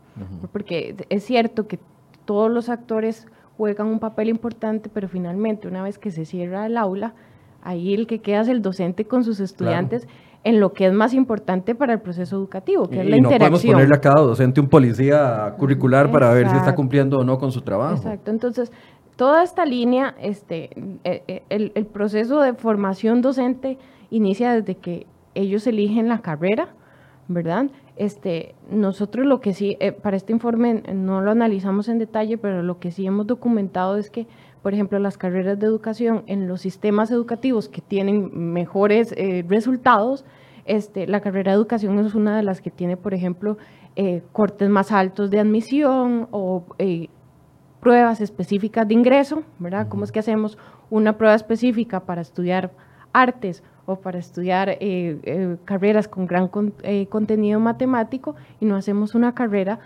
porque 0.51 0.95
es 1.09 1.23
cierto 1.23 1.67
que 1.67 1.79
todos 2.25 2.51
los 2.51 2.69
actores 2.69 3.27
juegan 3.57 3.87
un 3.87 3.99
papel 3.99 4.29
importante, 4.29 4.89
pero 4.89 5.07
finalmente 5.07 5.67
una 5.67 5.83
vez 5.83 5.99
que 5.99 6.11
se 6.11 6.25
cierra 6.25 6.65
el 6.65 6.77
aula, 6.77 7.13
ahí 7.61 7.93
el 7.93 8.07
que 8.07 8.19
queda 8.19 8.41
es 8.41 8.47
el 8.47 8.61
docente 8.61 9.05
con 9.05 9.23
sus 9.23 9.39
estudiantes 9.39 10.07
en 10.43 10.59
lo 10.59 10.73
que 10.73 10.87
es 10.87 10.93
más 10.93 11.13
importante 11.13 11.75
para 11.75 11.93
el 11.93 11.99
proceso 11.99 12.35
educativo, 12.35 12.89
que 12.89 13.01
es 13.01 13.09
la 13.09 13.17
interacción. 13.17 13.51
No 13.51 13.57
podemos 13.57 13.65
ponerle 13.65 13.95
a 13.95 14.01
cada 14.01 14.21
docente 14.21 14.59
un 14.59 14.69
policía 14.69 15.53
curricular 15.57 16.11
para 16.11 16.33
ver 16.33 16.49
si 16.49 16.55
está 16.55 16.73
cumpliendo 16.73 17.19
o 17.19 17.23
no 17.23 17.37
con 17.37 17.51
su 17.51 17.61
trabajo. 17.61 17.95
Exacto, 17.95 18.31
entonces 18.31 18.71
toda 19.15 19.43
esta 19.43 19.65
línea, 19.65 20.15
este, 20.19 20.71
eh, 21.03 21.23
eh, 21.27 21.43
el, 21.49 21.71
el, 21.75 21.85
proceso 21.85 22.41
de 22.41 22.53
formación 22.53 23.21
docente 23.21 23.77
inicia 24.09 24.53
desde 24.53 24.75
que 24.75 25.05
ellos 25.35 25.67
eligen 25.67 26.09
la 26.09 26.19
carrera, 26.19 26.69
¿verdad? 27.27 27.67
Este, 27.97 28.55
nosotros 28.71 29.27
lo 29.27 29.41
que 29.41 29.53
sí, 29.53 29.77
eh, 29.79 29.91
para 29.91 30.17
este 30.17 30.33
informe 30.33 30.81
no 30.93 31.21
lo 31.21 31.31
analizamos 31.31 31.87
en 31.87 31.99
detalle, 31.99 32.37
pero 32.37 32.63
lo 32.63 32.79
que 32.79 32.91
sí 32.91 33.05
hemos 33.05 33.27
documentado 33.27 33.97
es 33.97 34.09
que 34.09 34.25
por 34.61 34.73
ejemplo, 34.73 34.99
las 34.99 35.17
carreras 35.17 35.59
de 35.59 35.65
educación 35.65 36.23
en 36.27 36.47
los 36.47 36.61
sistemas 36.61 37.09
educativos 37.11 37.67
que 37.67 37.81
tienen 37.81 38.29
mejores 38.53 39.13
eh, 39.17 39.43
resultados, 39.47 40.23
este, 40.65 41.07
la 41.07 41.21
carrera 41.21 41.51
de 41.51 41.57
educación 41.57 41.97
es 41.99 42.13
una 42.13 42.37
de 42.37 42.43
las 42.43 42.61
que 42.61 42.69
tiene, 42.69 42.95
por 42.95 43.13
ejemplo, 43.13 43.57
eh, 43.95 44.21
cortes 44.31 44.69
más 44.69 44.91
altos 44.91 45.31
de 45.31 45.39
admisión 45.39 46.27
o 46.31 46.63
eh, 46.77 47.07
pruebas 47.79 48.21
específicas 48.21 48.87
de 48.87 48.93
ingreso, 48.93 49.43
¿verdad? 49.57 49.87
¿Cómo 49.89 50.03
es 50.03 50.11
que 50.11 50.19
hacemos 50.19 50.59
una 50.91 51.17
prueba 51.17 51.33
específica 51.33 52.01
para 52.01 52.21
estudiar 52.21 52.71
artes 53.13 53.63
o 53.87 53.95
para 53.95 54.19
estudiar 54.19 54.77
carreras 55.65 56.07
con 56.07 56.27
gran 56.27 56.47
contenido 57.09 57.59
matemático 57.59 58.35
y 58.59 58.65
no 58.65 58.75
hacemos 58.75 59.15
una 59.15 59.33
carrera 59.33 59.79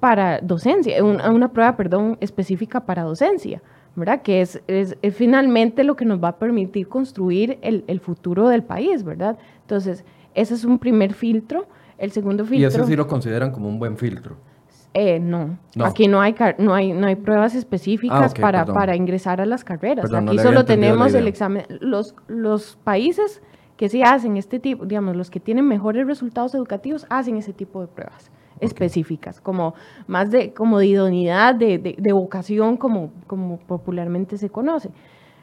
para 0.00 0.40
docencia, 0.40 1.04
una 1.04 1.52
prueba, 1.52 1.76
perdón, 1.76 2.16
específica 2.20 2.80
para 2.80 3.02
docencia? 3.02 3.60
¿Verdad? 3.96 4.22
Que 4.22 4.40
es, 4.40 4.62
es, 4.66 4.96
finalmente 5.12 5.84
lo 5.84 5.96
que 5.96 6.04
nos 6.04 6.22
va 6.22 6.28
a 6.28 6.36
permitir 6.38 6.88
construir 6.88 7.58
el, 7.62 7.84
el, 7.86 8.00
futuro 8.00 8.48
del 8.48 8.62
país, 8.62 9.04
¿verdad? 9.04 9.38
Entonces, 9.62 10.04
ese 10.34 10.54
es 10.54 10.64
un 10.64 10.78
primer 10.78 11.12
filtro. 11.14 11.66
El 11.98 12.12
segundo 12.12 12.44
filtro... 12.44 12.60
¿Y 12.60 12.64
ese 12.64 12.84
sí 12.84 12.96
lo 12.96 13.06
consideran 13.06 13.52
como 13.52 13.68
un 13.68 13.78
buen 13.78 13.96
filtro? 13.96 14.36
Eh, 14.92 15.20
no. 15.20 15.56
aquí 15.84 16.08
no 16.08 16.20
hay, 16.20 16.34
no 16.58 16.74
hay, 16.74 16.92
no 16.92 17.06
hay 17.06 17.14
pruebas 17.14 17.54
específicas 17.54 18.32
ah, 18.36 18.40
para, 18.40 18.66
para 18.66 18.96
ingresar 18.96 19.40
a 19.40 19.46
las 19.46 19.62
carreras. 19.62 20.12
aquí 20.12 20.38
solo 20.38 20.64
tenemos 20.64 21.14
el 21.14 21.28
examen. 21.28 21.64
Los, 21.68 22.14
los 22.26 22.76
países 22.82 23.42
que 23.76 23.88
sí 23.88 24.02
hacen 24.02 24.36
este 24.36 24.58
tipo, 24.58 24.86
digamos, 24.86 25.16
los 25.16 25.30
que 25.30 25.38
tienen 25.38 25.66
mejores 25.66 26.06
resultados 26.06 26.54
educativos, 26.54 27.06
hacen 27.08 27.36
ese 27.36 27.52
tipo 27.52 27.80
de 27.80 27.86
pruebas 27.86 28.30
específicas, 28.60 29.40
como 29.40 29.74
más 30.06 30.30
de, 30.30 30.52
como 30.52 30.78
de 30.78 30.86
idoneidad, 30.86 31.54
de, 31.54 31.78
de, 31.78 32.12
vocación, 32.12 32.76
como, 32.76 33.10
como 33.26 33.58
popularmente 33.58 34.38
se 34.38 34.50
conoce. 34.50 34.90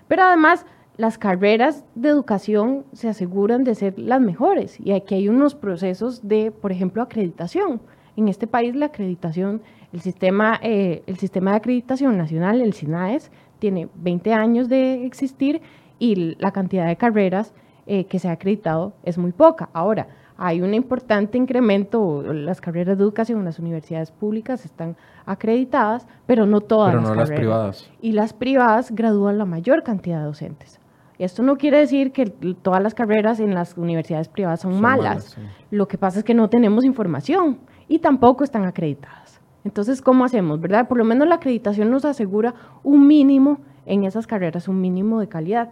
Pero 0.08 0.24
además, 0.24 0.66
las 0.98 1.18
carreras 1.18 1.86
de 1.96 2.10
educación 2.10 2.86
se 2.94 3.08
aseguran 3.08 3.64
de 3.64 3.76
ser 3.76 4.00
las 4.00 4.20
mejores 4.20 4.80
y 4.80 4.94
aquí 4.94 5.16
hay 5.16 5.30
unos 5.30 5.54
procesos 5.54 6.28
de, 6.28 6.52
por 6.52 6.72
ejemplo, 6.72 7.04
acreditación. 7.04 7.82
En 8.16 8.28
este 8.28 8.48
país 8.48 8.76
la 8.76 8.88
acreditación, 8.88 9.62
el 9.94 10.02
sistema, 10.02 10.60
eh, 10.64 11.04
el 11.06 11.18
sistema 11.18 11.52
de 11.52 11.58
acreditación 11.58 12.18
nacional, 12.18 12.62
el 12.62 12.74
SINAES, 12.74 13.32
tiene 13.60 13.90
20 13.96 14.34
años 14.34 14.70
de 14.70 15.06
existir 15.06 15.62
y 16.00 16.36
la 16.40 16.52
cantidad 16.52 16.88
de 16.88 16.96
carreras 16.96 17.54
eh, 17.86 18.06
que 18.06 18.20
se 18.20 18.28
ha 18.28 18.34
acreditado 18.34 18.94
es 19.04 19.18
muy 19.18 19.32
poca. 19.32 19.70
Ahora, 19.74 20.08
hay 20.38 20.62
un 20.62 20.74
importante 20.74 21.38
incremento, 21.38 22.22
las 22.22 22.62
carreras 22.62 22.98
de 22.98 23.04
educación 23.04 23.40
en 23.40 23.46
las 23.46 23.58
universidades 23.58 24.12
públicas 24.12 24.66
están 24.66 24.96
acreditadas, 25.26 26.08
pero 26.28 26.46
no 26.46 26.62
todas 26.62 26.92
pero 26.92 27.02
no 27.02 27.16
las, 27.16 27.32
privadas. 27.32 27.90
Y 28.02 28.12
las 28.12 28.34
privadas 28.34 28.92
gradúan 28.92 29.40
la 29.40 29.46
mayor 29.46 29.84
cantidad 29.84 30.20
de 30.20 30.26
docentes. 30.26 30.80
Esto 31.18 31.42
no 31.42 31.58
quiere 31.58 31.80
decir 31.80 32.12
que 32.12 32.28
todas 32.62 32.84
las 32.84 32.94
carreras 32.94 33.40
en 33.40 33.56
las 33.56 33.76
universidades 33.76 34.30
privadas 34.30 34.62
son, 34.62 34.80
malas. 34.80 35.36
Lo 35.72 35.88
que 35.88 35.98
pasa 35.98 36.20
es 36.20 36.24
que 36.24 36.36
no 36.36 36.48
tenemos 36.50 36.86
información 36.86 37.58
y 37.88 37.98
tampoco 37.98 38.44
están 38.44 38.66
acreditadas. 38.66 39.42
Entonces, 39.64 40.02
¿cómo 40.04 40.24
hacemos? 40.24 40.62
¿Verdad? 40.62 40.88
Por 40.88 41.00
lo 41.00 41.04
menos 41.04 41.28
la 41.28 41.36
acreditación 41.36 41.90
nos 41.90 42.06
asegura 42.06 42.54
un 42.84 43.08
mínimo 43.08 43.60
en 43.88 44.04
esas 44.04 44.28
carreras, 44.28 44.68
un 44.68 44.80
mínimo 44.80 45.20
de 45.20 45.28
calidad. 45.28 45.72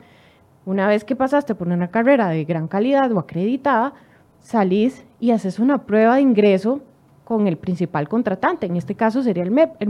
Una 0.65 0.87
vez 0.87 1.05
que 1.05 1.15
pasaste 1.15 1.53
por 1.53 1.67
una 1.67 1.89
carrera 1.89 2.29
de 2.29 2.43
gran 2.43 2.67
calidad 2.67 3.11
o 3.11 3.19
acreditada, 3.19 3.93
salís 4.45 5.03
y 5.19 5.31
haces 5.31 5.57
una 5.57 5.85
prueba 5.85 6.15
de 6.15 6.21
ingreso 6.21 6.81
con 7.23 7.47
el 7.47 7.57
principal 7.57 8.07
contratante, 8.07 8.67
en 8.67 8.75
este 8.75 8.93
caso 8.93 9.23
sería 9.23 9.41
el 9.41 9.49
MEP. 9.49 9.81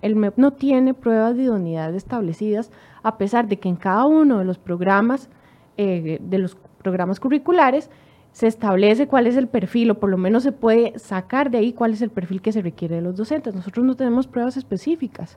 El 0.00 0.16
MEP, 0.16 0.38
no 0.38 0.52
tiene 0.54 0.94
pruebas 0.94 1.36
de 1.36 1.42
idoneidad 1.42 1.94
establecidas, 1.94 2.70
a 3.02 3.18
pesar 3.18 3.48
de 3.48 3.58
que 3.58 3.68
en 3.68 3.76
cada 3.76 4.06
uno 4.06 4.38
de 4.38 4.46
los 4.46 4.56
programas, 4.56 5.28
eh, 5.76 6.18
de 6.22 6.38
los 6.38 6.56
programas 6.82 7.20
curriculares, 7.20 7.90
se 8.32 8.46
establece 8.46 9.06
cuál 9.06 9.26
es 9.26 9.36
el 9.36 9.46
perfil, 9.46 9.90
o 9.90 10.00
por 10.00 10.08
lo 10.08 10.16
menos 10.16 10.42
se 10.42 10.52
puede 10.52 10.98
sacar 10.98 11.50
de 11.50 11.58
ahí 11.58 11.74
cuál 11.74 11.92
es 11.92 12.00
el 12.00 12.08
perfil 12.08 12.40
que 12.40 12.52
se 12.52 12.62
requiere 12.62 12.96
de 12.96 13.02
los 13.02 13.16
docentes. 13.16 13.54
Nosotros 13.54 13.84
no 13.84 13.94
tenemos 13.94 14.26
pruebas 14.26 14.56
específicas. 14.56 15.36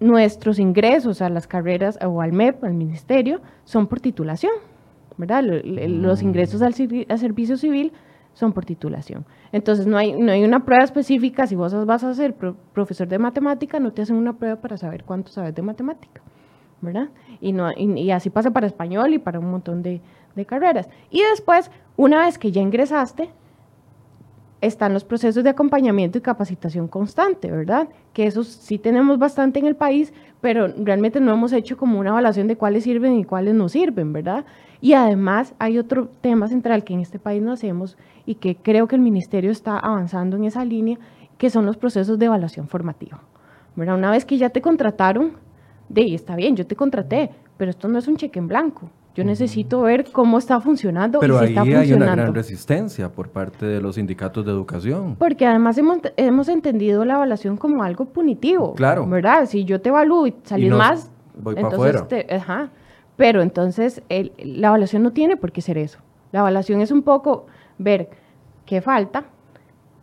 Nuestros 0.00 0.58
ingresos 0.58 1.22
a 1.22 1.28
las 1.28 1.46
carreras 1.46 1.96
o 2.04 2.20
al 2.20 2.32
MEP, 2.32 2.64
al 2.64 2.74
ministerio, 2.74 3.40
son 3.64 3.86
por 3.86 4.00
titulación, 4.00 4.52
¿verdad? 5.16 5.42
Los 5.42 6.22
mm. 6.22 6.26
ingresos 6.26 6.62
al, 6.62 6.74
servicio 6.74 7.56
civil 7.56 7.92
son 8.34 8.52
por 8.52 8.64
titulación. 8.64 9.24
Entonces, 9.52 9.86
no 9.86 9.96
hay, 9.96 10.12
no 10.12 10.32
hay 10.32 10.44
una 10.44 10.64
prueba 10.64 10.84
específica. 10.84 11.46
Si 11.46 11.54
vos 11.54 11.74
vas 11.86 12.04
a 12.04 12.14
ser 12.14 12.34
profesor 12.34 13.08
de 13.08 13.18
matemática, 13.18 13.78
no 13.78 13.92
te 13.92 14.02
hacen 14.02 14.16
una 14.16 14.32
prueba 14.32 14.56
para 14.56 14.76
saber 14.76 15.04
cuánto 15.04 15.30
sabes 15.30 15.54
de 15.54 15.62
matemática, 15.62 16.22
¿verdad? 16.80 17.08
Y, 17.40 17.52
no, 17.52 17.70
y 17.76 18.10
así 18.10 18.30
pasa 18.30 18.50
para 18.50 18.66
español 18.66 19.14
y 19.14 19.18
para 19.18 19.38
un 19.38 19.50
montón 19.50 19.82
de, 19.82 20.00
de 20.34 20.46
carreras. 20.46 20.88
Y 21.10 21.22
después, 21.30 21.70
una 21.96 22.24
vez 22.24 22.38
que 22.38 22.52
ya 22.52 22.62
ingresaste, 22.62 23.30
están 24.62 24.94
los 24.94 25.02
procesos 25.02 25.42
de 25.42 25.50
acompañamiento 25.50 26.18
y 26.18 26.20
capacitación 26.20 26.86
constante, 26.86 27.50
¿verdad? 27.50 27.88
Que 28.12 28.26
esos 28.26 28.46
sí 28.46 28.78
tenemos 28.78 29.18
bastante 29.18 29.58
en 29.58 29.66
el 29.66 29.74
país, 29.74 30.12
pero 30.40 30.68
realmente 30.68 31.20
no 31.20 31.32
hemos 31.32 31.52
hecho 31.52 31.76
como 31.76 31.98
una 31.98 32.10
evaluación 32.10 32.46
de 32.46 32.56
cuáles 32.56 32.84
sirven 32.84 33.18
y 33.18 33.24
cuáles 33.24 33.54
no 33.54 33.68
sirven, 33.68 34.12
¿verdad? 34.12 34.44
Y 34.82 34.94
además 34.94 35.54
hay 35.60 35.78
otro 35.78 36.08
tema 36.20 36.48
central 36.48 36.82
que 36.82 36.92
en 36.92 36.98
este 37.00 37.20
país 37.20 37.40
no 37.40 37.52
hacemos 37.52 37.96
y 38.26 38.34
que 38.34 38.56
creo 38.56 38.88
que 38.88 38.96
el 38.96 39.00
ministerio 39.00 39.52
está 39.52 39.78
avanzando 39.78 40.36
en 40.36 40.44
esa 40.44 40.64
línea, 40.64 40.98
que 41.38 41.50
son 41.50 41.64
los 41.64 41.76
procesos 41.76 42.18
de 42.18 42.26
evaluación 42.26 42.66
formativa. 42.66 43.22
¿verdad? 43.76 43.94
Una 43.94 44.10
vez 44.10 44.24
que 44.24 44.36
ya 44.36 44.50
te 44.50 44.60
contrataron, 44.60 45.34
de 45.88 46.14
está 46.14 46.34
bien, 46.34 46.56
yo 46.56 46.66
te 46.66 46.74
contraté, 46.74 47.30
pero 47.56 47.70
esto 47.70 47.86
no 47.86 47.96
es 47.96 48.08
un 48.08 48.16
cheque 48.16 48.40
en 48.40 48.48
blanco. 48.48 48.90
Yo 49.14 49.22
necesito 49.24 49.82
ver 49.82 50.10
cómo 50.10 50.38
está 50.38 50.58
funcionando 50.60 51.20
Pero 51.20 51.34
y 51.34 51.38
si 51.38 51.44
ahí 51.44 51.50
está 51.50 51.60
funcionando. 51.60 51.94
hay 51.94 52.02
una 52.02 52.16
gran 52.16 52.34
resistencia 52.34 53.12
por 53.12 53.28
parte 53.28 53.66
de 53.66 53.80
los 53.80 53.94
sindicatos 53.94 54.44
de 54.44 54.50
educación. 54.50 55.14
Porque 55.16 55.46
además 55.46 55.78
hemos, 55.78 55.98
hemos 56.16 56.48
entendido 56.48 57.04
la 57.04 57.14
evaluación 57.14 57.56
como 57.56 57.84
algo 57.84 58.06
punitivo. 58.06 58.74
Claro. 58.74 59.06
¿Verdad? 59.06 59.46
Si 59.46 59.64
yo 59.64 59.80
te 59.80 59.90
evalúo 59.90 60.26
y 60.26 60.34
salís 60.42 60.72
más, 60.72 61.10
voy 61.38 61.54
entonces 61.56 62.08
te, 62.08 62.34
ajá. 62.34 62.70
Pero 63.16 63.42
entonces 63.42 64.02
la 64.08 64.68
evaluación 64.68 65.02
no 65.02 65.12
tiene 65.12 65.36
por 65.36 65.52
qué 65.52 65.60
ser 65.60 65.78
eso. 65.78 65.98
La 66.32 66.40
evaluación 66.40 66.80
es 66.80 66.90
un 66.90 67.02
poco 67.02 67.46
ver 67.78 68.08
qué 68.64 68.80
falta, 68.80 69.24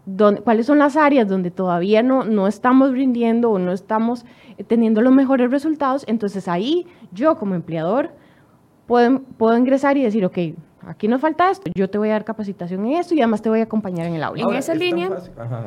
dónde, 0.05 0.41
cuáles 0.41 0.65
son 0.65 0.77
las 0.77 0.95
áreas 0.95 1.27
donde 1.27 1.51
todavía 1.51 2.03
no, 2.03 2.23
no 2.23 2.47
estamos 2.47 2.91
rindiendo 2.91 3.49
o 3.51 3.59
no 3.59 3.71
estamos 3.71 4.25
teniendo 4.67 5.01
los 5.01 5.13
mejores 5.13 5.49
resultados. 5.49 6.03
Entonces 6.07 6.47
ahí 6.47 6.85
yo 7.11 7.37
como 7.37 7.55
empleador 7.55 8.11
puedo, 8.89 9.57
ingresar 9.57 9.97
y 9.97 10.03
decir, 10.03 10.25
ok, 10.25 10.37
aquí 10.87 11.07
nos 11.07 11.21
falta 11.21 11.49
esto, 11.49 11.71
yo 11.75 11.89
te 11.89 11.97
voy 11.97 12.09
a 12.09 12.13
dar 12.13 12.25
capacitación 12.25 12.85
en 12.85 12.93
esto 12.93 13.13
y 13.13 13.19
además 13.19 13.41
te 13.41 13.49
voy 13.49 13.59
a 13.59 13.63
acompañar 13.63 14.07
en 14.07 14.15
el 14.15 14.23
aula. 14.23 14.43
En 14.43 14.53
esa 14.55 14.73
línea, 14.73 15.09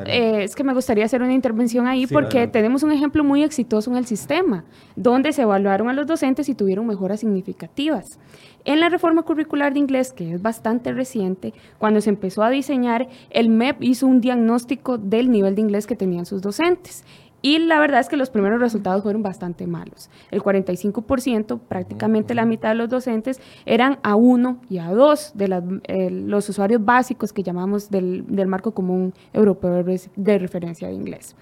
eh, 0.07 0.45
es 0.45 0.55
que 0.55 0.65
me 0.65 0.75
gustaría 0.75 1.05
hacer 1.05 1.23
una 1.23 1.33
intervención 1.33 1.87
ahí 1.87 2.07
porque 2.07 2.47
tenemos 2.47 2.83
un 2.83 2.93
ejemplo 2.93 3.25
muy 3.25 3.43
exitoso 3.43 3.91
en 3.91 3.97
el 3.97 4.07
sistema, 4.07 4.65
donde 4.97 5.33
se 5.33 5.43
evaluaron 5.43 5.89
a 5.89 5.93
los 5.93 6.07
docentes 6.07 6.49
y 6.49 6.55
tuvieron 6.55 6.87
mejoras 6.87 7.21
significativas. 7.21 8.19
En 8.65 8.79
la 8.79 8.89
reforma 8.89 9.23
curricular 9.23 9.73
de 9.73 9.81
inglés, 9.81 10.13
que 10.13 10.35
es 10.35 10.41
bastante 10.41 10.93
reciente, 10.93 11.53
cuando 11.79 12.01
se 12.01 12.11
empezó 12.11 12.45
a 12.45 12.51
diseñar, 12.51 13.09
el 13.31 13.49
MEP 13.49 13.83
hizo 13.83 14.07
un 14.07 14.21
diagnóstico 14.21 14.99
del 14.99 15.31
nivel 15.33 15.57
de 15.57 15.63
inglés 15.63 15.87
que 15.87 15.97
tenían 15.97 16.27
sus 16.27 16.43
docentes 16.43 17.05
y 17.43 17.59
la 17.59 17.81
verdad 17.81 18.01
es 18.01 18.09
que 18.09 18.17
los 18.17 18.31
primeros 18.31 18.61
resultados 18.61 19.03
fueron 19.03 19.23
bastante 19.23 19.67
malos. 19.67 20.09
El 20.31 20.43
45%, 20.43 21.61
prácticamente 21.61 22.35
la 22.35 22.47
mitad 22.47 22.71
de 22.71 22.77
los 22.77 22.89
docentes, 22.89 23.41
eran 23.67 24.01
A1 24.03 24.59
y 24.71 24.77
A2 24.77 25.33
de 25.35 25.81
eh, 25.85 26.11
los 26.11 26.49
usuarios 26.49 26.85
básicos 26.85 27.33
que 27.33 27.43
llamamos 27.43 27.91
del, 27.91 28.25
del 28.29 28.47
marco 28.47 28.73
común 28.73 29.13
europeo 29.33 29.85
de 30.17 30.39
referencia 30.39 30.89
de 30.89 30.95
inglés. 30.95 31.37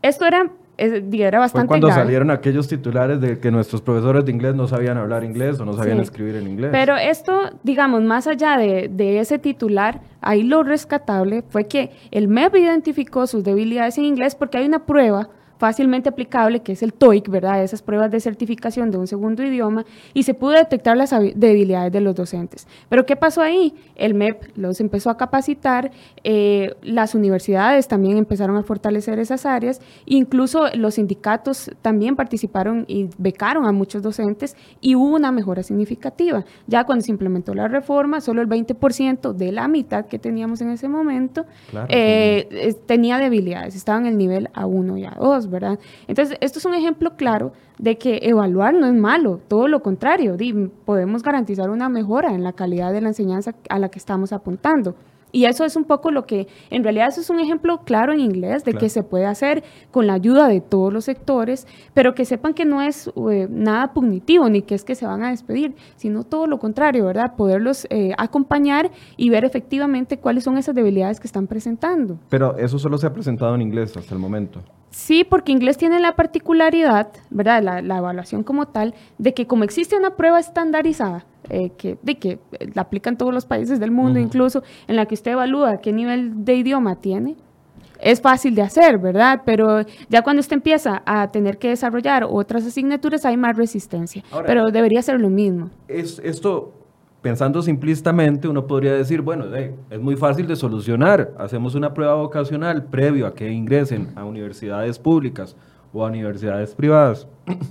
Esto 0.00 0.24
era 0.26 0.50
era 0.78 1.38
bastante 1.40 1.66
Fue 1.66 1.80
cuando 1.80 1.90
salieron 1.90 2.30
aquellos 2.30 2.68
titulares 2.68 3.20
de 3.20 3.38
que 3.38 3.50
nuestros 3.50 3.82
profesores 3.82 4.24
de 4.24 4.30
inglés 4.32 4.54
no 4.54 4.68
sabían 4.68 4.96
hablar 4.96 5.24
inglés 5.24 5.58
o 5.58 5.64
no 5.64 5.72
sabían 5.72 6.00
escribir 6.00 6.36
en 6.36 6.46
inglés. 6.46 6.70
Pero 6.72 6.96
esto, 6.96 7.50
digamos, 7.64 8.02
más 8.02 8.26
allá 8.26 8.56
de, 8.56 8.88
de, 8.88 9.18
ese 9.18 9.38
titular, 9.38 10.00
ahí 10.20 10.42
lo 10.42 10.62
rescatable 10.62 11.42
fue 11.48 11.66
que 11.66 11.90
el 12.10 12.28
MEP 12.28 12.56
identificó 12.56 13.26
sus 13.26 13.42
debilidades 13.42 13.98
en 13.98 14.04
inglés 14.04 14.34
porque 14.34 14.58
hay 14.58 14.66
una 14.66 14.86
prueba 14.86 15.28
fácilmente 15.58 16.08
aplicable, 16.08 16.60
que 16.60 16.72
es 16.72 16.82
el 16.82 16.92
TOEIC, 16.92 17.28
¿verdad? 17.28 17.62
Esas 17.62 17.82
pruebas 17.82 18.10
de 18.10 18.20
certificación 18.20 18.90
de 18.90 18.98
un 18.98 19.06
segundo 19.06 19.42
idioma, 19.42 19.84
y 20.14 20.22
se 20.22 20.34
pudo 20.34 20.52
detectar 20.52 20.96
las 20.96 21.10
debilidades 21.34 21.92
de 21.92 22.00
los 22.00 22.14
docentes. 22.14 22.66
Pero 22.88 23.04
¿qué 23.04 23.16
pasó 23.16 23.42
ahí? 23.42 23.74
El 23.96 24.14
MEP 24.14 24.56
los 24.56 24.80
empezó 24.80 25.10
a 25.10 25.16
capacitar, 25.16 25.90
eh, 26.24 26.74
las 26.82 27.14
universidades 27.14 27.88
también 27.88 28.16
empezaron 28.16 28.56
a 28.56 28.62
fortalecer 28.62 29.18
esas 29.18 29.44
áreas, 29.46 29.80
incluso 30.06 30.68
los 30.74 30.94
sindicatos 30.94 31.70
también 31.82 32.16
participaron 32.16 32.84
y 32.88 33.08
becaron 33.18 33.66
a 33.66 33.72
muchos 33.72 34.02
docentes, 34.02 34.56
y 34.80 34.94
hubo 34.94 35.16
una 35.16 35.32
mejora 35.32 35.62
significativa. 35.62 36.44
Ya 36.66 36.84
cuando 36.84 37.04
se 37.04 37.10
implementó 37.10 37.54
la 37.54 37.68
reforma, 37.68 38.20
solo 38.20 38.42
el 38.42 38.48
20% 38.48 39.32
de 39.32 39.52
la 39.52 39.68
mitad 39.68 40.06
que 40.06 40.18
teníamos 40.18 40.60
en 40.60 40.70
ese 40.70 40.88
momento 40.88 41.46
eh, 41.88 42.74
tenía 42.86 43.18
debilidades, 43.18 43.74
estaba 43.74 43.98
en 43.98 44.06
el 44.06 44.18
nivel 44.18 44.48
A1 44.54 44.98
y 44.98 45.04
A2. 45.04 45.47
¿Verdad? 45.50 45.78
Entonces, 46.06 46.38
esto 46.40 46.58
es 46.58 46.64
un 46.64 46.74
ejemplo 46.74 47.16
claro 47.16 47.52
de 47.78 47.96
que 47.98 48.20
evaluar 48.22 48.74
no 48.74 48.86
es 48.86 48.94
malo, 48.94 49.40
todo 49.48 49.68
lo 49.68 49.82
contrario, 49.82 50.36
podemos 50.84 51.22
garantizar 51.22 51.70
una 51.70 51.88
mejora 51.88 52.34
en 52.34 52.42
la 52.42 52.52
calidad 52.52 52.92
de 52.92 53.00
la 53.00 53.08
enseñanza 53.08 53.54
a 53.68 53.78
la 53.78 53.88
que 53.88 53.98
estamos 53.98 54.32
apuntando. 54.32 54.94
Y 55.30 55.44
eso 55.44 55.64
es 55.64 55.76
un 55.76 55.84
poco 55.84 56.10
lo 56.10 56.26
que, 56.26 56.48
en 56.70 56.82
realidad 56.82 57.08
eso 57.08 57.20
es 57.20 57.30
un 57.30 57.40
ejemplo 57.40 57.82
claro 57.84 58.12
en 58.12 58.20
inglés 58.20 58.64
de 58.64 58.74
que 58.74 58.88
se 58.88 59.02
puede 59.02 59.26
hacer 59.26 59.62
con 59.90 60.06
la 60.06 60.14
ayuda 60.14 60.48
de 60.48 60.60
todos 60.60 60.92
los 60.92 61.04
sectores, 61.04 61.66
pero 61.94 62.14
que 62.14 62.24
sepan 62.24 62.54
que 62.54 62.64
no 62.64 62.80
es 62.80 63.10
eh, 63.30 63.46
nada 63.50 63.92
punitivo 63.92 64.48
ni 64.48 64.62
que 64.62 64.74
es 64.74 64.84
que 64.84 64.94
se 64.94 65.06
van 65.06 65.22
a 65.22 65.30
despedir, 65.30 65.74
sino 65.96 66.24
todo 66.24 66.46
lo 66.46 66.58
contrario, 66.58 67.04
¿verdad? 67.04 67.34
Poderlos 67.36 67.86
eh, 67.90 68.12
acompañar 68.16 68.90
y 69.16 69.28
ver 69.30 69.44
efectivamente 69.44 70.18
cuáles 70.18 70.44
son 70.44 70.56
esas 70.56 70.74
debilidades 70.74 71.20
que 71.20 71.26
están 71.26 71.46
presentando. 71.46 72.18
Pero 72.30 72.56
eso 72.56 72.78
solo 72.78 72.96
se 72.98 73.06
ha 73.06 73.12
presentado 73.12 73.54
en 73.54 73.62
inglés 73.62 73.96
hasta 73.96 74.14
el 74.14 74.20
momento. 74.20 74.60
Sí, 74.90 75.24
porque 75.24 75.52
inglés 75.52 75.76
tiene 75.76 76.00
la 76.00 76.16
particularidad, 76.16 77.08
¿verdad? 77.28 77.62
La, 77.62 77.82
la 77.82 77.98
evaluación 77.98 78.42
como 78.42 78.68
tal, 78.68 78.94
de 79.18 79.34
que 79.34 79.46
como 79.46 79.64
existe 79.64 79.96
una 79.96 80.16
prueba 80.16 80.40
estandarizada, 80.40 81.26
eh, 81.50 81.70
que, 81.76 81.98
de 82.02 82.18
que 82.18 82.38
eh, 82.52 82.70
la 82.74 82.82
aplican 82.82 83.16
todos 83.16 83.32
los 83.32 83.46
países 83.46 83.80
del 83.80 83.90
mundo, 83.90 84.18
incluso 84.18 84.62
en 84.86 84.96
la 84.96 85.06
que 85.06 85.14
usted 85.14 85.32
evalúa 85.32 85.78
qué 85.78 85.92
nivel 85.92 86.44
de 86.44 86.54
idioma 86.54 86.96
tiene, 86.96 87.36
es 88.00 88.20
fácil 88.20 88.54
de 88.54 88.62
hacer, 88.62 88.98
¿verdad? 88.98 89.42
Pero 89.44 89.80
ya 90.08 90.22
cuando 90.22 90.40
usted 90.40 90.54
empieza 90.54 91.02
a 91.04 91.30
tener 91.30 91.58
que 91.58 91.70
desarrollar 91.70 92.24
otras 92.28 92.64
asignaturas 92.64 93.24
hay 93.24 93.36
más 93.36 93.56
resistencia. 93.56 94.22
Pero 94.46 94.70
debería 94.70 95.02
ser 95.02 95.20
lo 95.20 95.30
mismo. 95.30 95.70
Es, 95.88 96.20
esto, 96.22 96.72
pensando 97.22 97.60
simplistamente, 97.62 98.46
uno 98.46 98.66
podría 98.66 98.92
decir, 98.92 99.20
bueno, 99.20 99.46
es 99.54 100.00
muy 100.00 100.16
fácil 100.16 100.46
de 100.46 100.54
solucionar. 100.54 101.32
Hacemos 101.38 101.74
una 101.74 101.92
prueba 101.92 102.14
vocacional 102.14 102.84
previo 102.84 103.26
a 103.26 103.34
que 103.34 103.50
ingresen 103.50 104.08
a 104.14 104.24
universidades 104.24 104.98
públicas 104.98 105.56
o 105.92 106.04
a 106.04 106.08
universidades 106.08 106.74
privadas. 106.74 107.26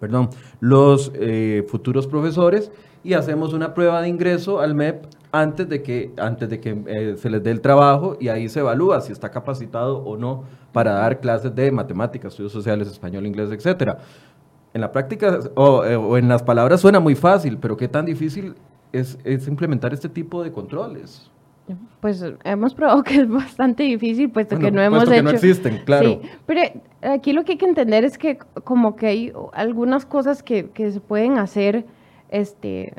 perdón, 0.00 0.28
los 0.60 1.12
eh, 1.14 1.64
futuros 1.68 2.06
profesores 2.06 2.70
y 3.04 3.12
hacemos 3.12 3.52
una 3.52 3.74
prueba 3.74 4.00
de 4.00 4.08
ingreso 4.08 4.60
al 4.60 4.74
MEP 4.74 5.04
antes 5.30 5.68
de 5.68 5.82
que, 5.82 6.12
antes 6.16 6.48
de 6.48 6.60
que 6.60 6.82
eh, 6.86 7.14
se 7.18 7.28
les 7.28 7.42
dé 7.42 7.50
el 7.50 7.60
trabajo 7.60 8.16
y 8.18 8.28
ahí 8.28 8.48
se 8.48 8.60
evalúa 8.60 9.00
si 9.02 9.12
está 9.12 9.30
capacitado 9.30 9.98
o 9.98 10.16
no 10.16 10.44
para 10.72 10.94
dar 10.94 11.20
clases 11.20 11.54
de 11.54 11.70
matemáticas, 11.70 12.32
estudios 12.32 12.52
sociales, 12.52 12.88
español, 12.88 13.26
inglés, 13.26 13.50
etcétera. 13.52 13.98
En 14.72 14.80
la 14.80 14.90
práctica 14.90 15.38
o, 15.54 15.84
eh, 15.84 15.96
o, 15.96 16.16
en 16.16 16.28
las 16.28 16.42
palabras 16.42 16.80
suena 16.80 16.98
muy 16.98 17.14
fácil, 17.14 17.58
pero 17.58 17.76
qué 17.76 17.88
tan 17.88 18.06
difícil 18.06 18.54
es, 18.92 19.18
es 19.22 19.46
implementar 19.46 19.92
este 19.92 20.08
tipo 20.08 20.42
de 20.42 20.50
controles. 20.50 21.30
Pues 22.00 22.24
hemos 22.44 22.74
probado 22.74 23.02
que 23.02 23.16
es 23.16 23.28
bastante 23.28 23.82
difícil, 23.82 24.30
puesto 24.30 24.58
que 24.58 24.70
no 24.70 24.82
hemos 24.82 25.04
hecho. 25.04 25.12
Que 25.12 25.22
no 25.22 25.30
existen, 25.30 25.82
claro. 25.84 26.20
Sí, 26.22 26.28
pero 26.46 26.60
aquí 27.02 27.32
lo 27.32 27.44
que 27.44 27.52
hay 27.52 27.58
que 27.58 27.66
entender 27.66 28.04
es 28.04 28.18
que, 28.18 28.38
como 28.64 28.96
que 28.96 29.06
hay 29.06 29.32
algunas 29.52 30.04
cosas 30.04 30.42
que, 30.42 30.70
que 30.70 30.92
se 30.92 31.00
pueden 31.00 31.38
hacer, 31.38 31.86
este, 32.34 32.92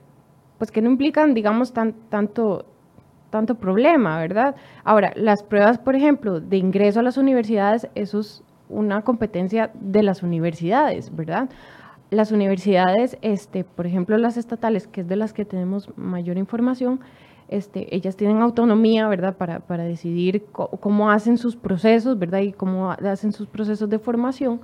pues 0.58 0.72
que 0.72 0.82
no 0.82 0.90
implican, 0.90 1.34
digamos, 1.34 1.74
tan, 1.74 1.94
tanto, 2.10 2.66
tanto 3.30 3.56
problema, 3.56 4.18
¿verdad? 4.18 4.56
Ahora, 4.86 5.12
las 5.16 5.44
pruebas, 5.44 5.78
por 5.78 5.94
ejemplo, 5.94 6.40
de 6.40 6.56
ingreso 6.56 7.02
a 7.02 7.04
las 7.04 7.18
universidades, 7.18 7.90
eso 7.96 8.22
es 8.22 8.44
una 8.70 9.02
competencia 9.02 9.72
de 9.74 10.04
las 10.04 10.24
universidades, 10.24 11.14
¿verdad? 11.14 11.50
Las 12.12 12.32
universidades, 12.32 13.18
este, 13.22 13.66
por 13.66 13.86
ejemplo, 13.86 14.18
las 14.18 14.38
estatales, 14.38 14.88
que 14.88 15.02
es 15.02 15.08
de 15.10 15.18
las 15.18 15.34
que 15.34 15.44
tenemos 15.44 15.90
mayor 15.98 16.38
información, 16.38 17.02
este, 17.50 17.94
ellas 17.94 18.16
tienen 18.16 18.42
autonomía, 18.42 19.10
¿verdad?, 19.10 19.36
para, 19.36 19.60
para 19.60 19.84
decidir 19.84 20.46
cómo 20.54 21.12
hacen 21.12 21.38
sus 21.38 21.58
procesos, 21.58 22.18
¿verdad?, 22.18 22.40
y 22.40 22.54
cómo 22.54 22.90
hacen 22.92 23.34
sus 23.34 23.48
procesos 23.48 23.90
de 23.90 24.00
formación, 24.00 24.62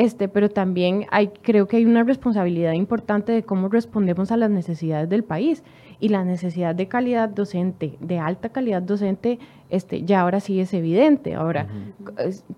este, 0.00 0.28
pero 0.28 0.48
también 0.48 1.04
hay, 1.10 1.28
creo 1.28 1.68
que 1.68 1.76
hay 1.76 1.84
una 1.84 2.04
responsabilidad 2.04 2.72
importante 2.72 3.32
de 3.32 3.42
cómo 3.42 3.68
respondemos 3.68 4.32
a 4.32 4.38
las 4.38 4.48
necesidades 4.48 5.10
del 5.10 5.24
país. 5.24 5.62
y 6.02 6.08
la 6.08 6.24
necesidad 6.24 6.74
de 6.74 6.88
calidad 6.88 7.28
docente, 7.28 7.98
de 8.00 8.18
alta 8.18 8.48
calidad 8.48 8.80
docente, 8.80 9.38
este, 9.68 10.02
ya 10.04 10.22
ahora 10.22 10.40
sí 10.40 10.58
es 10.58 10.72
evidente. 10.72 11.34
Ahora, 11.34 11.66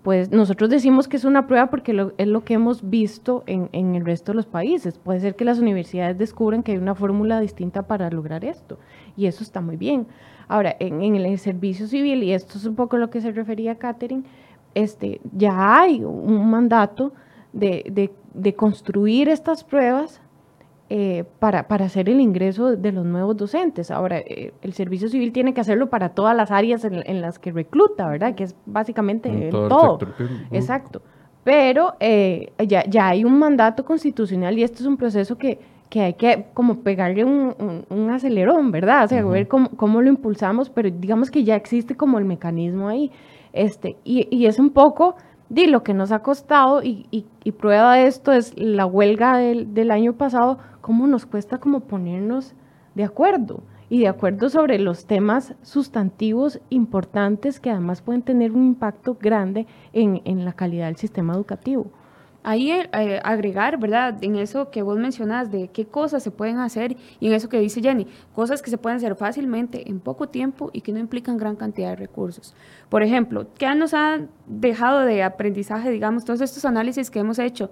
pues 0.01 0.31
nosotros 0.31 0.69
decimos 0.69 1.09
que 1.09 1.17
es 1.17 1.25
una 1.25 1.45
prueba 1.45 1.69
porque 1.69 1.91
es 2.17 2.27
lo 2.27 2.45
que 2.45 2.53
hemos 2.53 2.89
visto 2.89 3.43
en, 3.45 3.67
en, 3.73 3.95
el 3.95 4.05
resto 4.05 4.31
de 4.31 4.37
los 4.37 4.45
países. 4.45 4.97
Puede 4.97 5.19
ser 5.19 5.35
que 5.35 5.43
las 5.43 5.59
universidades 5.59 6.17
descubran 6.17 6.63
que 6.63 6.71
hay 6.71 6.77
una 6.77 6.95
fórmula 6.95 7.41
distinta 7.41 7.81
para 7.81 8.09
lograr 8.09 8.45
esto, 8.45 8.79
y 9.17 9.25
eso 9.25 9.43
está 9.43 9.59
muy 9.59 9.75
bien. 9.75 10.07
Ahora, 10.47 10.77
en, 10.79 11.03
en 11.03 11.17
el 11.17 11.37
servicio 11.37 11.87
civil, 11.87 12.23
y 12.23 12.31
esto 12.31 12.57
es 12.57 12.65
un 12.65 12.75
poco 12.75 12.95
lo 12.95 13.09
que 13.09 13.19
se 13.19 13.33
refería 13.33 13.73
a 13.73 13.75
Catherine, 13.75 14.23
este, 14.73 15.19
ya 15.33 15.81
hay 15.81 16.01
un 16.05 16.49
mandato 16.49 17.11
de, 17.53 17.85
de, 17.89 18.11
de 18.33 18.55
construir 18.55 19.29
estas 19.29 19.63
pruebas 19.63 20.21
eh, 20.89 21.23
para, 21.39 21.67
para, 21.67 21.85
hacer 21.85 22.09
el 22.09 22.19
ingreso 22.19 22.75
de 22.75 22.91
los 22.91 23.05
nuevos 23.05 23.37
docentes. 23.37 23.89
Ahora, 23.89 24.19
eh, 24.19 24.53
el 24.61 24.73
servicio 24.73 25.07
civil 25.07 25.31
tiene 25.31 25.53
que 25.53 25.61
hacerlo 25.61 25.89
para 25.89 26.09
todas 26.09 26.35
las 26.35 26.51
áreas 26.51 26.83
en, 26.83 27.21
las 27.21 27.39
que 27.39 27.51
recluta, 27.51 28.07
¿verdad? 28.09 28.35
Que 28.35 28.43
es 28.43 28.55
básicamente 28.65 29.49
todo. 29.49 29.97
Exacto. 30.51 31.01
Pero 31.43 31.95
eh, 31.99 32.51
ya, 32.67 32.85
ya, 32.85 33.07
hay 33.07 33.23
un 33.23 33.39
mandato 33.39 33.83
constitucional 33.85 34.55
y 34.59 34.63
esto 34.63 34.81
es 34.81 34.85
un 34.85 34.97
proceso 34.97 35.37
que, 35.37 35.57
que 35.89 36.01
hay 36.01 36.13
que 36.13 36.45
como 36.53 36.81
pegarle 36.81 37.23
un, 37.23 37.85
un, 37.89 38.09
acelerón, 38.11 38.71
¿verdad? 38.71 39.05
O 39.05 39.07
sea, 39.07 39.25
ver 39.25 39.47
cómo, 39.47 39.69
cómo, 39.69 40.01
lo 40.01 40.09
impulsamos, 40.09 40.69
pero 40.69 40.91
digamos 40.91 41.31
que 41.31 41.43
ya 41.43 41.55
existe 41.55 41.95
como 41.95 42.19
el 42.19 42.25
mecanismo 42.25 42.89
ahí. 42.89 43.09
Este, 43.51 43.95
y, 44.03 44.27
y 44.29 44.45
es 44.45 44.59
un 44.59 44.69
poco 44.69 45.15
de 45.53 45.67
lo 45.67 45.83
que 45.83 45.93
nos 45.93 46.11
ha 46.11 46.19
costado 46.19 46.81
y, 46.81 47.05
y, 47.11 47.51
prueba 47.51 47.95
de 47.95 48.07
esto 48.07 48.31
es 48.31 48.57
la 48.57 48.87
huelga 48.87 49.37
del, 49.37 49.75
del 49.75 49.91
año 49.91 50.13
pasado, 50.13 50.57
cómo 50.81 51.05
nos 51.05 51.27
cuesta 51.27 51.59
como 51.59 51.81
ponernos 51.81 52.55
de 52.95 53.03
acuerdo 53.03 53.61
y 53.87 53.99
de 53.99 54.07
acuerdo 54.07 54.49
sobre 54.49 54.79
los 54.79 55.05
temas 55.05 55.53
sustantivos 55.61 56.59
importantes 56.71 57.59
que 57.59 57.69
además 57.69 58.01
pueden 58.01 58.23
tener 58.23 58.51
un 58.51 58.65
impacto 58.65 59.15
grande 59.21 59.67
en, 59.93 60.21
en 60.25 60.43
la 60.43 60.53
calidad 60.53 60.87
del 60.87 60.97
sistema 60.97 61.33
educativo. 61.33 61.91
Ahí 62.43 62.71
eh, 62.71 63.21
agregar, 63.23 63.79
¿verdad? 63.79 64.21
En 64.21 64.35
eso 64.35 64.69
que 64.69 64.81
vos 64.81 64.97
mencionás 64.97 65.51
de 65.51 65.69
qué 65.69 65.85
cosas 65.85 66.21
se 66.23 66.31
pueden 66.31 66.59
hacer 66.59 66.97
y 67.19 67.27
en 67.27 67.33
eso 67.33 67.49
que 67.49 67.59
dice 67.59 67.81
Jenny, 67.81 68.07
cosas 68.35 68.61
que 68.61 68.69
se 68.69 68.77
pueden 68.77 68.97
hacer 68.97 69.15
fácilmente 69.15 69.89
en 69.89 69.99
poco 69.99 70.27
tiempo 70.27 70.69
y 70.73 70.81
que 70.81 70.91
no 70.91 70.99
implican 70.99 71.37
gran 71.37 71.55
cantidad 71.55 71.89
de 71.89 71.95
recursos. 71.95 72.53
Por 72.89 73.01
ejemplo, 73.01 73.47
¿qué 73.57 73.73
nos 73.75 73.93
ha 73.93 74.19
dejado 74.45 75.01
de 75.01 75.23
aprendizaje, 75.23 75.89
digamos, 75.89 76.25
todos 76.25 76.41
estos 76.41 76.65
análisis 76.65 77.09
que 77.09 77.19
hemos 77.19 77.39
hecho 77.39 77.71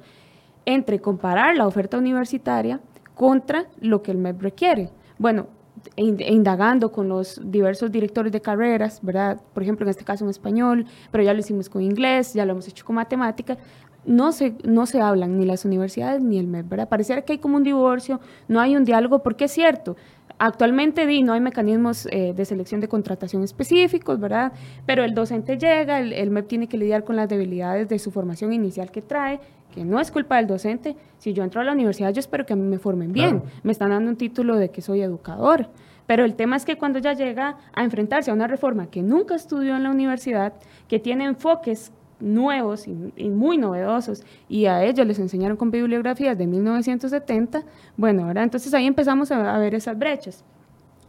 entre 0.65 0.99
comparar 0.99 1.55
la 1.55 1.67
oferta 1.67 1.97
universitaria 1.97 2.79
contra 3.15 3.65
lo 3.79 4.01
que 4.01 4.11
el 4.11 4.17
MEP 4.17 4.41
requiere. 4.41 4.89
Bueno, 5.17 5.47
indagando 5.95 6.91
con 6.91 7.07
los 7.09 7.39
diversos 7.43 7.91
directores 7.91 8.31
de 8.31 8.41
carreras, 8.41 8.99
¿verdad? 9.01 9.41
Por 9.53 9.63
ejemplo, 9.63 9.85
en 9.85 9.89
este 9.89 10.03
caso 10.03 10.23
en 10.23 10.29
español, 10.29 10.85
pero 11.11 11.23
ya 11.23 11.33
lo 11.33 11.39
hicimos 11.39 11.69
con 11.69 11.81
inglés, 11.81 12.33
ya 12.33 12.45
lo 12.45 12.51
hemos 12.53 12.67
hecho 12.67 12.85
con 12.85 12.95
matemática, 12.95 13.57
no 14.05 14.31
se, 14.31 14.55
no 14.63 14.85
se 14.85 14.99
hablan 14.99 15.37
ni 15.37 15.45
las 15.45 15.65
universidades 15.65 16.21
ni 16.21 16.39
el 16.39 16.47
MEP, 16.47 16.69
¿verdad? 16.69 16.89
Pareciera 16.89 17.21
que 17.21 17.33
hay 17.33 17.39
como 17.39 17.57
un 17.57 17.63
divorcio, 17.63 18.19
no 18.47 18.59
hay 18.59 18.75
un 18.75 18.83
diálogo, 18.83 19.19
porque 19.23 19.45
es 19.45 19.51
cierto, 19.51 19.95
Actualmente 20.43 21.05
no 21.21 21.33
hay 21.33 21.39
mecanismos 21.39 22.07
eh, 22.09 22.33
de 22.35 22.45
selección 22.45 22.81
de 22.81 22.87
contratación 22.87 23.43
específicos, 23.43 24.19
¿verdad? 24.19 24.53
Pero 24.87 25.03
el 25.03 25.13
docente 25.13 25.55
llega, 25.55 25.99
el, 25.99 26.31
MEP 26.31 26.47
tiene 26.47 26.67
que 26.67 26.77
lidiar 26.77 27.03
con 27.03 27.15
las 27.15 27.29
debilidades 27.29 27.87
de 27.87 27.99
su 27.99 28.09
formación 28.09 28.51
inicial 28.51 28.89
que 28.89 29.03
trae, 29.03 29.39
que 29.71 29.85
no 29.85 29.99
es 29.99 30.09
culpa 30.09 30.37
del 30.37 30.47
docente. 30.47 30.95
Si 31.19 31.33
yo 31.33 31.43
entro 31.43 31.61
a 31.61 31.63
la 31.63 31.73
universidad, 31.73 32.11
yo 32.11 32.19
espero 32.19 32.47
que 32.47 32.53
a 32.53 32.55
mí 32.55 32.63
me 32.63 32.79
formen 32.79 33.13
bien. 33.13 33.43
Me 33.61 33.71
están 33.71 33.91
dando 33.91 34.09
un 34.09 34.17
título 34.17 34.55
de 34.55 34.71
que 34.71 34.81
soy 34.81 35.01
educador. 35.01 35.67
Pero 36.07 36.25
el 36.25 36.33
tema 36.33 36.55
es 36.55 36.65
que 36.65 36.75
cuando 36.75 36.97
ya 36.97 37.13
llega 37.13 37.57
a 37.73 37.83
enfrentarse 37.83 38.31
a 38.31 38.33
una 38.33 38.47
reforma 38.47 38.87
que 38.87 39.03
nunca 39.03 39.35
estudió 39.35 39.75
en 39.75 39.83
la 39.83 39.91
universidad, 39.91 40.53
que 40.87 40.97
tiene 40.97 41.25
enfoques 41.25 41.91
nuevos 42.21 42.87
y, 42.87 43.29
muy 43.29 43.57
novedosos 43.57 44.23
y 44.47 44.65
a 44.65 44.83
ellos 44.83 45.05
les 45.05 45.19
enseñaron 45.19 45.57
con 45.57 45.71
bibliografías 45.71 46.37
de 46.37 46.47
1970, 46.47 47.63
bueno, 47.97 48.25
ahora 48.25 48.43
entonces 48.43 48.73
ahí 48.73 48.87
empezamos 48.87 49.31
a, 49.31 49.57
ver 49.57 49.75
esas 49.75 49.97
brechas. 49.97 50.43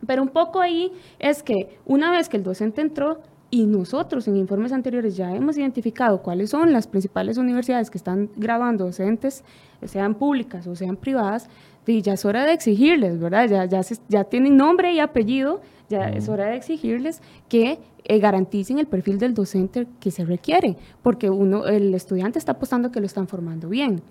Pero 0.06 0.22
un 0.22 0.28
poco 0.28 0.60
ahí 0.60 0.92
es 1.18 1.42
que 1.42 1.78
una 1.86 2.10
vez 2.10 2.28
que 2.28 2.36
el 2.36 2.42
docente 2.42 2.80
entró, 2.80 3.20
y 3.54 3.66
nosotros 3.66 4.26
en 4.28 4.36
informes 4.36 4.72
anteriores 4.72 5.14
ya 5.14 5.36
hemos 5.36 5.58
identificado 5.58 6.22
cuáles 6.22 6.48
son 6.48 6.72
las 6.72 6.86
principales 6.86 7.36
universidades 7.36 7.90
que 7.90 7.98
están 7.98 8.30
grabando 8.34 8.86
docentes, 8.86 9.44
sean 9.84 10.14
públicas 10.14 10.66
o 10.66 10.74
sean 10.74 10.96
privadas, 10.96 11.50
y 11.86 12.00
ya 12.00 12.14
es 12.14 12.24
hora 12.24 12.46
de 12.46 12.52
exigirles, 12.54 13.20
¿verdad? 13.20 13.48
Ya, 13.48 13.64
ya, 13.66 13.82
ya 14.08 14.24
tienen 14.24 14.56
nombre 14.56 14.94
y 14.94 15.00
apellido, 15.00 15.60
ya 15.92 16.08
es 16.08 16.28
hora 16.28 16.46
de 16.46 16.56
exigirles 16.56 17.20
que 17.48 17.78
eh, 18.04 18.18
garanticen 18.18 18.78
el 18.78 18.86
perfil 18.86 19.18
del 19.18 19.34
docente 19.34 19.86
que 20.00 20.10
se 20.10 20.24
requiere, 20.24 20.76
porque 21.02 21.28
uno, 21.30 21.66
el 21.66 21.94
estudiante 21.94 22.38
está 22.38 22.52
apostando 22.52 22.90
que 22.90 23.00
lo 23.00 23.06
están 23.06 23.28
formando 23.28 23.68
bien. 23.68 24.02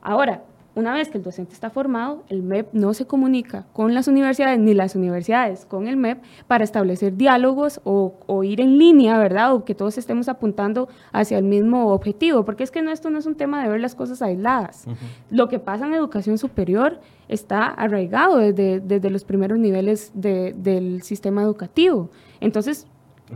Ahora, 0.00 0.42
una 0.78 0.94
vez 0.94 1.08
que 1.08 1.18
el 1.18 1.24
docente 1.24 1.54
está 1.54 1.70
formado, 1.70 2.22
el 2.28 2.44
MEP 2.44 2.72
no 2.72 2.94
se 2.94 3.04
comunica 3.04 3.66
con 3.72 3.94
las 3.94 4.06
universidades 4.06 4.60
ni 4.60 4.74
las 4.74 4.94
universidades 4.94 5.66
con 5.66 5.88
el 5.88 5.96
MEP 5.96 6.22
para 6.46 6.62
establecer 6.62 7.16
diálogos 7.16 7.80
o, 7.82 8.14
ir 8.44 8.60
en 8.60 8.78
línea, 8.78 9.18
¿verdad? 9.18 9.54
O 9.54 9.64
que 9.64 9.74
todos 9.74 9.98
estemos 9.98 10.28
apuntando 10.28 10.88
hacia 11.12 11.36
el 11.38 11.44
mismo 11.44 11.92
objetivo, 11.92 12.44
porque 12.44 12.62
es 12.62 12.70
que 12.70 12.80
no, 12.80 12.92
esto 12.92 13.10
no 13.10 13.18
es 13.18 13.26
un 13.26 13.34
tema 13.34 13.60
de 13.62 13.68
ver 13.68 13.80
las 13.80 13.96
cosas 13.96 14.22
aisladas. 14.22 14.86
Lo 15.30 15.48
que 15.48 15.58
pasa 15.58 15.86
en 15.86 15.94
educación 15.94 16.38
superior 16.38 17.00
está 17.26 17.66
arraigado 17.66 18.38
desde, 18.38 18.78
desde 18.78 19.10
los 19.10 19.24
primeros 19.24 19.58
niveles 19.58 20.12
del 20.14 21.02
sistema 21.02 21.42
educativo. 21.42 22.10
Entonces, 22.40 22.86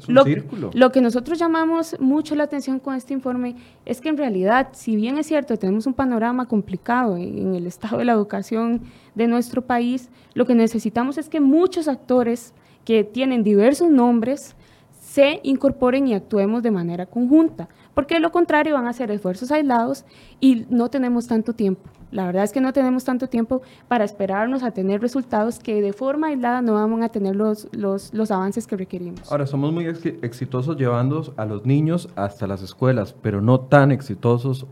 lo, 0.06 0.24
Lo 0.72 0.92
que 0.92 1.00
nosotros 1.00 1.38
llamamos 1.38 1.96
mucho 2.00 2.34
la 2.34 2.44
atención 2.44 2.78
con 2.78 2.94
este 2.94 3.12
informe 3.12 3.56
es 3.84 4.00
que 4.00 4.08
en 4.08 4.16
realidad, 4.16 4.68
si 4.72 4.96
bien 4.96 5.18
es 5.18 5.26
cierto, 5.26 5.56
tenemos 5.56 5.86
un 5.86 5.94
panorama 5.94 6.46
complicado 6.46 7.16
en, 7.16 7.54
el 7.54 7.66
estado 7.66 7.98
de 7.98 8.04
la 8.04 8.12
educación 8.12 8.82
de 9.14 9.26
nuestro 9.26 9.62
país, 9.62 10.08
lo 10.34 10.46
que 10.46 10.54
necesitamos 10.54 11.18
es 11.18 11.28
que 11.28 11.40
muchos 11.40 11.88
actores 11.88 12.54
que 12.84 13.04
tienen 13.04 13.42
diversos 13.42 13.90
nombres 13.90 14.56
se 15.00 15.40
incorporen 15.42 16.08
y 16.08 16.14
actuemos 16.14 16.62
de 16.62 16.70
manera 16.70 17.06
conjunta, 17.06 17.68
porque 17.94 18.14
de 18.14 18.20
lo 18.20 18.32
contrario 18.32 18.74
van 18.74 18.86
a 18.86 18.92
ser 18.92 19.10
esfuerzos 19.10 19.50
aislados 19.50 20.04
y 20.40 20.64
no 20.70 20.88
tenemos 20.88 21.26
tanto 21.26 21.52
tiempo. 21.52 21.90
La 22.12 22.26
verdad 22.26 22.44
es 22.44 22.52
que 22.52 22.60
no 22.60 22.74
tenemos 22.74 23.04
tanto 23.04 23.26
tiempo 23.26 23.62
para 23.88 24.04
esperarnos 24.04 24.62
a 24.62 24.70
tener 24.70 25.00
resultados 25.00 25.58
que 25.58 25.80
de 25.80 25.94
forma 25.94 26.28
aislada 26.28 26.60
no 26.60 26.74
vamos 26.74 27.02
a 27.02 27.08
tener 27.08 27.34
los, 27.34 27.68
los, 27.72 28.12
los 28.12 28.30
avances 28.30 28.66
que 28.66 28.76
requerimos. 28.76 29.32
Ahora, 29.32 29.46
somos 29.46 29.72
muy 29.72 29.86
exitosos 29.86 30.76
llevando 30.76 31.32
a 31.36 31.46
los 31.46 31.64
niños 31.64 32.10
hasta 32.14 32.46
las 32.46 32.62
escuelas, 32.62 33.14
pero 33.22 33.40
no 33.40 33.60
tan 33.60 33.90
exitosos 33.92 34.66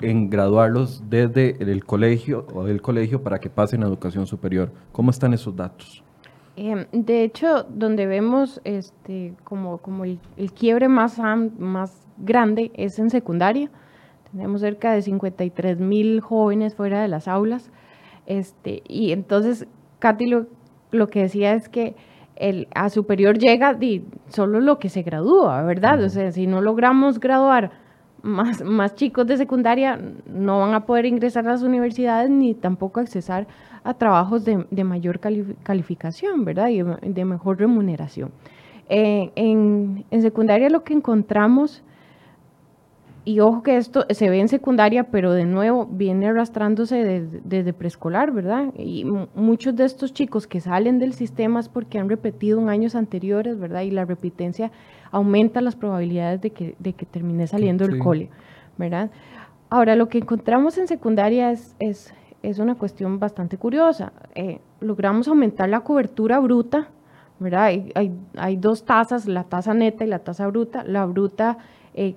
en 0.00 0.30
graduarlos 0.30 1.02
desde 1.08 1.62
el 1.62 1.84
colegio 1.84 2.46
o 2.54 2.64
del 2.64 2.80
colegio 2.80 3.22
para 3.22 3.38
que 3.40 3.50
pasen 3.50 3.82
a 3.82 3.86
educación 3.86 4.26
superior. 4.26 4.72
¿Cómo 4.92 5.10
están 5.10 5.34
esos 5.34 5.54
datos? 5.54 6.02
Em, 6.56 6.86
de 6.92 7.24
hecho, 7.24 7.64
donde 7.68 8.06
vemos 8.06 8.62
este, 8.64 9.34
como, 9.44 9.78
como 9.78 10.04
el, 10.04 10.18
el 10.38 10.52
quiebre 10.52 10.88
más, 10.88 11.18
más 11.58 12.06
grande 12.16 12.70
es 12.74 12.98
en 12.98 13.10
secundaria 13.10 13.70
tenemos 14.36 14.60
cerca 14.60 14.92
de 14.92 15.00
53 15.00 15.80
mil 15.80 16.20
jóvenes 16.20 16.74
fuera 16.74 17.00
de 17.00 17.08
las 17.08 17.26
aulas. 17.26 17.70
Este, 18.26 18.82
y 18.86 19.12
entonces, 19.12 19.66
Katy 19.98 20.26
lo, 20.90 21.08
que 21.08 21.22
decía 21.22 21.54
es 21.54 21.70
que 21.70 21.96
el, 22.36 22.68
a 22.74 22.90
superior 22.90 23.38
llega 23.38 23.78
solo 24.28 24.60
lo 24.60 24.78
que 24.78 24.90
se 24.90 25.02
gradúa, 25.02 25.62
¿verdad? 25.62 26.02
O 26.02 26.10
sea, 26.10 26.32
si 26.32 26.46
no 26.46 26.60
logramos 26.60 27.18
graduar 27.18 27.70
más, 28.22 28.62
más 28.62 28.94
chicos 28.94 29.26
de 29.26 29.38
secundaria, 29.38 29.98
no 30.26 30.60
van 30.60 30.74
a 30.74 30.84
poder 30.84 31.06
ingresar 31.06 31.46
a 31.48 31.52
las 31.52 31.62
universidades 31.62 32.28
ni 32.28 32.52
tampoco 32.52 33.00
accesar 33.00 33.46
a 33.84 33.94
trabajos 33.94 34.44
de, 34.44 34.84
mayor 34.84 35.18
calificación, 35.62 36.44
¿verdad? 36.44 36.68
Y 36.68 36.82
de 36.82 37.24
mejor 37.24 37.58
remuneración. 37.58 38.32
Eh, 38.90 39.32
en, 39.34 40.04
en 40.10 40.22
secundaria 40.22 40.68
lo 40.68 40.84
que 40.84 40.92
encontramos 40.92 41.82
y 43.26 43.40
ojo 43.40 43.64
que 43.64 43.76
esto 43.76 44.06
se 44.08 44.30
ve 44.30 44.38
en 44.38 44.46
secundaria, 44.46 45.10
pero 45.10 45.32
de 45.32 45.44
nuevo 45.44 45.84
viene 45.84 46.28
arrastrándose 46.28 47.24
desde, 47.42 47.72
preescolar, 47.72 48.30
¿verdad? 48.30 48.72
Y 48.78 49.04
muchos 49.34 49.74
de 49.74 49.84
estos 49.84 50.14
chicos 50.14 50.46
que 50.46 50.60
salen 50.60 51.00
del 51.00 51.12
sistema 51.12 51.58
es 51.58 51.68
porque 51.68 51.98
han 51.98 52.08
repetido 52.08 52.60
en 52.60 52.68
años 52.68 52.94
anteriores, 52.94 53.58
¿verdad? 53.58 53.80
Y 53.80 53.90
la 53.90 54.04
repitencia 54.04 54.70
aumenta 55.10 55.60
las 55.60 55.74
probabilidades 55.74 56.40
de 56.40 56.50
que, 56.50 56.76
de 56.78 56.92
que 56.92 57.04
termine 57.04 57.48
saliendo 57.48 57.84
del 57.88 57.98
cole, 57.98 58.30
¿verdad? 58.78 59.10
Ahora, 59.70 59.96
lo 59.96 60.08
que 60.08 60.18
encontramos 60.18 60.78
en 60.78 60.86
secundaria 60.86 61.50
es, 61.50 61.74
es, 61.80 62.14
es 62.44 62.60
una 62.60 62.76
cuestión 62.76 63.18
bastante 63.18 63.58
curiosa. 63.58 64.12
Eh, 64.36 64.60
logramos 64.78 65.26
aumentar 65.26 65.68
la 65.68 65.80
cobertura 65.80 66.38
bruta, 66.38 66.90
¿verdad? 67.40 67.64
Hay, 67.64 67.90
hay, 67.96 68.12
hay, 68.36 68.56
dos 68.56 68.84
tasas, 68.84 69.26
la 69.26 69.42
tasa 69.42 69.74
neta 69.74 70.04
y 70.04 70.06
la 70.06 70.20
tasa 70.20 70.46
bruta. 70.46 70.84
La 70.84 71.06
bruta... 71.06 71.58
Eh, 71.92 72.14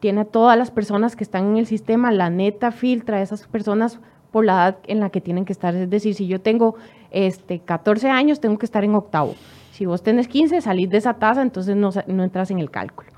tiene 0.00 0.22
a 0.22 0.24
todas 0.24 0.56
las 0.56 0.70
personas 0.70 1.16
que 1.16 1.24
están 1.24 1.46
en 1.46 1.56
el 1.56 1.66
sistema, 1.66 2.12
la 2.12 2.30
neta 2.30 2.70
filtra 2.70 3.18
a 3.18 3.22
esas 3.22 3.46
personas 3.46 4.00
por 4.30 4.44
la 4.44 4.52
edad 4.52 4.78
en 4.86 5.00
la 5.00 5.10
que 5.10 5.20
tienen 5.20 5.44
que 5.44 5.52
estar. 5.52 5.74
Es 5.74 5.90
decir, 5.90 6.14
si 6.14 6.26
yo 6.26 6.40
tengo 6.40 6.76
este, 7.10 7.60
14 7.60 8.10
años, 8.10 8.40
tengo 8.40 8.58
que 8.58 8.66
estar 8.66 8.84
en 8.84 8.94
octavo. 8.94 9.34
Si 9.72 9.86
vos 9.86 10.02
tenés 10.02 10.28
15, 10.28 10.60
salís 10.60 10.90
de 10.90 10.98
esa 10.98 11.14
tasa, 11.14 11.42
entonces 11.42 11.76
no, 11.76 11.90
no 12.06 12.24
entras 12.24 12.50
en 12.50 12.58
el 12.58 12.70
cálculo. 12.70 13.10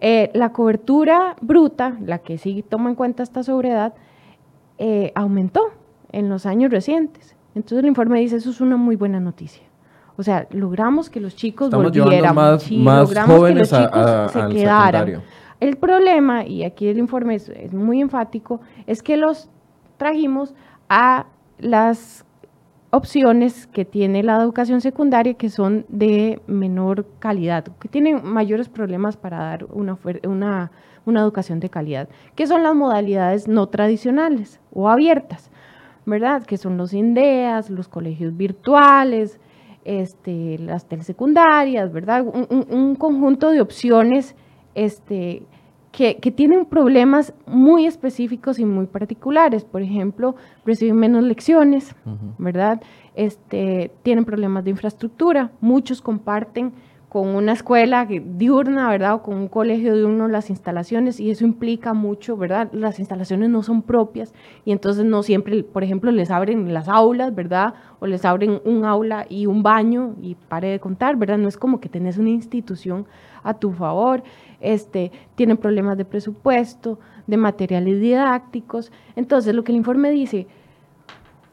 Eh, 0.00 0.30
la 0.34 0.52
cobertura 0.52 1.36
bruta, 1.40 1.96
la 2.04 2.18
que 2.18 2.38
sí 2.38 2.64
toma 2.68 2.90
en 2.90 2.94
cuenta 2.94 3.22
esta 3.22 3.42
sobriedad, 3.42 3.94
eh, 4.78 5.12
aumentó 5.14 5.70
en 6.12 6.28
los 6.28 6.46
años 6.46 6.70
recientes. 6.70 7.34
Entonces 7.54 7.78
el 7.80 7.86
informe 7.86 8.20
dice, 8.20 8.36
eso 8.36 8.50
es 8.50 8.60
una 8.60 8.76
muy 8.76 8.96
buena 8.96 9.20
noticia. 9.20 9.64
O 10.16 10.22
sea, 10.22 10.46
logramos 10.50 11.10
que 11.10 11.20
los 11.20 11.36
chicos 11.36 11.70
volvieran, 11.70 12.34
más, 12.34 12.64
jóvenes 13.26 13.70
que 13.70 13.78
los 13.78 13.92
chicos 13.92 14.32
se 14.32 14.48
quedaran. 14.48 15.22
El 15.60 15.76
problema, 15.76 16.46
y 16.46 16.64
aquí 16.64 16.86
el 16.88 16.98
informe 16.98 17.34
es, 17.34 17.72
muy 17.72 18.00
enfático, 18.00 18.60
es 18.86 19.02
que 19.02 19.16
los 19.16 19.50
trajimos 19.96 20.54
a 20.88 21.26
las 21.58 22.24
opciones 22.90 23.66
que 23.66 23.84
tiene 23.84 24.22
la 24.22 24.36
educación 24.36 24.80
secundaria 24.80 25.34
que 25.34 25.50
son 25.50 25.84
de 25.88 26.40
menor 26.46 27.06
calidad, 27.18 27.64
que 27.80 27.88
tienen 27.88 28.24
mayores 28.24 28.68
problemas 28.68 29.16
para 29.16 29.38
dar 29.38 29.66
una, 29.72 29.98
una, 30.26 30.70
una 31.04 31.20
educación 31.20 31.58
de 31.60 31.68
calidad, 31.68 32.08
que 32.36 32.46
son 32.46 32.62
las 32.62 32.74
modalidades 32.74 33.48
no 33.48 33.66
tradicionales 33.66 34.60
o 34.72 34.88
abiertas, 34.88 35.50
¿verdad? 36.06 36.44
Que 36.44 36.56
son 36.56 36.76
los 36.78 36.94
INDEAS, 36.94 37.68
los 37.68 37.88
colegios 37.88 38.34
virtuales, 38.36 39.40
este, 39.84 40.58
las 40.58 40.86
telesecundarias, 40.86 41.92
¿verdad? 41.92 42.24
Un, 42.24 42.66
un 42.70 42.94
conjunto 42.94 43.50
de 43.50 43.60
opciones 43.60 44.36
este, 44.78 45.42
que, 45.90 46.14
tienen 46.14 46.64
problemas 46.64 47.34
muy 47.46 47.86
específicos 47.86 48.60
y 48.60 48.64
muy 48.64 48.86
particulares. 48.86 49.64
Por 49.64 49.82
ejemplo, 49.82 50.36
reciben 50.64 50.96
menos 50.96 51.24
lecciones, 51.24 51.94
¿verdad? 52.38 52.80
Este, 53.14 53.90
tienen 54.02 54.24
problemas 54.24 54.64
de 54.64 54.70
infraestructura. 54.70 55.50
Muchos 55.60 56.00
comparten 56.00 56.72
con 57.08 57.28
una 57.28 57.52
escuela 57.52 58.06
diurna, 58.06 58.90
¿verdad? 58.90 59.14
O 59.14 59.22
con 59.22 59.36
un 59.36 59.48
colegio 59.48 59.94
diurno 59.94 60.28
las 60.28 60.50
instalaciones 60.50 61.20
y 61.20 61.30
eso 61.30 61.44
implica 61.44 61.94
mucho, 61.94 62.36
¿verdad? 62.36 62.70
Las 62.72 62.98
instalaciones 62.98 63.48
no 63.48 63.62
son 63.62 63.82
propias 63.82 64.34
y 64.64 64.72
entonces 64.72 65.04
no 65.04 65.22
siempre, 65.22 65.62
por 65.62 65.82
ejemplo, 65.82 66.10
les 66.10 66.30
abren 66.30 66.74
las 66.74 66.88
aulas, 66.88 67.34
¿verdad? 67.34 67.74
O 68.00 68.06
les 68.06 68.24
abren 68.24 68.60
un 68.64 68.84
aula 68.84 69.26
y 69.28 69.46
un 69.46 69.62
baño 69.62 70.16
y 70.20 70.34
pare 70.34 70.68
de 70.68 70.80
contar, 70.80 71.16
¿verdad? 71.16 71.38
No 71.38 71.48
es 71.48 71.56
como 71.56 71.80
que 71.80 71.88
tenés 71.88 72.18
una 72.18 72.30
institución 72.30 73.06
a 73.42 73.54
tu 73.54 73.72
favor 73.72 74.22
este, 74.60 75.12
tienen 75.34 75.56
problemas 75.56 75.96
de 75.96 76.04
presupuesto, 76.04 76.98
de 77.26 77.36
materiales 77.36 78.00
didácticos. 78.00 78.92
Entonces, 79.16 79.54
lo 79.54 79.64
que 79.64 79.72
el 79.72 79.78
informe 79.78 80.10
dice, 80.10 80.46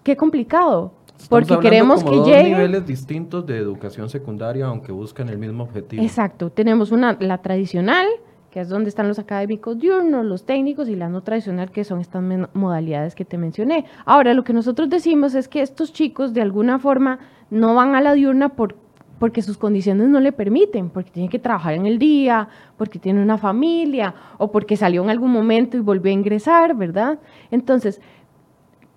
qué 0.03 0.15
complicado, 0.15 0.93
porque 1.29 1.57
queremos 1.59 2.03
que 2.03 2.15
dos 2.15 2.27
niveles 2.27 2.85
distintos 2.85 3.45
de 3.45 3.57
educación 3.57 4.09
secundaria, 4.09 4.67
aunque 4.67 4.91
buscan 4.91 5.29
el 5.29 5.37
mismo 5.37 5.63
objetivo. 5.63 6.03
Exacto, 6.03 6.49
tenemos 6.49 6.91
una, 6.91 7.17
la 7.19 7.39
tradicional, 7.39 8.07
que 8.51 8.61
es 8.61 8.69
donde 8.69 8.89
están 8.89 9.07
los 9.07 9.19
académicos 9.19 9.77
diurnos, 9.79 10.25
los 10.25 10.45
técnicos, 10.45 10.87
y 10.87 10.95
la 10.95 11.09
no 11.09 11.21
tradicional, 11.21 11.71
que 11.71 11.83
son 11.83 11.99
estas 11.99 12.23
modalidades 12.53 13.15
que 13.15 13.25
te 13.25 13.37
mencioné. 13.37 13.85
Ahora, 14.05 14.33
lo 14.33 14.43
que 14.43 14.53
nosotros 14.53 14.89
decimos 14.89 15.35
es 15.35 15.47
que 15.47 15.61
estos 15.61 15.91
chicos, 15.91 16.33
de 16.33 16.41
alguna 16.41 16.79
forma, 16.79 17.19
no 17.49 17.75
van 17.75 17.95
a 17.95 18.01
la 18.01 18.13
diurna 18.13 18.49
por 18.49 18.75
porque 19.19 19.41
sus 19.41 19.57
condiciones 19.57 20.09
no 20.09 20.19
le 20.19 20.31
permiten, 20.31 20.89
porque 20.89 21.09
tiene 21.09 21.29
que 21.29 21.39
trabajar 21.39 21.73
en 21.73 21.85
el 21.85 21.97
día, 21.97 22.49
porque 22.77 22.99
tiene 22.99 23.21
una 23.21 23.37
familia 23.37 24.13
o 24.37 24.51
porque 24.51 24.75
salió 24.75 25.03
en 25.03 25.09
algún 25.09 25.31
momento 25.31 25.77
y 25.77 25.79
volvió 25.79 26.09
a 26.09 26.13
ingresar, 26.13 26.75
¿verdad? 26.75 27.19
Entonces, 27.49 28.01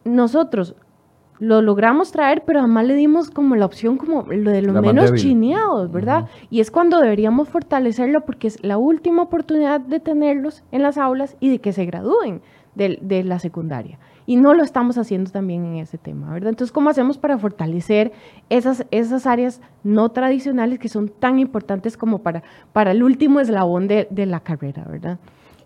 nosotros 0.05 0.75
lo 1.39 1.63
logramos 1.63 2.11
traer, 2.11 2.43
pero 2.45 2.61
además 2.61 2.87
le 2.87 2.95
dimos 2.95 3.31
como 3.31 3.57
la 3.57 3.67
opción 3.67 3.97
como 3.97 4.23
lo 4.23 4.51
de 4.51 4.63
los 4.63 4.81
menos 4.81 5.15
chineados, 5.15 5.91
¿verdad? 5.91 6.27
Y 6.51 6.61
es 6.61 6.71
cuando 6.71 7.01
deberíamos 7.01 7.49
fortalecerlo 7.49 8.25
porque 8.25 8.49
es 8.49 8.63
la 8.65 8.79
última 8.79 9.23
oportunidad 9.23 9.81
de 9.81 10.01
tenerlos 10.01 10.65
en 10.73 10.83
las 10.83 10.99
aulas 10.99 11.37
y 11.41 11.51
de 11.51 11.61
que 11.61 11.73
se 11.73 11.85
gradúen 11.85 12.43
de, 12.75 12.99
de 13.01 13.25
la 13.25 13.39
secundaria 13.39 13.99
y 14.29 14.37
no 14.37 14.53
lo 14.53 14.63
estamos 14.63 14.99
haciendo 14.99 15.31
también 15.31 15.65
en 15.65 15.77
ese 15.77 15.97
tema, 15.97 16.31
¿verdad? 16.31 16.51
Entonces, 16.51 16.71
¿cómo 16.71 16.91
hacemos 16.91 17.17
para 17.17 17.39
fortalecer 17.39 18.13
esas, 18.51 18.85
esas 18.91 19.27
áreas 19.27 19.63
no 19.85 20.11
tradicionales 20.11 20.79
que 20.79 20.91
son 20.91 21.09
tan 21.09 21.39
importantes 21.39 21.97
como 21.97 22.19
para, 22.19 22.43
para 22.75 22.91
el 22.91 23.03
último 23.03 23.41
eslabón 23.41 23.89
de, 23.89 24.07
de 24.11 24.27
la 24.27 24.41
carrera, 24.41 24.85
¿verdad? 24.87 25.19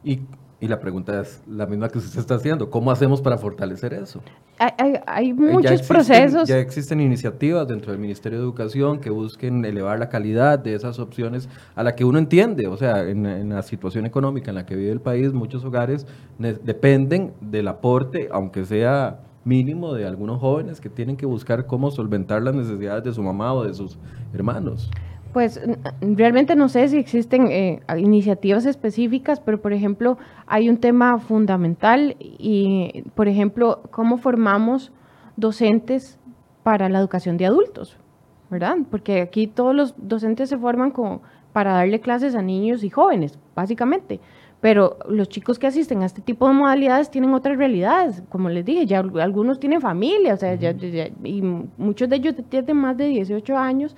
Y 0.04 0.20
y 0.62 0.68
la 0.68 0.78
pregunta 0.78 1.20
es 1.20 1.42
la 1.48 1.66
misma 1.66 1.88
que 1.88 1.98
usted 1.98 2.20
está 2.20 2.36
haciendo. 2.36 2.70
¿Cómo 2.70 2.92
hacemos 2.92 3.20
para 3.20 3.36
fortalecer 3.36 3.92
eso? 3.94 4.20
Hay, 4.60 4.94
hay, 5.08 5.32
muchos 5.32 5.82
procesos. 5.82 6.48
Ya 6.48 6.60
existen 6.60 7.00
iniciativas 7.00 7.66
dentro 7.66 7.90
del 7.90 8.00
Ministerio 8.00 8.38
de 8.38 8.44
Educación 8.44 9.00
que 9.00 9.10
busquen 9.10 9.64
elevar 9.64 9.98
la 9.98 10.08
calidad 10.08 10.60
de 10.60 10.76
esas 10.76 11.00
opciones 11.00 11.48
a 11.74 11.82
la 11.82 11.96
que 11.96 12.04
uno 12.04 12.16
entiende. 12.16 12.68
O 12.68 12.76
sea, 12.76 13.02
en, 13.02 13.48
la 13.48 13.62
situación 13.62 14.06
económica 14.06 14.52
en 14.52 14.54
la 14.54 14.64
que 14.64 14.76
vive 14.76 14.92
el 14.92 15.00
país, 15.00 15.32
muchos 15.32 15.64
hogares 15.64 16.06
dependen 16.38 17.32
del 17.40 17.66
aporte, 17.66 18.28
aunque 18.30 18.64
sea 18.64 19.18
mínimo, 19.44 19.94
de 19.94 20.06
algunos 20.06 20.38
jóvenes 20.38 20.80
que 20.80 20.88
tienen 20.88 21.16
que 21.16 21.26
buscar 21.26 21.66
cómo 21.66 21.90
solventar 21.90 22.40
las 22.40 22.54
necesidades 22.54 23.02
de 23.02 23.12
su 23.12 23.20
mamá 23.20 23.52
o 23.52 23.64
de 23.64 23.74
sus 23.74 23.98
hermanos. 24.32 24.92
Pues 25.32 25.60
realmente 26.00 26.56
no 26.56 26.68
sé 26.68 26.88
si 26.88 26.98
existen 26.98 27.46
eh, 27.50 27.80
iniciativas 27.96 28.66
específicas, 28.66 29.40
pero 29.40 29.62
por 29.62 29.72
ejemplo 29.72 30.18
hay 30.46 30.68
un 30.68 30.76
tema 30.76 31.18
fundamental 31.18 32.16
y, 32.18 33.04
por 33.14 33.28
ejemplo, 33.28 33.82
cómo 33.90 34.18
formamos 34.18 34.92
docentes 35.36 36.18
para 36.62 36.90
la 36.90 36.98
educación 36.98 37.38
de 37.38 37.46
adultos, 37.46 37.96
¿verdad? 38.50 38.76
Porque 38.90 39.22
aquí 39.22 39.46
todos 39.46 39.74
los 39.74 39.94
docentes 39.96 40.50
se 40.50 40.58
forman 40.58 40.90
como 40.90 41.22
para 41.54 41.72
darle 41.72 42.00
clases 42.00 42.34
a 42.34 42.42
niños 42.42 42.84
y 42.84 42.90
jóvenes, 42.90 43.38
básicamente. 43.54 44.20
Pero 44.60 44.98
los 45.08 45.28
chicos 45.28 45.58
que 45.58 45.66
asisten 45.66 46.02
a 46.02 46.06
este 46.06 46.20
tipo 46.22 46.46
de 46.46 46.54
modalidades 46.54 47.10
tienen 47.10 47.34
otras 47.34 47.56
realidades, 47.56 48.22
como 48.28 48.48
les 48.48 48.64
dije, 48.64 48.86
ya 48.86 49.00
algunos 49.00 49.58
tienen 49.58 49.80
familia, 49.80 50.34
o 50.34 50.36
sea, 50.36 50.54
y 50.54 51.42
muchos 51.42 52.08
de 52.08 52.16
ellos 52.16 52.34
tienen 52.48 52.76
más 52.76 52.96
de 52.96 53.06
18 53.06 53.56
años 53.56 53.96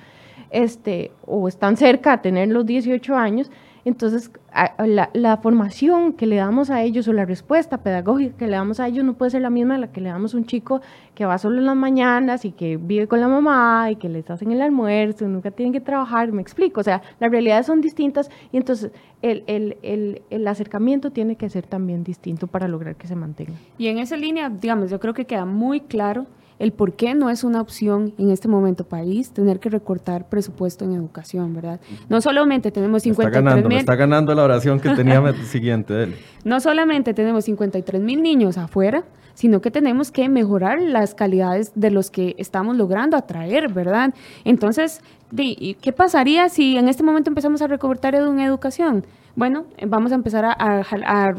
este, 0.54 1.10
o 1.26 1.48
están 1.48 1.76
cerca 1.76 2.12
a 2.12 2.22
tener 2.22 2.48
los 2.48 2.64
18 2.64 3.16
años, 3.16 3.50
entonces 3.84 4.30
la, 4.78 5.36
formación 5.42 6.14
que 6.14 6.26
le 6.26 6.36
damos 6.36 6.70
a 6.70 6.80
ellos 6.82 7.06
o 7.08 7.12
la 7.12 7.26
respuesta 7.26 7.78
pedagógica 7.78 8.36
que 8.38 8.46
le 8.46 8.52
damos 8.52 8.80
a 8.80 8.86
ellos 8.86 9.04
no 9.04 9.14
puede 9.14 9.32
ser 9.32 9.42
la 9.42 9.50
misma 9.50 9.74
a 9.74 9.78
la 9.78 9.92
que 9.92 10.00
le 10.00 10.08
damos 10.08 10.32
a 10.32 10.38
un 10.38 10.46
chico 10.46 10.80
que 11.14 11.26
va 11.26 11.36
solo 11.38 11.58
en 11.58 11.66
las 11.66 11.76
mañanas 11.76 12.44
y 12.44 12.52
que 12.52 12.76
vive 12.76 13.08
con 13.08 13.20
la 13.20 13.28
mamá 13.28 13.90
y 13.90 13.96
que 13.96 14.08
les 14.08 14.30
hacen 14.30 14.52
el 14.52 14.62
almuerzo, 14.62 15.26
nunca 15.26 15.50
tienen 15.50 15.72
que 15.72 15.80
trabajar, 15.80 16.32
me 16.32 16.40
explico, 16.40 16.80
o 16.80 16.84
sea, 16.84 17.02
las 17.18 17.30
realidades 17.30 17.66
son 17.66 17.80
distintas 17.80 18.30
y 18.52 18.56
entonces 18.56 18.92
el, 19.22 19.44
el, 19.82 20.48
acercamiento 20.48 21.10
tiene 21.10 21.36
que 21.36 21.50
ser 21.50 21.66
también 21.66 22.04
distinto 22.04 22.46
para 22.46 22.68
lograr 22.68 22.94
que 22.94 23.08
se 23.08 23.16
mantenga. 23.16 23.54
Y 23.76 23.88
en 23.88 23.98
esa 23.98 24.16
línea, 24.16 24.48
digamos, 24.48 24.88
yo 24.88 25.00
creo 25.00 25.14
que 25.14 25.24
queda 25.24 25.44
muy 25.44 25.80
claro 25.80 26.26
el 26.58 26.72
por 26.72 26.94
qué 26.94 27.14
no 27.14 27.30
es 27.30 27.44
una 27.44 27.60
opción 27.60 28.14
en 28.18 28.30
este 28.30 28.48
momento 28.48 28.84
país 28.84 29.30
tener 29.30 29.60
que 29.60 29.68
recortar 29.68 30.28
presupuesto 30.28 30.84
en 30.84 30.94
educación, 30.94 31.54
¿verdad? 31.54 31.80
No 32.08 32.20
solamente 32.20 32.70
tenemos 32.70 33.02
53 33.02 33.36
está 33.36 33.40
ganando, 33.40 33.76
está 33.76 33.96
ganando 33.96 34.34
la 34.34 34.44
oración 34.44 34.80
que 34.80 34.90
tenía 34.90 35.22
siguiente. 35.44 36.14
No 36.44 36.60
solamente 36.60 37.14
tenemos 37.14 37.44
53 37.44 38.00
mil 38.00 38.22
niños 38.22 38.58
afuera, 38.58 39.04
sino 39.34 39.60
que 39.60 39.70
tenemos 39.70 40.10
que 40.10 40.28
mejorar 40.28 40.80
las 40.80 41.14
calidades 41.14 41.72
de 41.74 41.90
los 41.90 42.10
que 42.10 42.36
estamos 42.38 42.76
logrando 42.76 43.16
atraer, 43.16 43.72
¿verdad? 43.72 44.14
Entonces, 44.44 45.00
¿qué 45.36 45.92
pasaría 45.92 46.48
si 46.48 46.76
en 46.76 46.88
este 46.88 47.02
momento 47.02 47.30
empezamos 47.30 47.60
a 47.62 47.66
recortar 47.66 48.14
en 48.14 48.38
educación? 48.38 49.04
Bueno, 49.34 49.64
vamos 49.86 50.12
a 50.12 50.14
empezar 50.14 50.44
a, 50.44 50.52
a 50.56 50.84
a 51.06 51.34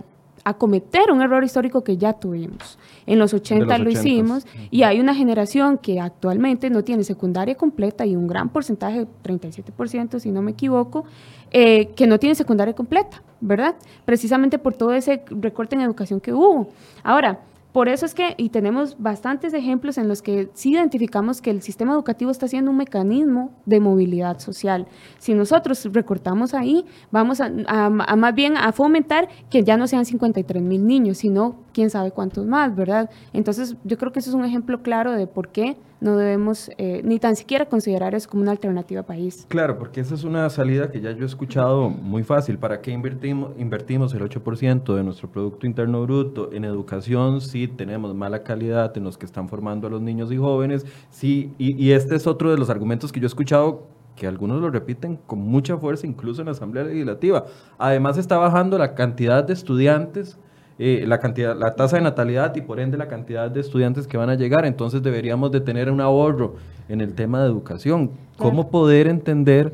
cometer 0.54 1.12
un 1.12 1.22
error 1.22 1.43
histórico 1.43 1.84
que 1.84 1.98
ya 1.98 2.14
tuvimos. 2.14 2.78
En 3.06 3.20
los 3.20 3.34
80 3.34 3.78
lo 3.80 3.89
hicimos 3.89 4.46
y 4.72 4.84
hay 4.84 5.00
una 5.00 5.16
generación 5.16 5.78
que 5.78 6.00
actualmente 6.00 6.70
no 6.70 6.84
tiene 6.84 7.04
secundaria 7.04 7.56
completa 7.56 8.06
y 8.06 8.16
un 8.16 8.28
gran 8.28 8.50
porcentaje, 8.50 9.08
37% 9.24 10.20
si 10.20 10.32
no 10.32 10.41
me 10.41 10.52
equivoco, 10.52 11.06
eh, 11.52 11.88
que 11.96 12.08
no 12.08 12.20
tiene 12.20 12.36
secundaria 12.36 12.74
completa, 12.74 13.22
¿verdad? 13.41 13.76
Precisamente 14.06 14.60
por 14.60 14.74
todo 14.74 14.93
ese 14.93 15.24
recorte 15.30 15.76
en 15.76 15.82
educación 15.82 16.20
que 16.20 16.34
hubo. 16.34 16.70
Ahora, 17.04 17.39
Por 17.76 17.90
eso 17.90 18.06
es 18.06 18.16
que, 18.16 18.36
y 18.38 18.52
tenemos 18.52 18.96
bastantes 19.00 19.54
ejemplos 19.54 19.98
en 19.98 20.08
los 20.08 20.22
que 20.22 20.50
sí 20.54 20.72
identificamos 20.72 21.42
que 21.42 21.50
el 21.50 21.62
sistema 21.62 21.92
educativo 21.92 22.32
está 22.32 22.48
siendo 22.48 22.72
un 22.72 22.78
mecanismo 22.78 23.52
de 23.66 23.82
movilidad 23.82 24.40
social. 24.40 24.88
Si 25.18 25.34
nosotros 25.34 25.86
recortamos 25.92 26.54
ahí, 26.54 26.86
vamos 27.12 27.42
a, 27.42 27.50
más 27.90 28.34
bien 28.34 28.56
a 28.56 28.72
fomentar 28.72 29.28
que 29.50 29.66
ya 29.66 29.76
no 29.76 29.88
sean 29.88 30.06
53 30.06 30.64
mil 30.64 30.88
niños, 30.88 31.18
sino 31.18 31.66
quién 31.74 31.90
sabe 31.90 32.12
cuántos 32.12 32.46
más, 32.46 32.74
¿verdad? 32.74 33.10
Entonces, 33.34 33.76
yo 33.84 33.98
creo 33.98 34.14
que 34.14 34.20
eso 34.20 34.30
es 34.30 34.36
un 34.38 34.46
ejemplo 34.46 34.82
claro 34.82 35.12
de 35.12 35.28
por 35.28 35.50
qué 35.50 35.76
no 36.02 36.18
debemos 36.18 36.70
eh, 36.78 37.02
ni 37.04 37.20
tan 37.20 37.36
siquiera 37.36 37.66
considerar 37.66 38.16
eso 38.16 38.30
como 38.30 38.41
una 38.43 38.52
alternativa 38.52 39.04
país. 39.04 39.46
Claro, 39.50 39.78
porque 39.78 40.02
esa 40.02 40.16
es 40.16 40.24
una 40.24 40.50
salida 40.50 40.91
que 40.91 41.02
ya 41.02 41.12
yo 41.12 41.24
he 41.24 41.26
escuchado 41.26 41.89
muy 41.89 42.24
fácil. 42.24 42.58
¿Para 42.58 42.82
qué 42.82 42.91
invertimos, 42.91 43.52
invertimos 43.58 44.14
el 44.14 44.22
8% 44.22 44.96
de 44.96 45.04
nuestro 45.04 45.30
Producto 45.30 45.66
Interno 45.66 46.02
Bruto 46.04 46.52
en 46.52 46.66
educación 46.66 47.41
si 47.41 47.68
tenemos 47.68 48.14
mala 48.14 48.43
calidad 48.43 48.96
en 48.98 49.04
los 49.04 49.18
que 49.18 49.26
están 49.26 49.50
formando 49.50 49.88
a 49.88 49.89
los 49.89 50.02
niños 50.02 50.32
y 50.32 50.38
jóvenes? 50.38 50.86
Y, 51.22 51.52
y 51.58 51.91
este 51.91 52.16
es 52.16 52.28
otro 52.28 52.52
de 52.52 52.58
los 52.58 52.70
argumentos 52.70 53.12
que 53.12 53.20
yo 53.20 53.26
he 53.26 53.28
escuchado 53.28 53.88
que 54.16 54.28
algunos 54.28 54.62
lo 54.62 54.70
repiten 54.70 55.18
con 55.28 55.39
mucha 55.39 55.78
fuerza, 55.78 56.08
incluso 56.08 56.41
en 56.41 56.46
la 56.46 56.54
Asamblea 56.54 56.86
Legislativa. 56.86 57.46
Además 57.78 58.18
está 58.18 58.38
bajando 58.38 58.78
la 58.78 58.96
cantidad 58.96 59.43
de 59.43 59.54
estudiantes 59.54 60.38
eh, 60.78 61.06
la 61.08 61.20
cantidad, 61.20 61.56
la 61.56 61.76
tasa 61.76 61.98
de 61.98 62.04
natalidad 62.04 62.56
y 62.56 62.62
por 62.62 62.80
ende 62.80 62.98
la 62.98 63.08
cantidad 63.08 63.50
de 63.50 63.62
estudiantes 63.62 64.08
que 64.08 64.18
van 64.18 64.30
a 64.30 64.36
llegar. 64.36 64.66
Entonces 64.66 65.02
deberíamos 65.02 65.52
de 65.52 65.62
tener 65.62 65.90
un 65.90 66.02
ahorro 66.02 66.56
en 66.90 67.02
el 67.02 67.14
tema 67.14 67.42
de 67.42 67.48
educación. 67.48 68.12
¿Cómo 68.38 68.70
poder 68.70 69.08
entender 69.08 69.74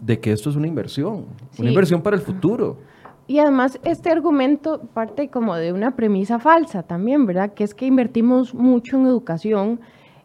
de 0.00 0.18
que 0.18 0.32
esto 0.32 0.50
es 0.50 0.56
una 0.56 0.66
inversión? 0.66 1.26
Una 1.58 1.68
inversión 1.68 2.00
para 2.00 2.16
el 2.16 2.22
futuro. 2.22 2.78
Y 3.26 3.38
además 3.38 3.78
este 3.84 4.10
argumento 4.10 4.80
parte 4.92 5.28
como 5.28 5.54
de 5.54 5.72
una 5.72 5.94
premisa 5.94 6.38
falsa 6.38 6.82
también, 6.82 7.26
¿verdad? 7.26 7.52
Que 7.54 7.62
es 7.62 7.74
que 7.74 7.86
invertimos 7.86 8.54
mucho 8.54 8.96
en 8.96 9.06
educación 9.06 9.80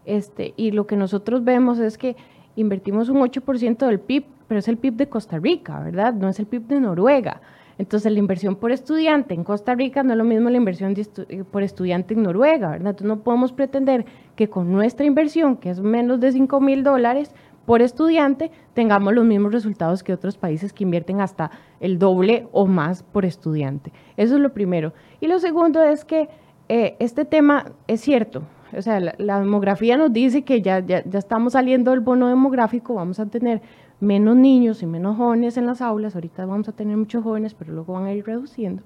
este, 0.06 0.54
y 0.56 0.72
lo 0.72 0.88
que 0.88 0.96
nosotros 0.96 1.44
vemos 1.44 1.78
es 1.80 1.98
que 1.98 2.16
invertimos 2.56 3.10
un 3.10 3.18
8% 3.18 3.86
del 3.86 4.00
PIB, 4.00 4.26
pero 4.48 4.60
es 4.60 4.68
el 4.68 4.78
PIB 4.78 4.94
de 4.96 5.10
Costa 5.10 5.38
Rica, 5.38 5.80
¿verdad? 5.82 6.14
No 6.14 6.30
es 6.30 6.40
el 6.40 6.46
PIB 6.46 6.68
de 6.68 6.80
Noruega. 6.80 7.42
Entonces, 7.78 8.12
la 8.12 8.20
inversión 8.20 8.56
por 8.56 8.72
estudiante 8.72 9.34
en 9.34 9.44
Costa 9.44 9.76
Rica 9.76 10.04
no 10.04 10.14
es 10.14 10.18
lo 10.18 10.24
mismo 10.24 10.50
la 10.50 10.58
inversión 10.58 10.94
eh, 10.98 11.44
por 11.50 11.64
estudiante 11.64 12.14
en 12.14 12.24
Noruega, 12.24 12.70
¿verdad? 12.70 12.92
Entonces, 12.92 13.08
no 13.08 13.20
podemos 13.24 13.52
pretender 13.52 14.06
que 14.36 14.50
con 14.50 14.72
nuestra 14.72 15.06
inversión, 15.06 15.58
que 15.58 15.70
es 15.70 15.82
menos 15.82 16.20
de 16.20 16.32
5 16.32 16.62
mil 16.62 16.84
dólares 16.84 17.34
por 17.66 17.82
estudiante, 17.82 18.52
tengamos 18.74 19.14
los 19.14 19.26
mismos 19.26 19.52
resultados 19.52 20.04
que 20.04 20.14
otros 20.14 20.38
países 20.38 20.72
que 20.72 20.84
invierten 20.84 21.20
hasta 21.20 21.52
el 21.80 22.00
doble 22.00 22.48
o 22.52 22.66
más 22.66 23.04
por 23.04 23.26
estudiante. 23.26 23.92
Eso 24.18 24.36
es 24.36 24.42
lo 24.42 24.54
primero. 24.54 24.94
Y 25.20 25.28
lo 25.28 25.40
segundo 25.40 25.84
es 25.84 26.06
que 26.06 26.30
eh, 26.70 26.96
este 27.00 27.26
tema 27.26 27.72
es 27.88 28.02
cierto. 28.02 28.44
O 28.76 28.82
sea, 28.82 29.00
la, 29.00 29.40
demografía 29.40 29.96
nos 29.96 30.12
dice 30.12 30.44
que 30.44 30.62
ya, 30.62 30.80
ya, 30.80 31.04
ya 31.06 31.20
estamos 31.20 31.54
saliendo 31.54 31.92
del 31.92 32.00
bono 32.02 32.28
demográfico, 32.28 32.96
vamos 32.96 33.20
a 33.20 33.26
tener 33.26 33.62
menos 34.00 34.36
niños 34.36 34.84
y 34.84 34.86
menos 34.86 35.18
jóvenes 35.18 35.58
en 35.58 35.66
las 35.66 35.82
aulas, 35.82 36.16
ahorita 36.16 36.46
vamos 36.46 36.68
a 36.68 36.74
tener 36.74 36.98
muchos 36.98 37.24
jóvenes, 37.24 37.54
pero 37.54 37.74
luego 37.74 37.94
van 37.94 38.06
a 38.06 38.14
ir 38.14 38.26
reduciendo. 38.26 38.84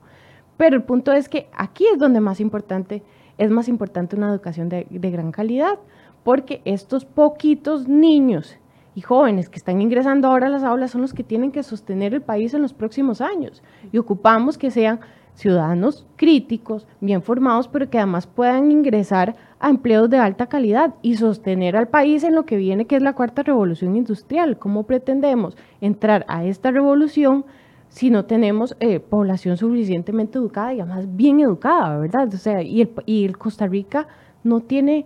Pero 0.58 0.76
el 0.76 0.84
punto 0.84 1.14
es 1.14 1.30
que 1.30 1.50
aquí 1.54 1.86
es 1.92 2.00
donde 2.00 2.20
más 2.20 2.40
importante, 2.40 3.04
es 3.38 3.50
más 3.50 3.68
importante 3.68 4.16
una 4.16 4.30
educación 4.30 4.70
de, 4.70 4.88
de 4.90 5.12
gran 5.12 5.32
calidad, 5.32 5.80
porque 6.24 6.62
estos 6.66 7.06
poquitos 7.06 7.88
niños 7.88 8.58
y 8.96 9.02
jóvenes 9.02 9.50
que 9.50 9.58
están 9.58 9.82
ingresando 9.82 10.28
ahora 10.28 10.48
a 10.48 10.50
las 10.50 10.64
aulas 10.64 10.92
son 10.92 11.02
los 11.02 11.14
que 11.14 11.24
tienen 11.24 11.52
que 11.52 11.64
sostener 11.64 12.14
el 12.14 12.22
país 12.22 12.54
en 12.54 12.62
los 12.62 12.74
próximos 12.74 13.22
años 13.22 13.64
y 13.92 13.98
ocupamos 13.98 14.58
que 14.58 14.72
sean 14.72 15.00
ciudadanos 15.34 16.06
críticos, 16.16 16.88
bien 17.00 17.22
formados, 17.22 17.68
pero 17.68 17.90
que 17.90 17.98
además 17.98 18.28
puedan 18.28 18.72
ingresar 18.72 19.36
a 19.60 19.70
empleos 19.70 20.10
de 20.10 20.18
alta 20.18 20.48
calidad 20.48 20.96
y 21.02 21.16
sostener 21.16 21.76
al 21.76 21.88
país 21.88 22.24
en 22.24 22.36
lo 22.36 22.46
que 22.46 22.58
viene, 22.58 22.86
que 22.86 22.96
es 22.96 23.02
la 23.02 23.14
cuarta 23.14 23.44
revolución 23.44 23.96
industrial. 23.96 24.58
¿Cómo 24.58 24.84
pretendemos 24.84 25.58
entrar 25.82 26.26
a 26.28 26.46
esta 26.46 26.72
revolución 26.72 27.46
si 27.90 28.10
no 28.10 28.26
tenemos 28.26 28.76
eh, 28.80 29.00
población 29.00 29.58
suficientemente 29.58 30.38
educada 30.38 30.74
y 30.74 30.80
además 30.80 31.06
bien 31.16 31.40
educada, 31.40 31.98
verdad? 31.98 32.30
O 32.34 32.38
sea, 32.38 32.62
y 32.62 32.82
el, 32.82 32.92
y 33.06 33.26
el 33.26 33.38
Costa 33.38 33.68
Rica 33.68 34.08
no 34.44 34.62
tiene 34.62 35.06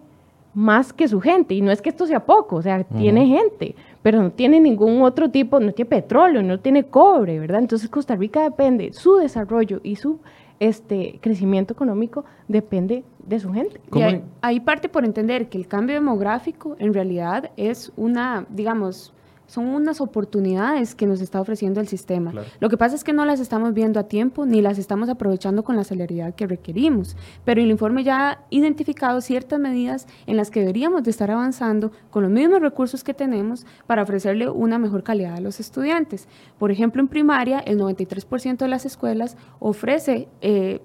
más 0.54 0.94
que 0.94 1.08
su 1.08 1.20
gente. 1.20 1.54
Y 1.56 1.62
no 1.62 1.72
es 1.72 1.82
que 1.82 1.90
esto 1.90 2.06
sea 2.06 2.26
poco, 2.26 2.58
o 2.58 2.62
sea, 2.62 2.84
tiene 2.84 3.28
gente, 3.28 3.76
pero 4.04 4.22
no 4.22 4.32
tiene 4.32 4.60
ningún 4.60 5.02
otro 5.02 5.32
tipo, 5.32 5.60
no 5.60 5.72
tiene 5.72 5.90
petróleo, 5.90 6.44
no 6.44 6.60
tiene 6.60 6.84
cobre, 6.84 7.40
¿verdad? 7.40 7.62
Entonces 7.62 7.90
Costa 7.90 8.16
Rica 8.16 8.44
depende, 8.44 8.94
su 8.94 9.16
desarrollo 9.16 9.80
y 9.82 9.96
su 9.96 10.20
este 10.60 11.20
crecimiento 11.22 11.74
económico 11.74 12.26
depende 12.48 13.04
de 13.26 13.40
su 13.40 13.52
gente. 13.52 13.82
Y 13.94 14.02
ahí 14.42 14.60
parte 14.60 14.90
por 14.90 15.04
entender 15.06 15.50
que 15.50 15.58
el 15.58 15.68
cambio 15.68 15.96
demográfico 15.96 16.76
en 16.80 16.94
realidad 16.94 17.52
es 17.58 17.92
una, 17.96 18.46
digamos, 18.50 19.14
son 19.54 19.68
unas 19.68 20.02
oportunidades 20.02 20.96
que 20.96 21.06
nos 21.06 21.22
está 21.22 21.40
ofreciendo 21.40 21.80
el 21.80 21.88
sistema. 21.88 22.34
Lo 22.60 22.70
que 22.70 22.78
pasa 22.78 22.96
es 22.96 23.04
que 23.04 23.14
no 23.14 23.24
las 23.24 23.40
estamos 23.40 23.76
viendo 23.76 24.00
a 24.00 24.08
tiempo 24.08 24.48
ni 24.48 24.64
las 24.64 24.80
estamos 24.80 25.10
aprovechando 25.10 25.64
con 25.64 25.76
la 25.76 25.84
celeridad 25.84 26.34
que 26.34 26.48
requerimos, 26.48 27.16
pero 27.46 27.62
el 27.62 27.70
informe 27.70 28.04
ya 28.04 28.30
ha 28.32 28.40
identificado 28.50 29.22
ciertas 29.22 29.60
medidas 29.60 30.08
en 30.26 30.38
las 30.38 30.50
que 30.50 30.62
deberíamos 30.62 31.04
de 31.04 31.12
estar 31.12 31.30
avanzando 31.30 31.92
con 32.10 32.24
los 32.24 32.32
mismos 32.32 32.62
recursos 32.62 33.04
que 33.04 33.14
tenemos 33.14 33.68
para 33.86 34.02
ofrecerle 34.02 34.50
una 34.50 34.80
mejor 34.80 35.04
calidad 35.04 35.36
a 35.36 35.40
los 35.40 35.60
estudiantes. 35.60 36.28
Por 36.58 36.72
ejemplo, 36.72 37.00
en 37.00 37.08
primaria, 37.08 37.60
el 37.60 37.78
93% 37.78 38.58
de 38.58 38.68
las 38.68 38.88
escuelas 38.88 39.38
ofrece 39.60 40.30
eh, 40.42 40.82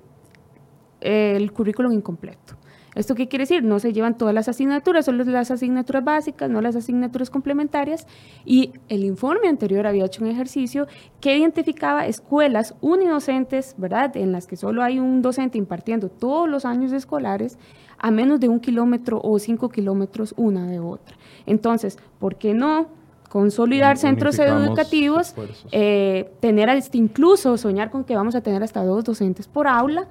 el 1.00 1.50
currículum 1.52 1.92
incompleto. 1.92 2.57
¿Esto 2.98 3.14
qué 3.14 3.28
quiere 3.28 3.44
decir? 3.44 3.62
No 3.62 3.78
se 3.78 3.92
llevan 3.92 4.18
todas 4.18 4.34
las 4.34 4.48
asignaturas, 4.48 5.04
solo 5.04 5.22
las 5.22 5.52
asignaturas 5.52 6.02
básicas, 6.02 6.50
no 6.50 6.60
las 6.60 6.74
asignaturas 6.74 7.30
complementarias. 7.30 8.08
Y 8.44 8.72
el 8.88 9.04
informe 9.04 9.46
anterior 9.46 9.86
había 9.86 10.04
hecho 10.04 10.24
un 10.24 10.30
ejercicio 10.30 10.88
que 11.20 11.38
identificaba 11.38 12.06
escuelas 12.06 12.74
unidocentes, 12.80 13.76
¿verdad? 13.78 14.16
En 14.16 14.32
las 14.32 14.48
que 14.48 14.56
solo 14.56 14.82
hay 14.82 14.98
un 14.98 15.22
docente 15.22 15.58
impartiendo 15.58 16.08
todos 16.08 16.48
los 16.48 16.64
años 16.64 16.90
escolares 16.90 17.56
a 17.98 18.10
menos 18.10 18.40
de 18.40 18.48
un 18.48 18.58
kilómetro 18.58 19.20
o 19.22 19.38
cinco 19.38 19.68
kilómetros 19.68 20.34
una 20.36 20.66
de 20.66 20.80
otra. 20.80 21.16
Entonces, 21.46 21.98
¿por 22.18 22.34
qué 22.34 22.52
no 22.52 22.88
consolidar 23.28 23.98
centros 23.98 24.38
educativos, 24.38 25.34
eh, 25.70 26.32
tener 26.40 26.70
incluso 26.92 27.56
soñar 27.58 27.90
con 27.90 28.04
que 28.04 28.16
vamos 28.16 28.34
a 28.34 28.40
tener 28.40 28.62
hasta 28.62 28.82
dos 28.84 29.04
docentes 29.04 29.46
por 29.46 29.68
aula 29.68 30.08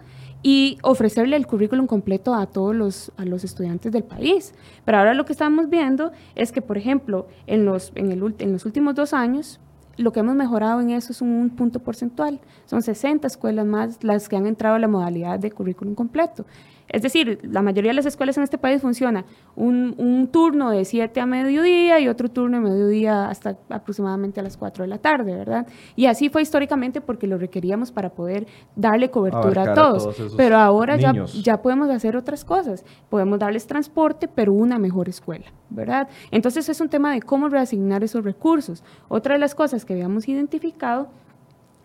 y 0.50 0.78
ofrecerle 0.82 1.36
el 1.36 1.46
currículum 1.46 1.88
completo 1.88 2.34
a 2.34 2.46
todos 2.46 2.74
los, 2.74 3.12
a 3.18 3.26
los 3.26 3.44
estudiantes 3.44 3.92
del 3.92 4.06
país. 4.06 4.54
Pero 4.86 4.98
ahora 4.98 5.14
lo 5.14 5.26
que 5.26 5.34
estamos 5.34 5.70
viendo 5.70 6.14
es 6.36 6.54
que, 6.54 6.62
por 6.62 6.78
ejemplo, 6.78 7.28
en 7.48 7.66
los, 7.66 7.92
en, 7.96 8.14
el, 8.14 8.34
en 8.40 8.54
los 8.54 8.66
últimos 8.66 8.96
dos 8.96 9.14
años, 9.14 9.60
lo 9.98 10.14
que 10.14 10.22
hemos 10.22 10.36
mejorado 10.36 10.80
en 10.80 10.92
eso 10.92 11.12
es 11.12 11.22
un 11.22 11.50
punto 11.50 11.80
porcentual. 11.80 12.40
Son 12.66 12.82
60 12.82 13.28
escuelas 13.28 13.66
más 13.66 14.02
las 14.06 14.30
que 14.30 14.38
han 14.38 14.48
entrado 14.48 14.78
a 14.78 14.80
la 14.80 14.88
modalidad 14.88 15.38
de 15.38 15.52
currículum 15.52 15.96
completo. 15.96 16.46
Es 16.90 17.02
decir, 17.02 17.40
la 17.44 17.62
mayoría 17.62 17.92
de 17.92 17.96
las 17.96 18.06
escuelas 18.06 18.38
en 18.38 18.44
este 18.44 18.58
país 18.58 18.82
funciona 18.82 19.26
un, 19.56 19.96
un, 19.98 20.28
turno 20.28 20.72
de 20.72 20.86
7 20.86 21.20
a 21.20 21.26
mediodía 21.26 22.00
y 22.00 22.08
otro 22.08 22.30
turno 22.30 22.58
de 22.58 22.70
mediodía 22.70 23.30
hasta 23.30 23.58
aproximadamente 23.70 24.40
a 24.40 24.44
las 24.44 24.58
4 24.58 24.84
de 24.84 24.88
la 24.88 24.98
tarde, 24.98 25.36
¿verdad? 25.36 25.68
Y 25.96 26.06
así 26.06 26.30
fue 26.30 26.42
históricamente 26.42 27.02
porque 27.02 27.28
lo 27.28 27.38
requeríamos 27.38 27.92
para 27.92 28.10
poder 28.10 28.48
darle 28.76 29.12
cobertura 29.12 29.72
a 29.72 29.74
todos. 29.74 30.34
pero 30.38 30.58
ahora 30.58 30.96
ya, 30.98 31.14
ya 31.26 31.62
podemos 31.62 31.90
hacer 31.90 32.16
otras 32.16 32.46
cosas. 32.46 32.86
Podemos 33.10 33.40
darles 33.40 33.68
transporte, 33.68 34.28
pero 34.28 34.54
una 34.54 34.80
mejor 34.80 35.10
escuela, 35.10 35.46
¿verdad? 35.70 36.08
Entonces 36.32 36.70
es 36.70 36.80
un 36.80 36.90
tema 36.90 37.12
de 37.12 37.22
cómo 37.22 37.50
reasignar 37.50 38.04
esos 38.04 38.24
recursos. 38.24 38.84
Otra 39.10 39.34
de 39.34 39.40
las 39.40 39.56
cosas 39.56 39.84
que 39.86 39.94
habíamos 39.94 40.28
identificado 40.28 41.10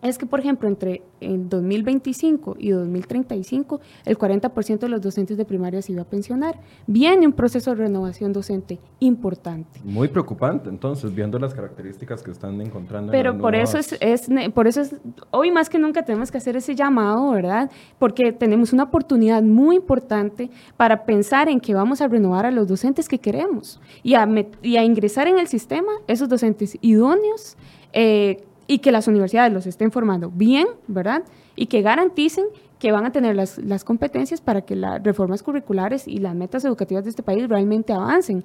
es 0.09 0.18
que, 0.18 0.26
por 0.26 0.40
ejemplo, 0.40 0.68
entre 0.68 1.03
en 1.20 1.48
2025 1.48 2.57
y 2.59 2.70
2035, 2.70 3.80
el 4.05 4.18
40% 4.18 4.78
de 4.80 4.88
los 4.88 5.00
docentes 5.00 5.36
de 5.36 5.44
primaria 5.44 5.80
se 5.80 5.92
iba 5.92 6.03
a 6.03 6.05
pensionar. 6.05 6.59
Viene 6.88 7.26
un 7.26 7.32
proceso 7.32 7.70
de 7.70 7.76
renovación 7.76 8.32
docente 8.32 8.80
importante. 8.98 9.80
Muy 9.84 10.09
preocupante, 10.09 10.68
entonces, 10.68 11.14
viendo 11.14 11.38
las 11.38 11.55
características 11.55 12.22
que 12.22 12.32
están 12.32 12.61
encontrando. 12.61 13.12
Pero 13.12 13.38
por 13.38 13.55
eso 13.55 13.78
es, 13.78 13.96
es, 14.00 14.28
por 14.53 14.66
eso 14.66 14.80
es, 14.80 14.96
hoy 15.30 15.53
más 15.53 15.70
que 15.70 15.78
nunca 15.78 16.05
tenemos 16.05 16.32
que 16.32 16.38
hacer 16.38 16.57
ese 16.57 16.74
llamado, 16.74 17.30
¿verdad? 17.30 17.70
Porque 18.00 18.32
tenemos 18.32 18.72
una 18.72 18.84
oportunidad 18.84 19.42
muy 19.42 19.76
importante 19.76 20.50
para 20.76 21.05
pensar 21.05 21.48
en 21.48 21.61
que 21.61 21.74
vamos 21.74 22.00
a 22.00 22.09
renovar 22.09 22.44
a 22.44 22.50
los 22.50 22.66
docentes 22.66 23.09
que 23.09 23.18
queremos 23.18 23.80
y 24.03 24.14
a, 24.14 24.28
y 24.62 24.76
a 24.76 24.84
ingresar 24.84 25.28
en 25.28 25.38
el 25.38 25.46
sistema 25.46 25.92
esos 26.09 26.28
docentes 26.28 26.76
idóneos. 26.80 27.57
Eh, 27.92 28.44
y 28.72 28.78
que 28.78 28.90
las 28.90 29.06
universidades 29.06 29.52
los 29.52 29.66
estén 29.66 29.92
formando 29.92 30.30
bien, 30.30 30.66
¿verdad? 30.88 31.24
Y 31.56 31.66
que 31.66 31.82
garanticen 31.82 32.46
que 32.78 32.90
van 32.90 33.04
a 33.04 33.12
tener 33.12 33.36
las, 33.36 33.58
las, 33.58 33.84
competencias 33.84 34.40
para 34.40 34.62
que 34.62 34.74
las 34.74 35.02
reformas 35.02 35.42
curriculares 35.42 36.08
y 36.08 36.16
las 36.16 36.34
metas 36.34 36.64
educativas 36.64 37.04
de 37.04 37.10
este 37.10 37.22
país 37.22 37.46
realmente 37.50 37.92
avancen. 37.92 38.44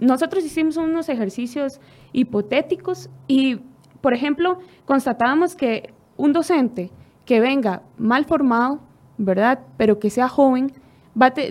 Nosotros 0.00 0.46
hicimos 0.46 0.78
unos 0.78 1.10
ejercicios 1.10 1.78
hipotéticos 2.14 3.10
y, 3.28 3.60
por 4.00 4.14
ejemplo, 4.14 4.60
constatábamos 4.86 5.54
que 5.54 5.92
un 6.16 6.32
docente 6.32 6.90
que 7.26 7.40
venga 7.40 7.82
mal 7.98 8.24
formado, 8.24 8.80
¿verdad? 9.18 9.60
Pero 9.76 9.98
que 9.98 10.08
sea 10.08 10.30
joven, 10.30 10.72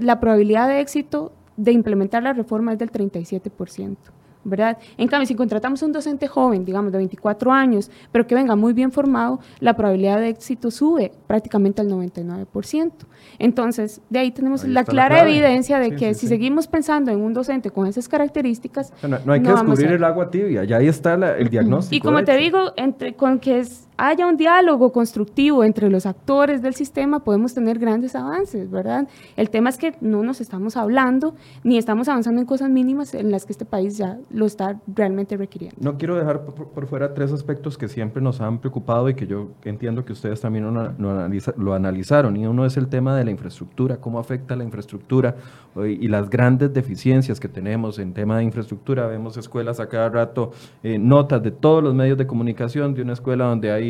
la 0.02 0.20
probabilidad 0.20 0.68
de 0.68 0.80
éxito 0.80 1.32
de 1.58 1.74
implementar 1.74 2.24
la 2.24 2.34
reforma 2.34 2.74
es 2.74 2.80
del 2.80 2.92
37%. 2.92 3.98
¿Verdad? 4.46 4.78
En 4.98 5.08
cambio, 5.08 5.28
si 5.28 5.36
contratamos 5.36 5.84
a 5.84 5.86
un 5.86 5.92
docente 5.92 6.28
joven, 6.28 6.64
digamos 6.64 6.92
de 6.92 7.00
24 7.00 7.52
años, 7.52 7.92
pero 8.12 8.26
que 8.26 8.36
venga 8.36 8.56
muy 8.56 8.74
bien 8.74 8.92
formado, 8.92 9.40
la 9.60 9.76
probabilidad 9.76 10.20
de 10.20 10.30
éxito 10.30 10.72
sube 10.72 11.12
prácticamente 11.28 11.82
al 11.82 11.90
99%. 11.90 12.92
Entonces, 13.40 14.02
de 14.10 14.20
ahí 14.20 14.32
tenemos 14.32 14.64
la 14.66 14.84
clara 14.86 15.28
evidencia 15.28 15.80
de 15.80 15.96
que 15.96 16.14
si 16.14 16.28
seguimos 16.28 16.68
pensando 16.68 17.12
en 17.12 17.20
un 17.20 17.34
docente 17.34 17.70
con 17.72 17.88
esas 17.88 18.08
características... 18.08 18.94
No, 19.26 19.34
hay 19.34 19.42
que 19.42 19.50
descubrir 19.50 19.92
el 19.92 20.04
agua 20.04 20.30
tibia, 20.30 20.64
ya 20.64 20.78
ahí 20.78 20.88
está 20.88 21.16
el 21.16 21.50
diagnóstico. 21.50 21.96
Y 21.96 22.00
como 22.00 22.24
te 22.24 22.38
digo, 22.38 22.74
entre, 22.78 23.16
con 23.16 23.40
que 23.40 23.60
es, 23.60 23.88
haya 23.98 24.28
un 24.28 24.38
diálogo 24.38 24.92
constructivo 24.92 25.64
entre 25.64 25.90
los 25.90 26.06
actores 26.06 26.62
del 26.62 26.76
sistema, 26.76 27.24
podemos 27.24 27.54
tener 27.54 27.80
grandes 27.80 28.16
avances, 28.16 28.70
¿verdad? 28.70 29.08
El 29.36 29.50
tema 29.50 29.70
es 29.70 29.78
que 29.78 29.96
no 30.02 30.24
nos 30.24 30.42
estamos 30.42 30.78
hablando 30.78 31.36
ni 31.64 31.78
estamos 31.78 32.08
avanzando 32.08 32.42
en 32.42 32.48
cosas 32.48 32.70
mínimas 32.70 33.14
en 33.14 33.32
las 33.32 33.46
que 33.46 33.54
este 33.54 33.66
país 33.66 33.98
ya 33.98 34.18
lo 34.30 34.46
está 34.46 34.80
realmente 34.88 35.38
requiriendo. 35.38 35.78
No 35.80 35.98
quiero 35.98 36.16
dejar 36.16 36.46
por, 36.46 36.88
fuera 36.88 37.14
tres 37.14 37.32
aspectos 37.32 37.78
que 37.78 37.88
siempre 37.88 38.22
nos 38.22 38.42
han 38.42 38.60
preocupado 38.60 39.10
y 39.10 39.16
que 39.16 39.28
yo 39.28 39.50
entiendo 39.64 40.06
que 40.06 40.14
ustedes 40.14 40.42
también 40.42 40.66
lo, 40.98 41.74
analizaron. 41.74 42.38
Y 42.38 42.46
uno 42.48 42.66
es 42.66 42.78
el 42.78 42.88
tema 42.88 43.16
de 43.16 43.26
la 43.26 43.32
infraestructura, 43.32 43.98
cómo 43.98 44.20
afecta 44.20 44.56
la 44.56 44.64
infraestructura 44.64 45.36
y 45.76 46.08
las 46.08 46.30
grandes 46.30 46.74
deficiencias 46.74 47.40
que 47.40 47.48
tenemos 47.48 48.00
en 48.00 48.14
tema 48.14 48.38
de 48.38 48.44
infraestructura. 48.44 49.08
Vemos 49.08 49.38
escuelas 49.38 49.80
a 49.80 49.88
cada 49.88 50.10
rato, 50.10 50.52
eh, 50.84 50.98
notas 50.98 51.42
de 51.44 51.52
todos 51.52 51.84
los 51.84 51.94
medios 51.94 52.18
de 52.18 52.28
comunicación 52.28 52.94
de 52.94 53.02
una 53.02 53.14
escuela 53.14 53.46
donde 53.46 53.72
hay 53.72 53.85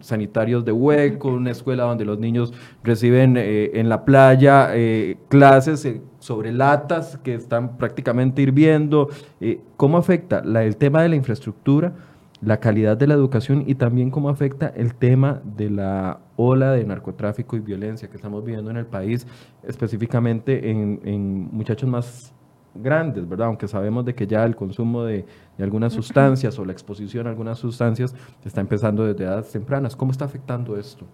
sanitarios 0.00 0.64
de 0.64 0.72
hueco, 0.72 1.28
una 1.28 1.50
escuela 1.50 1.84
donde 1.84 2.04
los 2.04 2.18
niños 2.18 2.52
reciben 2.82 3.36
eh, 3.36 3.70
en 3.74 3.88
la 3.88 4.04
playa 4.04 4.70
eh, 4.72 5.18
clases 5.28 5.86
sobre 6.18 6.52
latas 6.52 7.18
que 7.22 7.34
están 7.34 7.76
prácticamente 7.76 8.42
hirviendo. 8.42 9.08
¿Cómo 9.76 9.98
afecta 9.98 10.42
el 10.62 10.76
tema 10.76 11.02
de 11.02 11.08
la 11.08 11.16
infraestructura? 11.16 11.92
la 12.42 12.58
calidad 12.58 12.96
de 12.96 13.06
la 13.06 13.14
educación 13.14 13.64
y 13.66 13.76
también 13.76 14.10
cómo 14.10 14.28
afecta 14.28 14.66
el 14.68 14.94
tema 14.94 15.40
de 15.44 15.70
la 15.70 16.18
ola 16.36 16.72
de 16.72 16.84
narcotráfico 16.84 17.56
y 17.56 17.60
violencia 17.60 18.10
que 18.10 18.16
estamos 18.16 18.44
viviendo 18.44 18.70
en 18.70 18.76
el 18.76 18.86
país, 18.86 19.26
específicamente 19.62 20.70
en, 20.70 21.48
muchachos 21.52 21.88
más 21.88 22.34
grandes, 22.74 23.28
¿verdad? 23.28 23.48
Aunque 23.48 23.68
sabemos 23.68 24.04
de 24.04 24.14
que 24.14 24.26
ya 24.26 24.44
el 24.44 24.56
consumo 24.56 25.04
de, 25.04 25.24
algunas 25.58 25.92
sustancias 25.92 26.58
o 26.58 26.64
la 26.64 26.72
exposición 26.72 27.26
a 27.26 27.30
algunas 27.30 27.58
sustancias 27.58 28.14
está 28.44 28.60
empezando 28.60 29.04
desde 29.06 29.24
edades 29.24 29.52
tempranas. 29.52 29.94
¿Cómo 29.94 30.10
está 30.10 30.24
afectando 30.24 30.76
esto? 30.76 31.06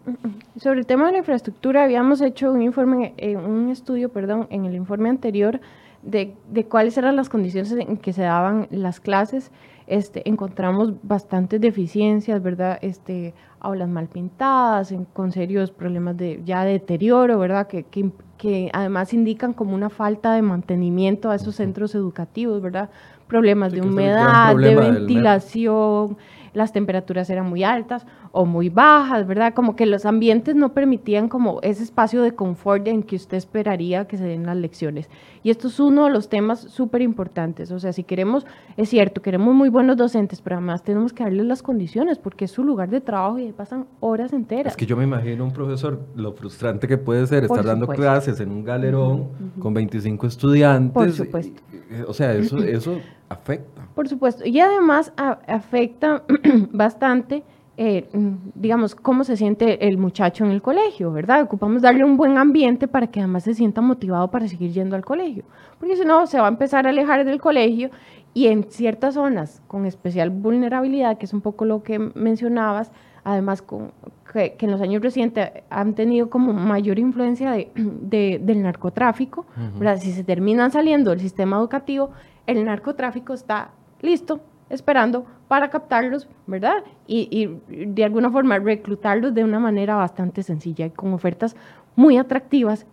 Sobre 0.56 0.80
el 0.80 0.86
tema 0.86 1.06
de 1.06 1.12
la 1.12 1.18
infraestructura, 1.18 1.84
habíamos 1.84 2.20
hecho 2.22 2.52
un 2.52 2.62
informe, 2.62 3.12
eh, 3.18 3.36
un 3.36 3.68
estudio, 3.68 4.08
perdón, 4.08 4.46
en 4.50 4.64
el 4.64 4.74
informe 4.74 5.10
anterior 5.10 5.60
de, 6.02 6.34
de 6.50 6.64
cuáles 6.64 6.96
eran 6.96 7.16
las 7.16 7.28
condiciones 7.28 7.72
en 7.72 7.98
que 7.98 8.12
se 8.12 8.22
daban 8.22 8.68
las 8.70 9.00
clases 9.00 9.50
este, 9.88 10.28
encontramos 10.28 10.92
bastantes 11.02 11.60
deficiencias, 11.60 12.42
¿verdad? 12.42 12.78
Este, 12.82 13.34
aulas 13.60 13.88
mal 13.88 14.06
pintadas, 14.06 14.94
con 15.12 15.32
serios 15.32 15.70
problemas 15.70 16.16
de 16.16 16.42
ya 16.44 16.64
de 16.64 16.72
deterioro, 16.72 17.38
¿verdad? 17.38 17.66
Que, 17.66 17.84
que, 17.84 18.10
que, 18.36 18.70
además 18.72 19.12
indican 19.14 19.52
como 19.52 19.74
una 19.74 19.90
falta 19.90 20.34
de 20.34 20.42
mantenimiento 20.42 21.30
a 21.30 21.34
esos 21.34 21.56
centros 21.56 21.94
educativos, 21.94 22.60
¿verdad? 22.60 22.90
Problemas 23.26 23.72
de 23.72 23.80
humedad, 23.80 24.54
de 24.56 24.76
ventilación, 24.76 26.16
las 26.58 26.72
temperaturas 26.72 27.30
eran 27.30 27.48
muy 27.48 27.64
altas 27.64 28.06
o 28.32 28.44
muy 28.44 28.68
bajas, 28.68 29.26
¿verdad? 29.26 29.54
Como 29.54 29.76
que 29.76 29.86
los 29.86 30.04
ambientes 30.04 30.54
no 30.54 30.74
permitían 30.74 31.28
como 31.28 31.60
ese 31.62 31.82
espacio 31.82 32.22
de 32.22 32.32
confort 32.32 32.86
en 32.86 33.02
que 33.02 33.16
usted 33.16 33.36
esperaría 33.36 34.06
que 34.06 34.18
se 34.18 34.24
den 34.24 34.44
las 34.44 34.56
lecciones. 34.56 35.08
Y 35.42 35.50
esto 35.50 35.68
es 35.68 35.80
uno 35.80 36.04
de 36.04 36.10
los 36.10 36.28
temas 36.28 36.60
súper 36.60 37.00
importantes. 37.02 37.70
O 37.70 37.78
sea, 37.78 37.92
si 37.92 38.04
queremos, 38.04 38.46
es 38.76 38.88
cierto, 38.88 39.22
queremos 39.22 39.54
muy 39.54 39.68
buenos 39.68 39.96
docentes, 39.96 40.40
pero 40.42 40.56
además 40.56 40.82
tenemos 40.82 41.12
que 41.12 41.24
darles 41.24 41.46
las 41.46 41.62
condiciones 41.62 42.18
porque 42.18 42.44
es 42.44 42.50
su 42.50 42.64
lugar 42.64 42.90
de 42.90 43.00
trabajo 43.00 43.38
y 43.38 43.46
ahí 43.46 43.52
pasan 43.52 43.86
horas 44.00 44.32
enteras. 44.32 44.72
Es 44.72 44.76
que 44.76 44.86
yo 44.86 44.96
me 44.96 45.04
imagino 45.04 45.44
un 45.44 45.52
profesor, 45.52 46.00
lo 46.14 46.32
frustrante 46.32 46.86
que 46.86 46.98
puede 46.98 47.26
ser 47.26 47.44
estar 47.44 47.64
dando 47.64 47.86
clases 47.86 48.40
en 48.40 48.50
un 48.50 48.64
galerón 48.64 49.28
con 49.58 49.72
25 49.72 50.26
estudiantes. 50.26 50.92
Por 50.92 51.12
supuesto. 51.12 51.62
o 52.06 52.12
sea, 52.12 52.34
eso, 52.34 52.58
eso 52.58 52.98
afecta. 53.28 53.77
Por 53.98 54.06
supuesto. 54.06 54.46
Y 54.46 54.60
además 54.60 55.12
afecta 55.16 56.22
bastante 56.70 57.42
eh, 57.76 58.08
digamos, 58.54 58.94
cómo 58.94 59.24
se 59.24 59.36
siente 59.36 59.88
el 59.88 59.98
muchacho 59.98 60.44
en 60.44 60.52
el 60.52 60.62
colegio, 60.62 61.10
¿verdad? 61.10 61.42
Ocupamos 61.42 61.82
darle 61.82 62.04
un 62.04 62.16
buen 62.16 62.38
ambiente 62.38 62.86
para 62.86 63.08
que 63.08 63.18
además 63.18 63.42
se 63.42 63.54
sienta 63.54 63.80
motivado 63.80 64.30
para 64.30 64.46
seguir 64.46 64.70
yendo 64.70 64.94
al 64.94 65.04
colegio, 65.04 65.42
porque 65.80 65.96
si 65.96 66.04
no, 66.04 66.28
se 66.28 66.38
va 66.38 66.46
a 66.46 66.48
empezar 66.48 66.86
a 66.86 66.90
alejar 66.90 67.24
del 67.24 67.40
colegio 67.40 67.90
y 68.34 68.46
en 68.46 68.70
ciertas 68.70 69.14
zonas 69.14 69.62
con 69.66 69.84
especial 69.84 70.30
vulnerabilidad, 70.30 71.18
que 71.18 71.26
es 71.26 71.32
un 71.32 71.40
poco 71.40 71.64
lo 71.64 71.82
que 71.82 71.98
mencionabas, 71.98 72.92
además 73.24 73.62
con, 73.62 73.90
que, 74.32 74.56
en 74.60 74.70
los 74.70 74.80
años 74.80 75.02
recientes 75.02 75.50
han 75.70 75.94
tenido 75.94 76.30
como 76.30 76.52
mayor 76.52 77.00
influencia 77.00 77.50
de, 77.50 77.72
del 78.40 78.62
narcotráfico, 78.62 79.44
¿verdad? 79.76 79.98
Si 79.98 80.12
se 80.12 80.22
terminan 80.22 80.70
saliendo 80.70 81.10
del 81.10 81.20
sistema 81.20 81.56
educativo, 81.56 82.10
el 82.46 82.64
narcotráfico 82.64 83.34
está 83.34 83.72
listo, 84.00 84.40
esperando 84.70 85.24
para 85.48 85.70
captarlos, 85.70 86.28
¿verdad? 86.46 86.84
Y, 87.06 87.48
de 87.68 88.04
alguna 88.04 88.30
forma 88.30 88.58
reclutarlos 88.58 89.34
de 89.34 89.44
una 89.44 89.58
manera 89.58 89.96
bastante 89.96 90.42
sencilla 90.42 90.86
y 90.86 90.90
con 90.90 91.12
ofertas 91.14 91.56
muy 91.96 92.18
atractivas, 92.18 92.86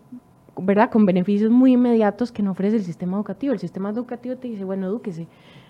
¿verdad? 0.58 0.90
Con 0.90 1.06
beneficios 1.06 1.52
muy 1.52 1.74
inmediatos 1.74 2.32
que 2.32 2.42
no 2.42 2.52
ofrece 2.52 2.78
el 2.78 2.84
sistema 2.84 3.18
educativo. 3.18 3.54
El 3.54 3.60
sistema 3.60 3.90
educativo 3.90 4.38
te 4.38 4.48
dice, 4.48 4.64
bueno, 4.64 4.88
edúquese. 4.88 5.28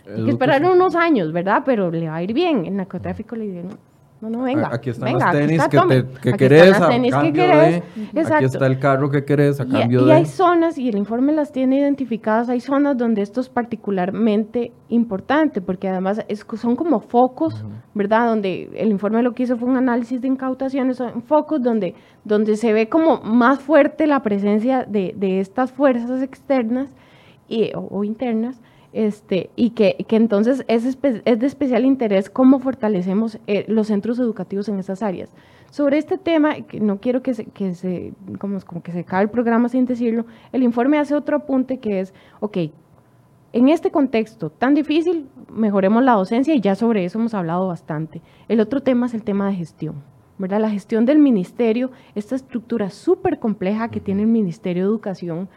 Hay 0.07 0.23
que 0.23 0.29
esperar 0.29 0.63
unos 0.63 0.95
años, 0.95 1.31
¿verdad? 1.31 1.63
Pero 1.65 1.89
le 1.89 2.07
va 2.07 2.17
a 2.17 2.23
ir 2.23 2.33
bien. 2.33 2.65
El 2.65 2.75
narcotráfico 2.75 3.36
le 3.36 3.45
dice, 3.45 3.63
no, 4.22 4.30
no, 4.30 4.43
venga. 4.43 4.70
Aquí 4.72 4.91
están 4.91 5.13
los 5.13 5.24
tenis 5.32 5.61
que, 6.22 6.34
querés, 6.34 6.74
a 6.82 6.88
cambio 6.88 7.47
de, 7.47 7.84
Aquí 8.22 8.45
está 8.45 8.66
el 8.66 8.80
carro 8.80 9.09
que 9.09 9.26
querés 9.26 9.59
a 9.59 9.66
cambio 9.66 10.01
y, 10.01 10.05
de... 10.05 10.09
Y 10.09 10.11
hay 10.13 10.26
zonas, 10.26 10.78
y 10.78 10.88
el 10.88 10.97
informe 10.97 11.34
las 11.34 11.51
tiene 11.51 11.80
identificadas, 11.80 12.49
hay 12.49 12.61
zonas 12.61 12.97
donde 12.97 13.22
esto 13.22 13.41
es 13.41 13.49
particularmente 13.49 14.72
importante, 14.88 15.61
porque 15.61 15.89
además 15.89 16.24
es, 16.30 16.45
son 16.55 16.76
como 16.76 17.01
focos, 17.01 17.66
¿verdad? 17.93 18.30
Donde 18.30 18.70
el 18.76 18.89
informe 18.89 19.22
lo 19.22 19.34
que 19.34 19.43
hizo 19.43 19.57
fue 19.57 19.70
un 19.70 19.78
análisis 19.78 20.22
de 20.22 20.30
incautaciones, 20.30 20.97
son 20.97 21.22
focos 21.22 21.61
donde, 21.61 21.93
donde 22.24 22.55
se 22.55 22.72
ve 22.72 22.88
como 22.88 23.20
más 23.22 23.59
fuerte 23.59 24.07
la 24.07 24.22
presencia 24.22 24.86
de, 24.86 25.13
de 25.18 25.41
estas 25.41 25.74
fuerzas 25.74 26.22
externas 26.22 26.95
y, 27.49 27.72
o 27.76 28.03
internas, 28.05 28.61
este, 28.95 29.49
y 29.57 29.71
que, 29.71 30.05
que 30.07 30.15
entonces 30.15 30.63
es, 30.69 30.85
es, 30.85 31.39
de 31.39 31.45
especial 31.45 31.83
interés 31.83 32.29
cómo 32.29 32.59
fortalecemos 32.59 33.39
eh, 33.45 33.65
los 33.67 33.87
centros 33.87 34.19
educativos 34.19 34.69
en 34.69 34.79
esas 34.79 35.03
áreas. 35.03 35.29
Sobre 35.69 35.97
este 35.97 36.17
tema, 36.17 36.55
no 36.79 37.01
quiero 37.01 37.21
que 37.21 37.33
se, 37.33 37.45
que 37.45 37.75
se, 37.75 38.13
como, 38.39 38.57
como 38.61 38.81
que 38.81 38.93
se 38.93 39.01
acabe 39.01 39.23
el 39.23 39.29
programa 39.29 39.67
sin 39.67 39.85
decirlo, 39.85 40.25
el 40.53 40.63
informe 40.63 40.97
hace 40.97 41.13
otro 41.13 41.35
apunte 41.35 41.79
que 41.79 41.99
es, 41.99 42.13
ok, 42.39 42.57
en 43.51 43.67
este 43.67 43.91
contexto 43.91 44.49
tan 44.49 44.73
difícil, 44.73 45.27
mejoremos 45.51 46.01
la 46.01 46.13
docencia 46.13 46.55
y 46.55 46.61
ya 46.61 46.75
sobre 46.75 47.03
eso 47.03 47.19
hemos 47.19 47.33
hablado 47.33 47.67
bastante. 47.67 48.21
El 48.47 48.61
otro 48.61 48.81
tema 48.81 49.07
es 49.07 49.13
el 49.13 49.23
tema 49.23 49.49
de 49.49 49.55
gestión. 49.55 49.95
¿verdad? 50.37 50.61
La 50.61 50.69
gestión 50.69 51.05
del 51.05 51.19
ministerio, 51.19 51.91
esta 52.13 52.35
estructura 52.35 52.89
súper 52.89 53.39
compleja 53.39 53.89
que 53.89 53.99
tiene 53.99 54.21
el 54.21 54.27
Ministerio 54.27 54.83
de 54.83 54.89
Educación, 54.89 55.49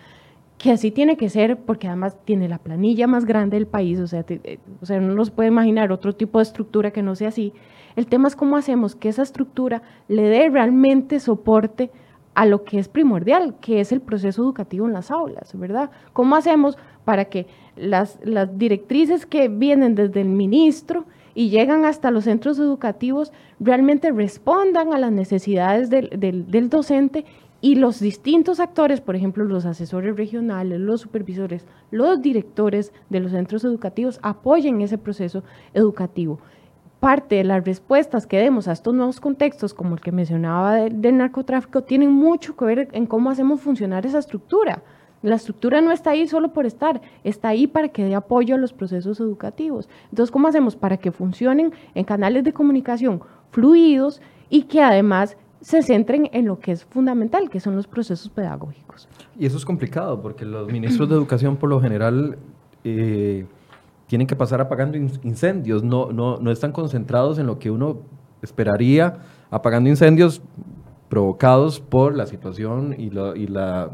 que 0.58 0.72
así 0.72 0.90
tiene 0.90 1.16
que 1.16 1.30
ser 1.30 1.56
porque 1.56 1.86
además 1.86 2.16
tiene 2.24 2.48
la 2.48 2.58
planilla 2.58 3.06
más 3.06 3.24
grande 3.24 3.56
del 3.56 3.66
país, 3.66 4.00
o 4.00 4.06
sea, 4.06 4.24
eh, 4.28 4.58
o 4.82 4.86
sea, 4.86 5.00
no 5.00 5.14
nos 5.14 5.30
puede 5.30 5.48
imaginar 5.48 5.92
otro 5.92 6.14
tipo 6.14 6.38
de 6.38 6.42
estructura 6.42 6.90
que 6.90 7.02
no 7.02 7.14
sea 7.14 7.28
así. 7.28 7.52
El 7.94 8.06
tema 8.06 8.28
es 8.28 8.36
cómo 8.36 8.56
hacemos 8.56 8.94
que 8.94 9.08
esa 9.08 9.22
estructura 9.22 9.82
le 10.08 10.22
dé 10.22 10.50
realmente 10.50 11.20
soporte 11.20 11.90
a 12.34 12.44
lo 12.44 12.64
que 12.64 12.78
es 12.78 12.88
primordial, 12.88 13.56
que 13.60 13.80
es 13.80 13.90
el 13.92 14.00
proceso 14.00 14.42
educativo 14.42 14.86
en 14.86 14.92
las 14.92 15.10
aulas, 15.10 15.56
¿verdad? 15.58 15.90
¿Cómo 16.12 16.36
hacemos 16.36 16.76
para 17.04 17.24
que 17.26 17.46
las, 17.76 18.18
las 18.22 18.58
directrices 18.58 19.26
que 19.26 19.48
vienen 19.48 19.94
desde 19.94 20.20
el 20.20 20.28
ministro 20.28 21.06
y 21.34 21.50
llegan 21.50 21.84
hasta 21.84 22.10
los 22.10 22.24
centros 22.24 22.58
educativos 22.58 23.32
realmente 23.60 24.10
respondan 24.10 24.92
a 24.92 24.98
las 24.98 25.12
necesidades 25.12 25.88
del, 25.88 26.10
del 26.18 26.68
docente 26.68 27.24
y 27.60 27.74
los 27.74 27.98
distintos 27.98 28.60
actores, 28.60 29.00
por 29.00 29.16
ejemplo, 29.16 29.44
los 29.44 29.66
asesores 29.66 30.16
regionales, 30.16 30.78
los 30.78 31.00
supervisores, 31.00 31.66
los 31.90 32.22
directores 32.22 32.92
de 33.10 33.20
los 33.20 33.32
centros 33.32 33.64
educativos, 33.64 34.20
apoyen 34.22 34.80
ese 34.80 34.96
proceso 34.96 35.42
educativo. 35.74 36.38
Parte 37.00 37.36
de 37.36 37.44
las 37.44 37.64
respuestas 37.64 38.26
que 38.26 38.38
demos 38.38 38.68
a 38.68 38.72
estos 38.72 38.94
nuevos 38.94 39.20
contextos, 39.20 39.74
como 39.74 39.94
el 39.94 40.00
que 40.00 40.12
mencionaba 40.12 40.76
del, 40.76 41.16
narcotráfico, 41.16 41.82
tienen 41.82 42.12
mucho 42.12 42.56
que 42.56 42.64
ver 42.64 42.88
en 42.92 43.06
cómo 43.06 43.30
hacemos 43.30 43.60
funcionar 43.60 44.06
esa 44.06 44.18
estructura. 44.18 44.82
La 45.22 45.34
estructura 45.34 45.80
no 45.80 45.90
está 45.90 46.10
ahí 46.10 46.28
solo 46.28 46.52
por 46.52 46.64
estar, 46.64 47.00
está 47.24 47.48
ahí 47.48 47.66
para 47.66 47.88
que 47.88 48.04
dé 48.04 48.14
apoyo 48.14 48.54
a 48.54 48.58
los 48.58 48.72
procesos 48.72 49.18
educativos. 49.18 49.88
Entonces, 50.10 50.30
¿cómo 50.30 50.46
hacemos 50.46 50.76
para 50.76 50.96
que 50.96 51.10
funcionen 51.10 51.72
en 51.94 52.04
canales 52.04 52.44
de 52.44 52.52
comunicación 52.52 53.20
fluidos 53.50 54.20
y 54.48 54.62
que 54.62 54.80
además 54.80 55.36
se 55.60 55.82
centren 55.82 56.28
en 56.32 56.46
lo 56.46 56.58
que 56.58 56.72
es 56.72 56.84
fundamental, 56.84 57.50
que 57.50 57.60
son 57.60 57.76
los 57.76 57.86
procesos 57.86 58.28
pedagógicos. 58.28 59.08
Y 59.38 59.46
eso 59.46 59.56
es 59.56 59.64
complicado, 59.64 60.20
porque 60.20 60.44
los 60.44 60.70
ministros 60.70 61.08
de 61.08 61.14
educación 61.14 61.56
por 61.56 61.68
lo 61.68 61.80
general 61.80 62.38
eh, 62.84 63.46
tienen 64.06 64.26
que 64.26 64.36
pasar 64.36 64.60
apagando 64.60 64.96
incendios, 64.96 65.82
no, 65.82 66.12
no, 66.12 66.38
no 66.38 66.50
están 66.50 66.72
concentrados 66.72 67.38
en 67.38 67.46
lo 67.46 67.58
que 67.58 67.70
uno 67.70 67.98
esperaría, 68.42 69.18
apagando 69.50 69.90
incendios 69.90 70.40
provocados 71.08 71.80
por 71.80 72.14
la 72.14 72.26
situación 72.26 72.94
y, 72.96 73.06
y 73.06 73.46
la 73.46 73.90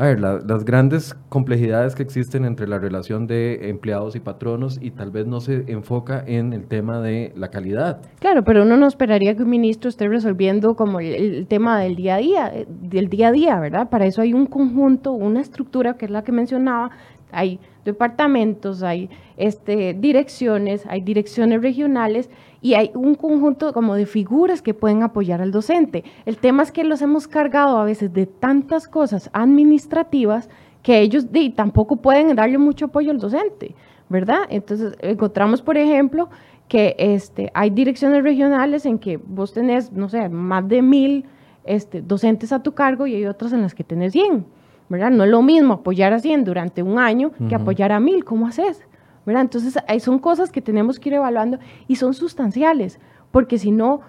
a 0.00 0.04
ver, 0.04 0.18
las 0.18 0.64
grandes 0.64 1.14
complejidades 1.28 1.94
que 1.94 2.02
existen 2.02 2.46
entre 2.46 2.66
la 2.66 2.78
relación 2.78 3.26
de 3.26 3.68
empleados 3.68 4.16
y 4.16 4.20
patronos 4.20 4.78
y 4.80 4.92
tal 4.92 5.10
vez 5.10 5.26
no 5.26 5.40
se 5.40 5.70
enfoca 5.70 6.24
en 6.26 6.54
el 6.54 6.66
tema 6.68 7.02
de 7.02 7.34
la 7.36 7.48
calidad. 7.48 8.00
Claro, 8.18 8.42
pero 8.42 8.62
uno 8.62 8.78
no 8.78 8.86
esperaría 8.86 9.36
que 9.36 9.42
un 9.42 9.50
ministro 9.50 9.90
esté 9.90 10.08
resolviendo 10.08 10.74
como 10.74 11.00
el, 11.00 11.46
tema 11.48 11.78
del 11.78 11.96
día 11.96 12.14
a 12.14 12.18
día, 12.18 12.50
eh, 12.50 12.66
del 12.66 13.10
día 13.10 13.28
a 13.28 13.32
día, 13.32 13.60
¿verdad? 13.60 13.90
Para 13.90 14.06
eso 14.06 14.22
hay 14.22 14.32
un 14.32 14.46
conjunto, 14.46 15.12
una 15.12 15.42
estructura 15.42 15.98
que 15.98 16.06
es 16.06 16.10
la 16.10 16.24
que 16.24 16.32
mencionaba, 16.32 16.92
hay 17.30 17.60
departamentos, 17.84 18.82
hay 18.82 19.10
este, 19.36 19.92
direcciones, 19.92 20.86
hay 20.86 21.02
direcciones 21.02 21.60
regionales 21.60 22.30
y 22.62 22.74
hay 22.74 22.90
un 22.94 23.14
conjunto 23.14 23.72
como 23.72 23.94
de 23.94 24.06
figuras 24.06 24.62
que 24.62 24.74
pueden 24.74 25.02
apoyar 25.02 25.40
al 25.40 25.50
docente. 25.50 26.04
El 26.26 26.36
tema 26.36 26.62
es 26.62 26.72
que 26.72 26.84
los 26.84 27.02
hemos 27.02 27.26
cargado 27.26 27.78
a 27.78 27.84
veces 27.84 28.12
de 28.12 28.26
tantas 28.26 28.88
cosas 28.88 29.30
administrativas 29.32 30.48
que 30.82 31.00
ellos 31.00 31.26
tampoco 31.54 31.96
pueden 31.96 32.34
darle 32.36 32.58
mucho 32.58 32.86
apoyo 32.86 33.10
al 33.10 33.18
docente, 33.18 33.74
¿verdad? 34.08 34.40
Entonces 34.48 34.96
encontramos, 35.00 35.62
por 35.62 35.76
ejemplo, 35.76 36.28
que 36.68 36.94
este, 36.98 37.50
hay 37.54 37.70
direcciones 37.70 38.22
regionales 38.22 38.86
en 38.86 38.98
que 38.98 39.16
vos 39.16 39.52
tenés, 39.52 39.92
no 39.92 40.08
sé, 40.08 40.28
más 40.28 40.66
de 40.68 40.82
mil 40.82 41.24
este, 41.64 42.00
docentes 42.00 42.52
a 42.52 42.62
tu 42.62 42.72
cargo 42.72 43.06
y 43.06 43.14
hay 43.14 43.26
otras 43.26 43.52
en 43.52 43.62
las 43.62 43.74
que 43.74 43.84
tenés 43.84 44.12
100, 44.12 44.46
¿verdad? 44.88 45.10
No 45.10 45.24
es 45.24 45.30
lo 45.30 45.42
mismo 45.42 45.74
apoyar 45.74 46.12
a 46.12 46.20
100 46.20 46.44
durante 46.44 46.82
un 46.82 46.98
año 46.98 47.32
que 47.48 47.54
apoyar 47.54 47.92
a 47.92 48.00
mil, 48.00 48.24
¿cómo 48.24 48.46
haces? 48.46 48.84
Entonces, 49.26 49.76
son 50.00 50.18
cosas 50.18 50.50
que 50.50 50.60
tenemos 50.60 50.98
que 50.98 51.10
ir 51.10 51.14
evaluando 51.14 51.58
y 51.86 51.96
son 51.96 52.14
sustanciales, 52.14 52.98
porque 53.30 53.58
si 53.58 53.70
no, 53.70 54.00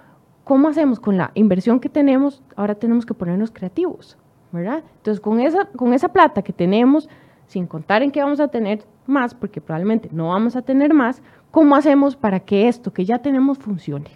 ¿cómo 0.44 0.70
hacemos 0.70 1.00
con 1.00 1.18
la 1.18 1.32
inversión 1.36 1.80
que 1.80 1.90
tenemos? 1.90 2.42
Ahora 2.56 2.76
tenemos 2.76 3.06
que 3.06 3.14
ponernos 3.14 3.52
creativos, 3.52 4.18
¿verdad? 4.52 4.84
Entonces, 4.98 5.22
con 5.22 5.40
esa, 5.40 5.66
con 5.66 5.94
esa 5.94 6.10
plata 6.10 6.42
que 6.42 6.54
tenemos, 6.54 7.10
sin 7.48 7.68
contar 7.68 8.02
en 8.02 8.12
que 8.12 8.22
vamos 8.22 8.40
a 8.40 8.48
tener 8.48 8.84
más, 9.06 9.36
porque 9.36 9.62
probablemente 9.62 10.10
no 10.12 10.30
vamos 10.30 10.56
a 10.56 10.62
tener 10.62 10.94
más, 10.94 11.22
¿cómo 11.52 11.76
hacemos 11.76 12.16
para 12.16 12.40
que 12.40 12.68
esto 12.68 12.92
que 12.94 13.06
ya 13.06 13.20
tenemos 13.20 13.58
funcione? 13.58 14.10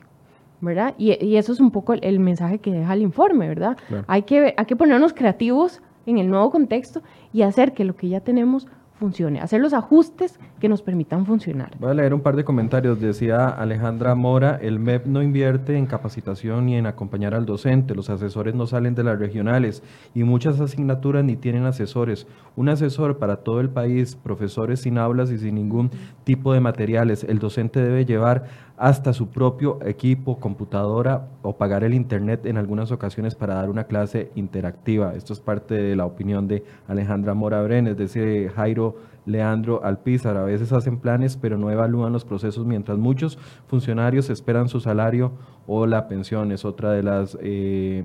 ¿verdad? 0.62 0.96
Y, 0.98 1.36
eso 1.36 1.52
es 1.52 1.60
un 1.60 1.70
poco 1.70 1.94
el, 1.94 2.20
mensaje 2.20 2.60
que 2.60 2.72
deja 2.72 2.94
el 2.94 3.02
informe, 3.02 3.48
¿verdad? 3.48 3.78
Hay, 4.08 4.24
que, 4.24 4.56
hay 4.58 4.66
que 4.66 4.76
ponernos 4.76 5.14
creativos 5.14 5.82
en 6.06 6.18
el 6.18 6.30
nuevo 6.30 6.50
contexto 6.50 7.04
y 7.34 7.44
hacer 7.44 7.74
que 7.74 7.84
lo 7.84 7.96
que 7.96 8.10
ya 8.10 8.22
tenemos 8.22 8.68
funcione, 9.00 9.42
hacer 9.42 9.62
los 9.62 9.74
ajustes 9.74 10.40
que 10.60 10.70
nos 10.70 10.82
permitan 10.82 11.26
funcionar. 11.26 11.72
Voy 11.80 11.92
a 11.92 11.94
leer 11.94 12.14
un 12.14 12.22
par 12.22 12.36
de 12.36 12.44
comentarios. 12.44 13.00
Decía 13.00 13.48
Alejandra 13.48 14.16
Mora, 14.16 14.58
el 14.62 14.80
MEP 14.80 15.06
no 15.06 15.22
invierte 15.22 15.78
en 15.78 15.86
capacitación 15.86 16.66
ni 16.66 16.76
en 16.76 16.86
acompañar 16.86 17.34
al 17.34 17.46
docente, 17.46 17.96
los 17.96 18.10
asesores 18.10 18.56
no 18.56 18.68
salen 18.68 18.96
de 18.96 19.04
las 19.04 19.20
regionales 19.20 19.84
y 20.14 20.24
muchas 20.24 20.60
asignaturas 20.60 21.24
ni 21.24 21.36
tienen 21.36 21.66
asesores. 21.66 22.28
Un 22.56 22.70
asesor 22.70 23.18
para 23.18 23.38
todo 23.38 23.60
el 23.60 23.70
país, 23.70 24.16
profesores 24.16 24.82
sin 24.82 24.98
aulas 24.98 25.30
y 25.30 25.38
sin 25.38 25.56
ningún 25.56 25.92
tipo 26.24 26.54
de 26.54 26.62
materiales. 26.62 27.24
El 27.24 27.40
docente 27.40 27.82
debe 27.82 28.06
llevar 28.06 28.46
hasta 28.78 29.14
su 29.14 29.30
propio 29.30 29.80
equipo, 29.86 30.40
computadora 30.40 31.30
o 31.42 31.56
pagar 31.56 31.84
el 31.84 31.94
internet 31.94 32.46
en 32.46 32.58
algunas 32.58 32.92
ocasiones 32.92 33.34
para 33.34 33.56
dar 33.56 33.70
una 33.70 33.86
clase 33.86 34.32
interactiva. 34.36 35.16
Esto 35.16 35.34
es 35.34 35.40
parte 35.40 35.76
de 35.76 35.96
la 35.96 36.06
opinión 36.06 36.48
de 36.48 36.64
Alejandra 36.88 37.34
Mora 37.34 37.62
Brenes, 37.62 37.96
de 37.98 38.52
Jairo 38.54 38.96
Leandro 39.26 39.84
Alpizar. 39.84 40.36
A 40.36 40.44
veces 40.44 40.74
hacen 40.74 40.98
planes 40.98 41.38
pero 41.38 41.58
no 41.58 41.72
evalúan 41.72 42.12
los 42.12 42.26
procesos 42.26 42.66
mientras 42.66 42.98
muchos 42.98 43.38
funcionarios 43.68 44.30
esperan 44.30 44.68
su 44.68 44.82
salario 44.82 45.32
o 45.68 45.86
la 45.86 46.08
pensión. 46.08 46.52
Es 46.52 46.66
otra 46.66 46.92
de 46.92 47.04
las... 47.04 47.38
Eh, 47.42 48.04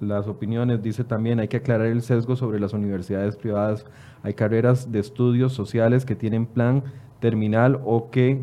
las 0.00 0.26
opiniones, 0.28 0.82
dice 0.82 1.04
también, 1.04 1.40
hay 1.40 1.48
que 1.48 1.58
aclarar 1.58 1.88
el 1.88 2.00
sesgo 2.00 2.34
sobre 2.34 2.58
las 2.58 2.72
universidades 2.72 3.36
privadas. 3.36 3.84
Hay 4.22 4.32
carreras 4.32 4.90
de 4.90 4.98
estudios 4.98 5.52
sociales 5.52 6.06
que 6.06 6.16
tienen 6.16 6.46
plan 6.46 6.84
terminal 7.20 7.80
o 7.84 8.10
que 8.10 8.42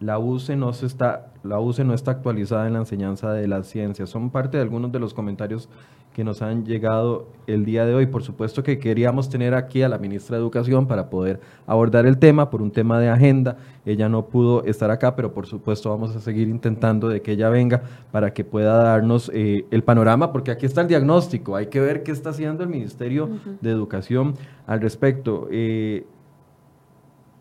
la 0.00 0.18
UCE 0.18 0.56
no 0.56 0.72
se 0.72 0.86
está 0.86 1.30
la 1.44 1.60
UCE 1.60 1.84
no 1.84 1.92
está 1.92 2.10
actualizada 2.10 2.66
en 2.66 2.72
la 2.72 2.78
enseñanza 2.78 3.32
de 3.32 3.46
las 3.46 3.66
ciencias. 3.66 4.08
Son 4.08 4.30
parte 4.30 4.56
de 4.56 4.62
algunos 4.62 4.90
de 4.90 4.98
los 4.98 5.12
comentarios 5.12 5.68
que 6.14 6.24
nos 6.24 6.40
han 6.40 6.64
llegado 6.64 7.28
el 7.46 7.66
día 7.66 7.84
de 7.84 7.94
hoy. 7.94 8.06
Por 8.06 8.22
supuesto 8.22 8.62
que 8.62 8.78
queríamos 8.78 9.28
tener 9.28 9.52
aquí 9.52 9.82
a 9.82 9.90
la 9.90 9.98
ministra 9.98 10.36
de 10.36 10.42
Educación 10.42 10.86
para 10.86 11.10
poder 11.10 11.40
abordar 11.66 12.06
el 12.06 12.18
tema 12.18 12.48
por 12.48 12.62
un 12.62 12.70
tema 12.70 12.98
de 12.98 13.10
agenda. 13.10 13.58
Ella 13.84 14.08
no 14.08 14.24
pudo 14.26 14.64
estar 14.64 14.90
acá, 14.90 15.14
pero 15.16 15.34
por 15.34 15.46
supuesto 15.46 15.90
vamos 15.90 16.16
a 16.16 16.20
seguir 16.20 16.48
intentando 16.48 17.08
de 17.08 17.20
que 17.20 17.32
ella 17.32 17.50
venga 17.50 17.82
para 18.10 18.32
que 18.32 18.42
pueda 18.44 18.82
darnos 18.82 19.30
eh, 19.34 19.66
el 19.70 19.84
panorama, 19.84 20.32
porque 20.32 20.50
aquí 20.50 20.64
está 20.64 20.80
el 20.80 20.88
diagnóstico. 20.88 21.56
Hay 21.56 21.66
que 21.66 21.80
ver 21.80 22.02
qué 22.04 22.12
está 22.12 22.30
haciendo 22.30 22.62
el 22.62 22.70
Ministerio 22.70 23.28
de 23.60 23.70
Educación 23.70 24.34
al 24.66 24.80
respecto. 24.80 25.48
Eh, 25.50 26.06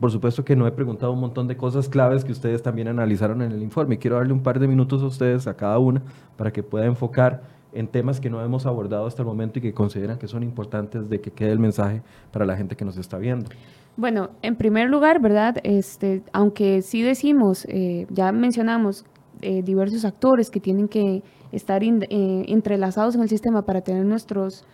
por 0.04 0.12
supuesto 0.12 0.44
que 0.44 0.58
no 0.58 0.68
he 0.68 0.72
preguntado 0.74 1.14
un 1.14 1.22
montón 1.22 1.48
de 1.48 1.56
cosas 1.56 1.88
claves 1.88 2.26
que 2.26 2.34
ustedes 2.34 2.62
también 2.62 2.90
analizaron 2.90 3.42
en 3.42 3.54
el 3.54 3.64
informe. 3.64 3.98
Quiero 3.98 4.18
darle 4.18 4.34
un 4.34 4.44
par 4.44 4.60
de 4.60 4.68
minutos 4.68 5.02
a 5.02 5.06
ustedes, 5.06 5.48
a 5.48 5.54
cada 5.54 5.80
una, 5.80 6.02
para 6.36 6.52
que 6.52 6.62
pueda 6.62 6.86
enfocar 6.86 7.44
en 7.72 7.88
temas 7.88 8.20
que 8.20 8.30
no 8.30 8.44
hemos 8.44 8.66
abordado 8.66 9.06
hasta 9.06 9.22
el 9.22 9.30
momento 9.30 9.60
y 9.60 9.62
que 9.62 9.72
consideran 9.72 10.18
que 10.18 10.28
son 10.28 10.44
importantes 10.44 11.08
de 11.08 11.22
que 11.22 11.32
quede 11.32 11.54
el 11.54 11.60
mensaje 11.60 12.02
para 12.34 12.46
la 12.46 12.58
gente 12.58 12.76
que 12.76 12.84
nos 12.84 12.98
está 12.98 13.18
viendo. 13.18 13.50
Bueno, 13.96 14.32
en 14.42 14.58
primer 14.58 14.90
lugar, 14.90 15.22
¿verdad? 15.22 15.56
Este, 15.64 16.22
aunque 16.34 16.82
sí 16.82 17.02
decimos, 17.02 17.66
eh, 17.70 18.06
ya 18.10 18.34
mencionamos 18.34 19.06
eh, 19.42 19.62
diversos 19.64 20.04
actores 20.04 20.50
que 20.50 20.60
tienen 20.60 20.90
que 20.90 21.24
estar 21.54 21.82
eh, 21.82 21.98
entrelazados 22.10 23.16
en 23.16 23.22
el 23.22 23.30
sistema 23.30 23.62
para 23.62 23.80
tener 23.80 24.04
nuestros 24.04 24.66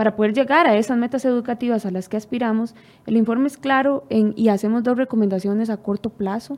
para 0.00 0.16
poder 0.16 0.32
llegar 0.32 0.66
a 0.66 0.78
esas 0.78 0.96
metas 0.96 1.26
educativas 1.26 1.84
a 1.84 1.90
las 1.90 2.08
que 2.08 2.16
aspiramos, 2.16 2.74
el 3.04 3.18
informe 3.18 3.48
es 3.48 3.58
claro 3.58 4.06
y 4.08 4.48
hacemos 4.48 4.82
dos 4.82 4.96
recomendaciones 4.96 5.68
a 5.68 5.76
corto 5.76 6.08
plazo 6.08 6.56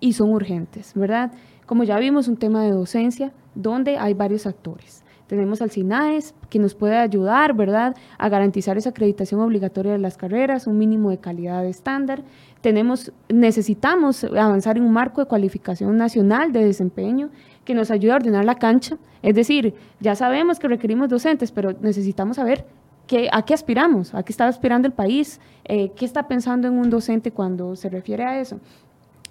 y 0.00 0.14
son 0.14 0.30
urgentes, 0.30 0.94
¿verdad? 0.94 1.30
Como 1.66 1.84
ya 1.84 1.98
vimos, 1.98 2.26
un 2.26 2.38
tema 2.38 2.64
de 2.64 2.70
docencia 2.70 3.34
donde 3.54 3.98
hay 3.98 4.14
varios 4.14 4.46
actores. 4.46 5.04
Tenemos 5.26 5.60
al 5.60 5.70
SINAES, 5.70 6.34
que 6.48 6.58
nos 6.58 6.74
puede 6.74 6.96
ayudar, 6.96 7.52
¿verdad?, 7.52 7.94
a 8.16 8.28
garantizar 8.30 8.78
esa 8.78 8.88
acreditación 8.88 9.42
obligatoria 9.42 9.92
de 9.92 9.98
las 9.98 10.16
carreras, 10.16 10.66
un 10.66 10.78
mínimo 10.78 11.10
de 11.10 11.18
calidad 11.18 11.66
estándar. 11.66 12.22
Tenemos, 12.62 13.12
necesitamos 13.28 14.24
avanzar 14.24 14.78
en 14.78 14.84
un 14.84 14.92
marco 14.92 15.20
de 15.20 15.26
cualificación 15.28 15.98
nacional 15.98 16.50
de 16.50 16.64
desempeño 16.64 17.28
que 17.70 17.74
nos 17.76 17.92
ayude 17.92 18.10
a 18.10 18.16
ordenar 18.16 18.44
la 18.44 18.56
cancha. 18.56 18.98
Es 19.22 19.36
decir, 19.36 19.74
ya 20.00 20.16
sabemos 20.16 20.58
que 20.58 20.66
requerimos 20.66 21.08
docentes, 21.08 21.52
pero 21.52 21.72
necesitamos 21.80 22.34
saber 22.34 22.66
qué, 23.06 23.28
a 23.30 23.42
qué 23.42 23.54
aspiramos, 23.54 24.12
a 24.12 24.24
qué 24.24 24.32
está 24.32 24.48
aspirando 24.48 24.88
el 24.88 24.92
país, 24.92 25.40
eh, 25.66 25.92
qué 25.94 26.04
está 26.04 26.26
pensando 26.26 26.66
en 26.66 26.74
un 26.74 26.90
docente 26.90 27.30
cuando 27.30 27.76
se 27.76 27.88
refiere 27.88 28.24
a 28.24 28.40
eso. 28.40 28.58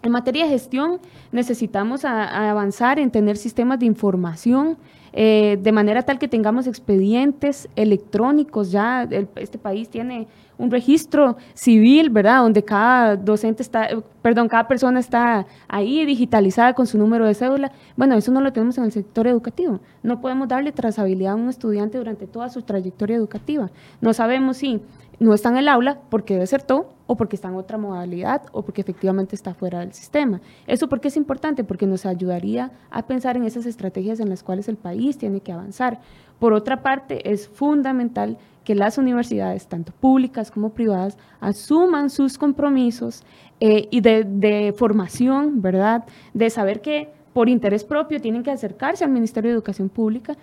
En 0.03 0.13
materia 0.13 0.45
de 0.45 0.51
gestión, 0.51 1.01
necesitamos 1.33 2.05
avanzar 2.05 2.97
en 2.97 3.11
tener 3.11 3.35
sistemas 3.35 3.77
de 3.79 3.87
información 3.87 4.77
eh, 5.13 5.57
de 5.61 5.71
manera 5.71 6.03
tal 6.03 6.19
que 6.19 6.27
tengamos 6.27 6.67
expedientes 6.67 7.69
electrónicos. 7.75 8.71
Ya 8.71 9.07
este 9.35 9.57
país 9.57 9.89
tiene 9.89 10.27
un 10.57 10.69
registro 10.69 11.37
civil, 11.53 12.09
¿verdad? 12.09 12.41
Donde 12.41 12.63
cada 12.63 13.15
docente 13.15 13.63
está, 13.63 13.87
perdón, 14.21 14.49
cada 14.49 14.67
persona 14.67 14.99
está 14.99 15.45
ahí 15.69 16.05
digitalizada 16.05 16.73
con 16.73 16.85
su 16.85 16.97
número 16.97 17.25
de 17.25 17.33
cédula. 17.33 17.71
Bueno, 17.95 18.15
eso 18.15 18.31
no 18.31 18.41
lo 18.41 18.51
tenemos 18.51 18.77
en 18.77 18.83
el 18.83 18.91
sector 18.91 19.25
educativo. 19.25 19.79
No 20.03 20.19
podemos 20.19 20.49
darle 20.49 20.73
trazabilidad 20.73 21.33
a 21.33 21.35
un 21.35 21.49
estudiante 21.49 21.97
durante 21.97 22.27
toda 22.27 22.49
su 22.49 22.61
trayectoria 22.61 23.15
educativa. 23.15 23.71
No 24.01 24.13
sabemos 24.13 24.57
si 24.57 24.81
no 25.19 25.33
está 25.33 25.49
en 25.49 25.57
el 25.57 25.67
aula 25.67 25.99
porque 26.09 26.37
desertó 26.37 26.93
o 27.05 27.17
porque 27.17 27.35
está 27.35 27.49
en 27.49 27.55
otra 27.55 27.77
modalidad 27.77 28.43
o 28.51 28.63
porque 28.63 28.81
efectivamente 28.81 29.35
está 29.35 29.53
fuera 29.53 29.79
del 29.79 29.93
sistema. 29.93 30.41
¿Eso 30.67 30.87
por 30.87 31.01
qué 31.01 31.09
es 31.09 31.17
importante? 31.17 31.63
Porque 31.63 31.85
nos 31.85 32.05
ayudaría 32.05 32.71
a 32.89 33.05
pensar 33.05 33.35
en 33.35 33.43
esas 33.43 33.65
estrategias 33.65 34.19
en 34.19 34.29
las 34.29 34.43
cuales 34.43 34.69
el 34.69 34.77
país 34.77 35.17
tiene 35.17 35.41
que 35.41 35.51
avanzar. 35.51 35.99
Por 36.39 36.53
otra 36.53 36.81
parte, 36.81 37.31
es 37.31 37.49
fundamental 37.49 38.37
que 38.63 38.75
las 38.75 38.97
universidades, 38.97 39.67
tanto 39.67 39.91
públicas 39.91 40.51
como 40.51 40.69
privadas, 40.69 41.17
asuman 41.41 42.09
sus 42.09 42.37
compromisos 42.37 43.23
eh, 43.59 43.87
y 43.91 44.01
de, 44.01 44.23
de 44.23 44.73
formación, 44.77 45.61
¿verdad? 45.61 46.05
De 46.33 46.49
saber 46.49 46.81
que 46.81 47.11
por 47.39 47.47
interés 47.47 47.85
propio 47.85 48.19
tienen 48.19 48.43
que 48.43 48.51
acercarse 48.51 49.05
al 49.05 49.11
Ministerio 49.11 49.51
de 49.51 49.53
Educación 49.53 49.87
Pública. 49.87 50.35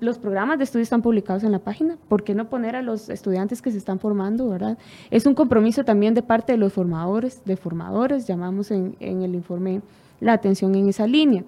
los 0.00 0.18
programas 0.18 0.56
de 0.56 0.64
estudio 0.64 0.82
están 0.82 1.02
publicados 1.02 1.44
en 1.44 1.52
la 1.52 1.58
página. 1.58 1.98
¿Por 2.08 2.24
qué 2.24 2.34
no 2.34 2.48
poner 2.48 2.76
a 2.76 2.80
los 2.80 3.10
estudiantes 3.10 3.60
que 3.60 3.70
se 3.70 3.76
están 3.76 3.98
formando, 3.98 4.48
verdad? 4.48 4.78
Es 5.10 5.26
un 5.26 5.34
compromiso 5.34 5.84
también 5.84 6.14
de 6.14 6.22
parte 6.22 6.52
de 6.52 6.56
los 6.56 6.72
formadores, 6.72 7.44
de 7.44 7.58
formadores, 7.58 8.26
llamamos 8.26 8.70
en, 8.70 8.96
el 9.00 9.34
informe 9.34 9.82
la 10.18 10.32
atención 10.32 10.74
en 10.74 10.88
esa 10.88 11.06
línea. 11.06 11.44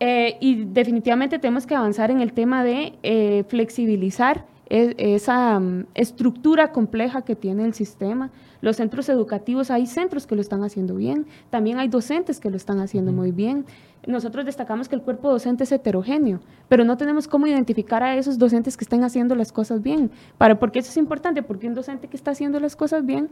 Eh, 0.00 0.36
y 0.40 0.64
definitivamente 0.64 1.38
tenemos 1.38 1.64
que 1.64 1.76
avanzar 1.76 2.10
en 2.10 2.20
el 2.20 2.32
tema 2.32 2.64
de 2.64 2.94
eh, 3.04 3.44
flexibilizar 3.46 4.46
esa 4.72 5.60
mm, 5.60 5.86
estructura 5.94 6.72
compleja 6.72 7.22
que 7.22 7.36
tiene 7.36 7.64
el 7.64 7.74
sistema. 7.74 8.30
Los 8.62 8.76
centros 8.76 9.08
educativos, 9.10 9.70
hay 9.70 9.86
centros 9.86 10.26
que 10.26 10.34
lo 10.34 10.40
están 10.40 10.64
haciendo 10.64 10.94
bien, 10.94 11.26
también 11.50 11.78
hay 11.78 11.88
docentes 11.88 12.40
que 12.40 12.48
lo 12.48 12.56
están 12.56 12.78
haciendo 12.80 13.12
muy 13.12 13.32
bien. 13.32 13.66
Nosotros 14.06 14.46
destacamos 14.46 14.88
que 14.88 14.94
el 14.94 15.02
cuerpo 15.02 15.30
docente 15.30 15.64
es 15.64 15.72
heterogéneo, 15.72 16.40
pero 16.68 16.84
no 16.84 16.96
tenemos 16.96 17.28
cómo 17.28 17.46
identificar 17.46 18.02
a 18.02 18.16
esos 18.16 18.38
docentes 18.38 18.76
que 18.76 18.84
estén 18.84 19.04
haciendo 19.04 19.34
las 19.34 19.52
cosas 19.52 19.82
bien. 19.82 20.10
Para, 20.38 20.58
porque 20.58 20.78
eso 20.78 20.90
es 20.90 20.96
importante, 20.96 21.42
porque 21.42 21.68
un 21.68 21.74
docente 21.74 22.08
que 22.08 22.16
está 22.16 22.30
haciendo 22.30 22.58
las 22.58 22.74
cosas 22.74 23.04
bien 23.04 23.28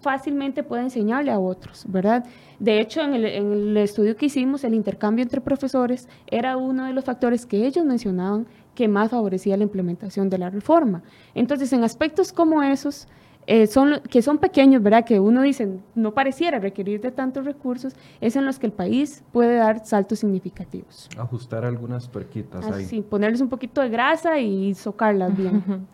fácilmente 0.00 0.62
puede 0.62 0.82
enseñarle 0.82 1.30
a 1.30 1.38
otros, 1.38 1.84
¿verdad? 1.86 2.24
De 2.58 2.80
hecho, 2.80 3.02
en 3.02 3.14
el, 3.14 3.76
estudio 3.76 4.16
que 4.16 4.26
hicimos, 4.26 4.64
el 4.64 4.74
intercambio 4.74 5.22
entre 5.22 5.40
profesores 5.40 6.08
era 6.26 6.56
uno 6.56 6.86
de 6.86 6.92
los 6.92 7.04
factores 7.04 7.46
que 7.46 7.66
ellos 7.66 7.84
mencionaban 7.84 8.46
que 8.74 8.88
más 8.88 9.10
favorecía 9.10 9.56
la 9.56 9.64
implementación 9.64 10.30
de 10.30 10.38
la 10.38 10.50
reforma. 10.50 11.02
Entonces, 11.34 11.72
en 11.72 11.84
aspectos 11.84 12.32
como 12.32 12.62
esos, 12.62 13.08
eh, 13.46 13.66
son, 13.66 14.00
que 14.08 14.22
son 14.22 14.38
pequeños, 14.38 14.82
¿verdad? 14.82 15.04
Que 15.04 15.18
uno 15.18 15.42
dice, 15.42 15.68
no 15.94 16.14
pareciera 16.14 16.58
requerir 16.58 17.00
de 17.00 17.10
tantos 17.10 17.44
recursos, 17.44 17.94
es 18.20 18.36
en 18.36 18.46
los 18.46 18.58
que 18.58 18.66
el 18.66 18.72
país 18.72 19.24
puede 19.32 19.56
dar 19.56 19.84
saltos 19.84 20.20
significativos. 20.20 21.08
Ajustar 21.18 21.64
algunas 21.64 22.08
tuerquitas 22.08 22.64
ahí. 22.70 22.84
Sí, 22.84 23.02
ponerles 23.02 23.40
un 23.40 23.48
poquito 23.48 23.80
de 23.80 23.88
grasa 23.88 24.38
y 24.38 24.74
socarlas 24.74 25.36
bien. 25.36 25.86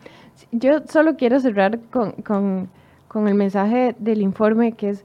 Yo 0.52 0.82
solo 0.86 1.16
quiero 1.16 1.40
cerrar 1.40 1.80
con 1.90 2.68
con 3.16 3.28
el 3.28 3.34
mensaje 3.34 3.96
del 3.98 4.20
informe 4.20 4.72
que 4.72 4.90
es, 4.90 5.02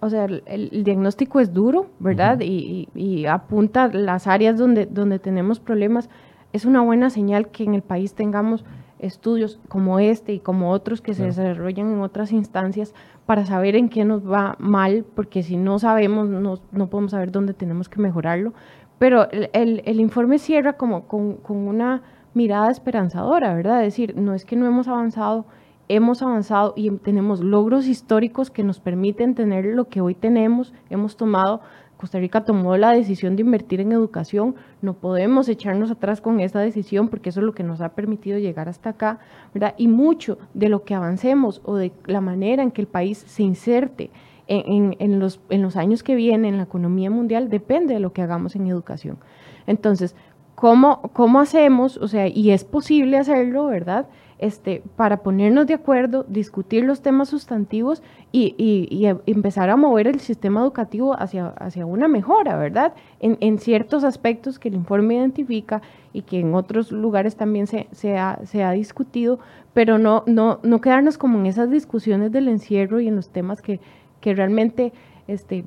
o 0.00 0.10
sea, 0.10 0.24
el, 0.24 0.82
diagnóstico 0.82 1.38
es 1.38 1.52
duro, 1.52 1.86
¿verdad? 2.00 2.40
y, 2.40 3.26
apunta 3.26 3.86
las 3.86 4.26
áreas 4.26 4.58
donde, 4.58 4.86
donde 4.86 5.20
tenemos 5.20 5.60
problemas. 5.60 6.10
Es 6.52 6.64
una 6.64 6.80
buena 6.80 7.10
señal 7.10 7.48
que 7.48 7.64
en 7.64 7.74
el 7.74 7.82
país 7.82 8.14
tengamos 8.14 8.64
estudios 8.98 9.58
como 9.68 9.98
este 9.98 10.32
y 10.34 10.40
como 10.40 10.70
otros 10.70 11.00
que 11.00 11.14
se 11.14 11.24
desarrollan 11.24 11.92
en 11.92 12.00
otras 12.00 12.32
instancias 12.32 12.94
para 13.24 13.46
saber 13.46 13.76
en 13.76 13.88
qué 13.88 14.04
nos 14.04 14.30
va 14.30 14.56
mal, 14.58 15.04
porque 15.14 15.42
si 15.42 15.56
no 15.56 15.78
sabemos, 15.78 16.28
no, 16.28 16.58
no 16.72 16.90
podemos 16.90 17.12
saber 17.12 17.32
dónde 17.32 17.54
tenemos 17.54 17.88
que 17.88 18.00
mejorarlo. 18.00 18.52
Pero 18.98 19.30
el, 19.30 19.82
el, 19.86 20.00
informe 20.00 20.38
cierra 20.38 20.74
como 20.74 21.06
con, 21.06 21.36
con, 21.36 21.56
una 21.56 22.02
mirada 22.34 22.70
esperanzadora, 22.70 23.54
¿verdad? 23.54 23.80
Es 23.80 23.94
decir, 23.94 24.14
no 24.16 24.34
es 24.34 24.44
que 24.44 24.56
no 24.56 24.66
hemos 24.66 24.88
avanzado 24.88 25.46
hemos 25.90 26.22
avanzado 26.22 26.72
y 26.76 26.88
tenemos 26.98 27.40
logros 27.40 27.88
históricos 27.88 28.48
que 28.48 28.62
nos 28.62 28.78
permiten 28.78 29.34
tener 29.34 29.64
lo 29.64 29.88
que 29.88 30.00
hoy 30.00 30.14
tenemos. 30.14 30.72
Hemos 30.88 31.16
tomado, 31.16 31.62
Costa 32.00 32.18
Rica 32.18 32.44
tomó 32.46 32.78
la 32.78 32.92
decisión 32.92 33.36
de 33.36 33.42
invertir 33.42 33.82
en 33.82 33.92
educación, 33.92 34.54
no 34.80 34.94
podemos 34.94 35.50
echarnos 35.50 35.90
atrás 35.90 36.22
con 36.22 36.40
esa 36.40 36.58
decisión 36.58 37.08
porque 37.08 37.28
eso 37.28 37.40
es 37.40 37.46
lo 37.46 37.52
que 37.52 37.62
nos 37.62 37.82
ha 37.82 37.90
permitido 37.90 38.38
llegar 38.38 38.70
hasta 38.70 38.88
acá, 38.88 39.18
¿verdad? 39.52 39.74
Y 39.76 39.86
mucho 39.86 40.38
de 40.54 40.70
lo 40.70 40.84
que 40.84 40.94
avancemos 40.94 41.60
o 41.62 41.76
de 41.76 41.92
la 42.06 42.22
manera 42.22 42.62
en 42.62 42.70
que 42.70 42.80
el 42.80 42.86
país 42.86 43.18
se 43.26 43.42
inserte 43.42 44.10
en, 44.46 45.20
los, 45.20 45.40
en 45.50 45.60
los 45.60 45.76
años 45.76 46.02
que 46.02 46.14
vienen 46.14 46.54
en 46.54 46.56
la 46.56 46.62
economía 46.64 47.10
mundial 47.10 47.50
depende 47.50 47.92
de 47.92 48.00
lo 48.00 48.14
que 48.14 48.22
hagamos 48.22 48.56
en 48.56 48.66
educación. 48.66 49.18
Entonces, 49.66 50.16
¿cómo, 50.54 51.02
cómo 51.12 51.38
hacemos? 51.38 51.98
O 51.98 52.08
sea, 52.08 52.26
y 52.28 52.50
es 52.50 52.64
posible 52.64 53.18
hacerlo, 53.18 53.66
¿verdad? 53.66 54.08
Este, 54.40 54.82
para 54.96 55.18
ponernos 55.18 55.66
de 55.66 55.74
acuerdo, 55.74 56.24
discutir 56.26 56.82
los 56.84 57.02
temas 57.02 57.28
sustantivos 57.28 58.02
y, 58.32 59.06
empezar 59.26 59.68
a 59.68 59.76
mover 59.76 60.06
el 60.06 60.18
sistema 60.20 60.62
educativo 60.62 61.14
hacia, 61.20 61.48
hacia 61.48 61.84
una 61.84 62.08
mejora, 62.08 62.56
¿verdad? 62.56 62.94
En, 63.20 63.58
ciertos 63.58 64.02
aspectos 64.02 64.58
que 64.58 64.68
el 64.68 64.74
informe 64.74 65.16
identifica 65.16 65.82
y 66.14 66.22
que 66.22 66.40
en 66.40 66.54
otros 66.54 66.90
lugares 66.90 67.36
también 67.36 67.66
se, 67.66 67.86
se, 67.92 68.16
ha, 68.16 68.70
discutido, 68.72 69.40
pero 69.74 69.98
no, 69.98 70.24
no, 70.26 70.58
no 70.62 70.80
quedarnos 70.80 71.18
como 71.18 71.38
en 71.38 71.44
esas 71.46 71.70
discusiones 71.70 72.32
del 72.32 72.48
encierro 72.48 72.98
y 72.98 73.08
en 73.08 73.16
los 73.16 73.28
temas 73.28 73.60
que, 73.60 73.78
que 74.22 74.34
realmente 74.34 74.94
este, 75.28 75.62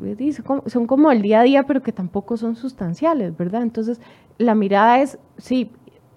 son 0.65 0.87
como 0.87 1.11
el 1.11 1.21
día 1.21 1.41
a 1.41 1.43
día, 1.43 1.63
pero 1.63 1.83
que 1.83 1.91
tampoco 1.91 2.37
son 2.37 2.55
sustanciales, 2.55 3.37
¿verdad? 3.37 3.61
Entonces, 3.61 4.01
la 4.39 4.55
mirada 4.55 4.99
es, 4.99 5.19
sí, 5.37 5.69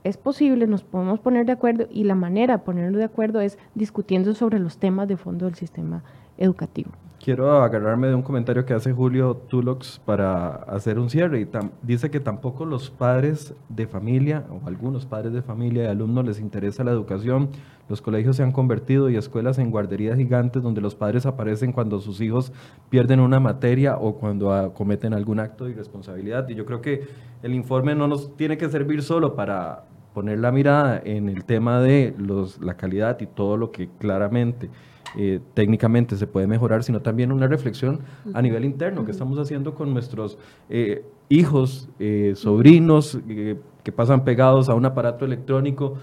es 0.07 0.17
posible, 0.17 0.67
nos 0.67 0.85
podemos 0.85 1.19
poner 1.19 1.47
de 1.47 1.53
acuerdo 1.53 1.87
y 1.91 2.05
la 2.05 2.15
manera 2.15 2.59
de 2.59 2.65
ponernos 2.65 2.99
de 2.99 3.05
acuerdo 3.05 3.41
es 3.41 3.59
discutiendo 3.75 4.35
sobre 4.35 4.61
los 4.61 4.79
temas 4.79 5.09
de 5.09 5.17
fondo 5.17 5.47
del 5.47 5.57
sistema 5.57 6.05
educativo. 6.39 6.93
Quiero 7.27 7.51
agarrarme 7.63 8.07
de 8.07 8.15
un 8.15 8.23
comentario 8.23 8.65
que 8.65 8.73
hace 8.73 8.93
Julio 8.93 9.37
Tulox 9.49 10.01
para 10.05 10.49
hacer 10.49 11.01
un 11.01 11.11
cierre. 11.11 11.41
Y 11.41 11.49
dice 11.83 12.09
que 12.09 12.21
tampoco 12.21 12.65
los 12.65 12.91
padres 12.91 13.55
de 13.69 13.89
familia 13.89 14.45
o 14.49 14.65
algunos 14.69 15.07
padres 15.07 15.33
de 15.33 15.43
familia 15.43 15.85
y 15.85 15.87
alumnos 15.87 16.25
les 16.25 16.39
interesa 16.39 16.85
la 16.85 16.93
educación. 16.93 17.49
Los 17.89 18.01
colegios 18.01 18.37
se 18.37 18.45
han 18.45 18.53
convertido 18.53 19.11
y 19.11 19.17
escuelas 19.17 19.59
en 19.59 19.73
guarderías 19.73 20.19
gigantes 20.19 20.63
donde 20.63 20.81
los 20.81 20.95
padres 20.95 21.27
aparecen 21.27 21.73
cuando 21.73 21.99
sus 22.01 22.21
hijos 22.21 22.53
pierden 22.91 23.19
una 23.19 23.41
materia 23.41 23.97
o 23.97 24.17
cuando 24.19 24.53
ah, 24.53 24.73
cometen 24.73 25.13
algún 25.13 25.41
acto 25.41 25.65
de 25.65 25.73
irresponsabilidad. 25.73 26.49
Y 26.49 26.55
yo 26.55 26.65
creo 26.65 26.81
que 26.81 27.09
el 27.43 27.55
informe 27.55 27.97
no 27.97 28.07
nos 28.07 28.37
tiene 28.37 28.57
que 28.57 28.69
servir 28.69 29.03
solo 29.03 29.35
para 29.35 29.85
poner 30.17 30.39
la 30.39 30.51
mirada 30.51 31.03
en 31.05 31.29
el 31.29 31.45
tema 31.45 31.79
de 31.83 32.15
los, 32.17 32.59
la 32.63 32.75
calidad 32.75 33.21
y 33.21 33.27
todo 33.27 33.59
lo 33.59 33.71
que 33.71 33.91
claramente 33.99 34.71
eh, 35.15 35.41
técnicamente 35.53 36.17
se 36.17 36.27
puede 36.27 36.47
mejorar, 36.47 36.83
sino 36.85 37.03
también 37.03 37.33
una 37.33 37.47
reflexión 37.47 38.01
a 38.33 38.41
nivel 38.41 38.65
interno 38.65 39.05
que 39.05 39.11
estamos 39.11 39.39
haciendo 39.39 39.75
con 39.75 39.93
nuestros 39.93 40.39
eh, 40.71 41.05
hijos, 41.29 41.91
eh, 41.99 42.33
sobrinos 42.35 43.19
que 43.27 43.93
pasan 43.93 44.25
pegados 44.25 44.71
a 44.71 44.75
un 44.75 44.87
aparato 44.87 45.27
electrónico 45.27 45.99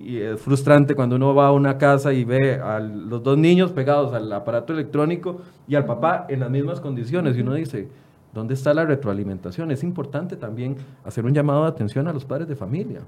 y 0.00 0.16
es 0.16 0.40
frustrante 0.40 0.94
cuando 0.94 1.16
uno 1.16 1.34
va 1.34 1.48
a 1.48 1.52
una 1.52 1.76
casa 1.76 2.14
y 2.14 2.24
ve 2.24 2.54
a 2.54 2.80
los 2.80 3.22
dos 3.22 3.36
niños 3.36 3.70
pegados 3.70 4.14
al 4.14 4.32
aparato 4.32 4.72
electrónico 4.72 5.42
y 5.68 5.74
al 5.74 5.84
papá 5.84 6.24
en 6.30 6.40
las 6.40 6.48
mismas 6.48 6.80
condiciones 6.80 7.36
y 7.36 7.42
uno 7.42 7.52
dice, 7.52 7.86
¿dónde 8.32 8.54
está 8.54 8.72
la 8.72 8.86
retroalimentación? 8.86 9.70
Es 9.70 9.82
importante 9.82 10.38
también 10.38 10.76
hacer 11.04 11.26
un 11.26 11.34
llamado 11.34 11.64
de 11.64 11.68
atención 11.68 12.08
a 12.08 12.14
los 12.14 12.24
padres 12.24 12.48
de 12.48 12.56
familia 12.56 13.02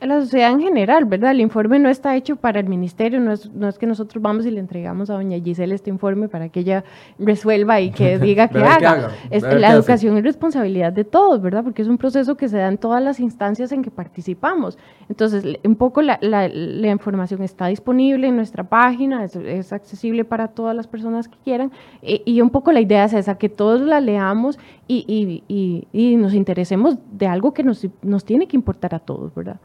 a 0.00 0.06
la 0.06 0.20
sociedad 0.20 0.52
en 0.52 0.60
general, 0.60 1.04
¿verdad? 1.04 1.30
El 1.30 1.40
informe 1.40 1.78
no 1.78 1.88
está 1.88 2.14
hecho 2.16 2.36
para 2.36 2.60
el 2.60 2.68
ministerio, 2.68 3.20
no 3.20 3.32
es, 3.32 3.50
no 3.52 3.68
es 3.68 3.78
que 3.78 3.86
nosotros 3.86 4.22
vamos 4.22 4.46
y 4.46 4.50
le 4.50 4.60
entregamos 4.60 5.10
a 5.10 5.14
doña 5.14 5.38
Giselle 5.38 5.74
este 5.74 5.90
informe 5.90 6.28
para 6.28 6.48
que 6.48 6.60
ella 6.60 6.84
resuelva 7.18 7.80
y 7.80 7.90
que 7.90 8.18
diga 8.18 8.48
que 8.48 8.58
haga. 8.58 9.10
Es, 9.30 9.42
la 9.42 9.72
educación 9.72 10.16
es 10.18 10.24
responsabilidad 10.24 10.92
de 10.92 11.04
todos, 11.04 11.40
¿verdad? 11.40 11.64
Porque 11.64 11.82
es 11.82 11.88
un 11.88 11.98
proceso 11.98 12.36
que 12.36 12.48
se 12.48 12.58
da 12.58 12.68
en 12.68 12.78
todas 12.78 13.02
las 13.02 13.20
instancias 13.20 13.72
en 13.72 13.82
que 13.82 13.90
participamos. 13.90 14.78
Entonces, 15.08 15.58
un 15.64 15.76
poco 15.76 16.02
la, 16.02 16.18
la, 16.20 16.48
la 16.48 16.88
información 16.88 17.42
está 17.42 17.66
disponible 17.66 18.28
en 18.28 18.36
nuestra 18.36 18.64
página, 18.64 19.24
es, 19.24 19.72
accesible 19.72 20.24
para 20.24 20.48
todas 20.48 20.74
las 20.74 20.86
personas 20.86 21.28
que 21.28 21.36
quieran, 21.44 21.72
y, 22.02 22.22
y, 22.24 22.40
un 22.40 22.50
poco 22.50 22.72
la 22.72 22.80
idea 22.80 23.04
es 23.04 23.12
esa, 23.12 23.36
que 23.36 23.48
todos 23.48 23.80
la 23.80 24.00
leamos 24.00 24.58
y, 24.86 25.04
y, 25.48 25.86
y 25.92 26.16
nos 26.16 26.32
interesemos 26.34 26.96
de 27.12 27.26
algo 27.26 27.52
que 27.52 27.62
nos, 27.62 27.86
nos 28.02 28.24
tiene 28.24 28.48
que 28.48 28.56
importar 28.56 28.94
a 28.94 28.98
todos, 28.98 29.34
¿verdad? 29.34 29.60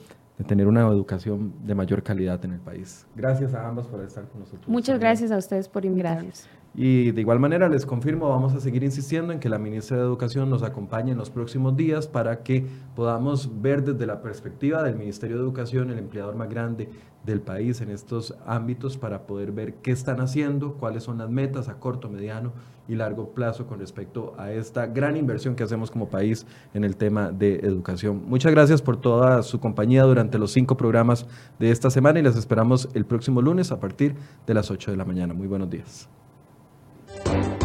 tener 0.47 0.67
una 0.67 0.81
educación 0.87 1.53
de 1.63 1.75
mayor 1.75 2.01
calidad 2.01 2.43
en 2.45 2.53
el 2.53 2.59
país. 2.59 3.05
Gracias 3.15 3.53
a 3.53 3.67
ambas 3.67 3.87
por 3.87 4.01
estar 4.01 4.27
con 4.29 4.41
nosotros. 4.41 4.67
Muchas 4.67 4.99
gracias 4.99 5.31
a 5.31 5.37
ustedes 5.37 5.67
por 5.67 5.85
invitarnos. 5.85 6.47
Y 6.75 7.11
de 7.11 7.21
igual 7.21 7.39
manera 7.39 7.67
les 7.67 7.85
confirmo, 7.85 8.29
vamos 8.29 8.53
a 8.53 8.59
seguir 8.59 8.83
insistiendo 8.83 9.33
en 9.33 9.39
que 9.39 9.49
la 9.49 9.57
ministra 9.57 9.97
de 9.97 10.03
Educación 10.03 10.49
nos 10.49 10.63
acompañe 10.63 11.11
en 11.11 11.17
los 11.17 11.29
próximos 11.29 11.75
días 11.75 12.07
para 12.07 12.43
que 12.43 12.65
podamos 12.95 13.61
ver 13.61 13.83
desde 13.83 14.05
la 14.05 14.21
perspectiva 14.21 14.83
del 14.83 14.95
Ministerio 14.95 15.37
de 15.37 15.43
Educación, 15.43 15.89
el 15.89 15.97
empleador 15.97 16.35
más 16.35 16.49
grande 16.49 16.89
del 17.25 17.41
país 17.41 17.81
en 17.81 17.89
estos 17.89 18.35
ámbitos, 18.45 18.97
para 18.97 19.27
poder 19.27 19.51
ver 19.51 19.75
qué 19.75 19.91
están 19.91 20.21
haciendo, 20.21 20.75
cuáles 20.75 21.03
son 21.03 21.17
las 21.17 21.29
metas 21.29 21.69
a 21.69 21.79
corto, 21.79 22.09
mediano 22.09 22.53
y 22.87 22.95
largo 22.95 23.33
plazo 23.33 23.67
con 23.67 23.79
respecto 23.79 24.33
a 24.37 24.51
esta 24.51 24.87
gran 24.87 25.17
inversión 25.17 25.55
que 25.55 25.63
hacemos 25.63 25.91
como 25.91 26.09
país 26.09 26.45
en 26.73 26.83
el 26.83 26.95
tema 26.95 27.31
de 27.31 27.55
educación. 27.57 28.23
Muchas 28.25 28.51
gracias 28.51 28.81
por 28.81 28.97
toda 28.97 29.43
su 29.43 29.59
compañía 29.59 30.03
durante 30.03 30.39
los 30.39 30.51
cinco 30.51 30.77
programas 30.77 31.25
de 31.59 31.71
esta 31.71 31.89
semana 31.89 32.19
y 32.19 32.23
les 32.23 32.35
esperamos 32.35 32.89
el 32.93 33.05
próximo 33.05 33.41
lunes 33.41 33.71
a 33.71 33.79
partir 33.79 34.15
de 34.47 34.53
las 34.53 34.71
8 34.71 34.91
de 34.91 34.97
la 34.97 35.05
mañana. 35.05 35.33
Muy 35.33 35.47
buenos 35.47 35.69
días. 35.69 36.09
Thank 37.25 37.45
you 37.45 37.58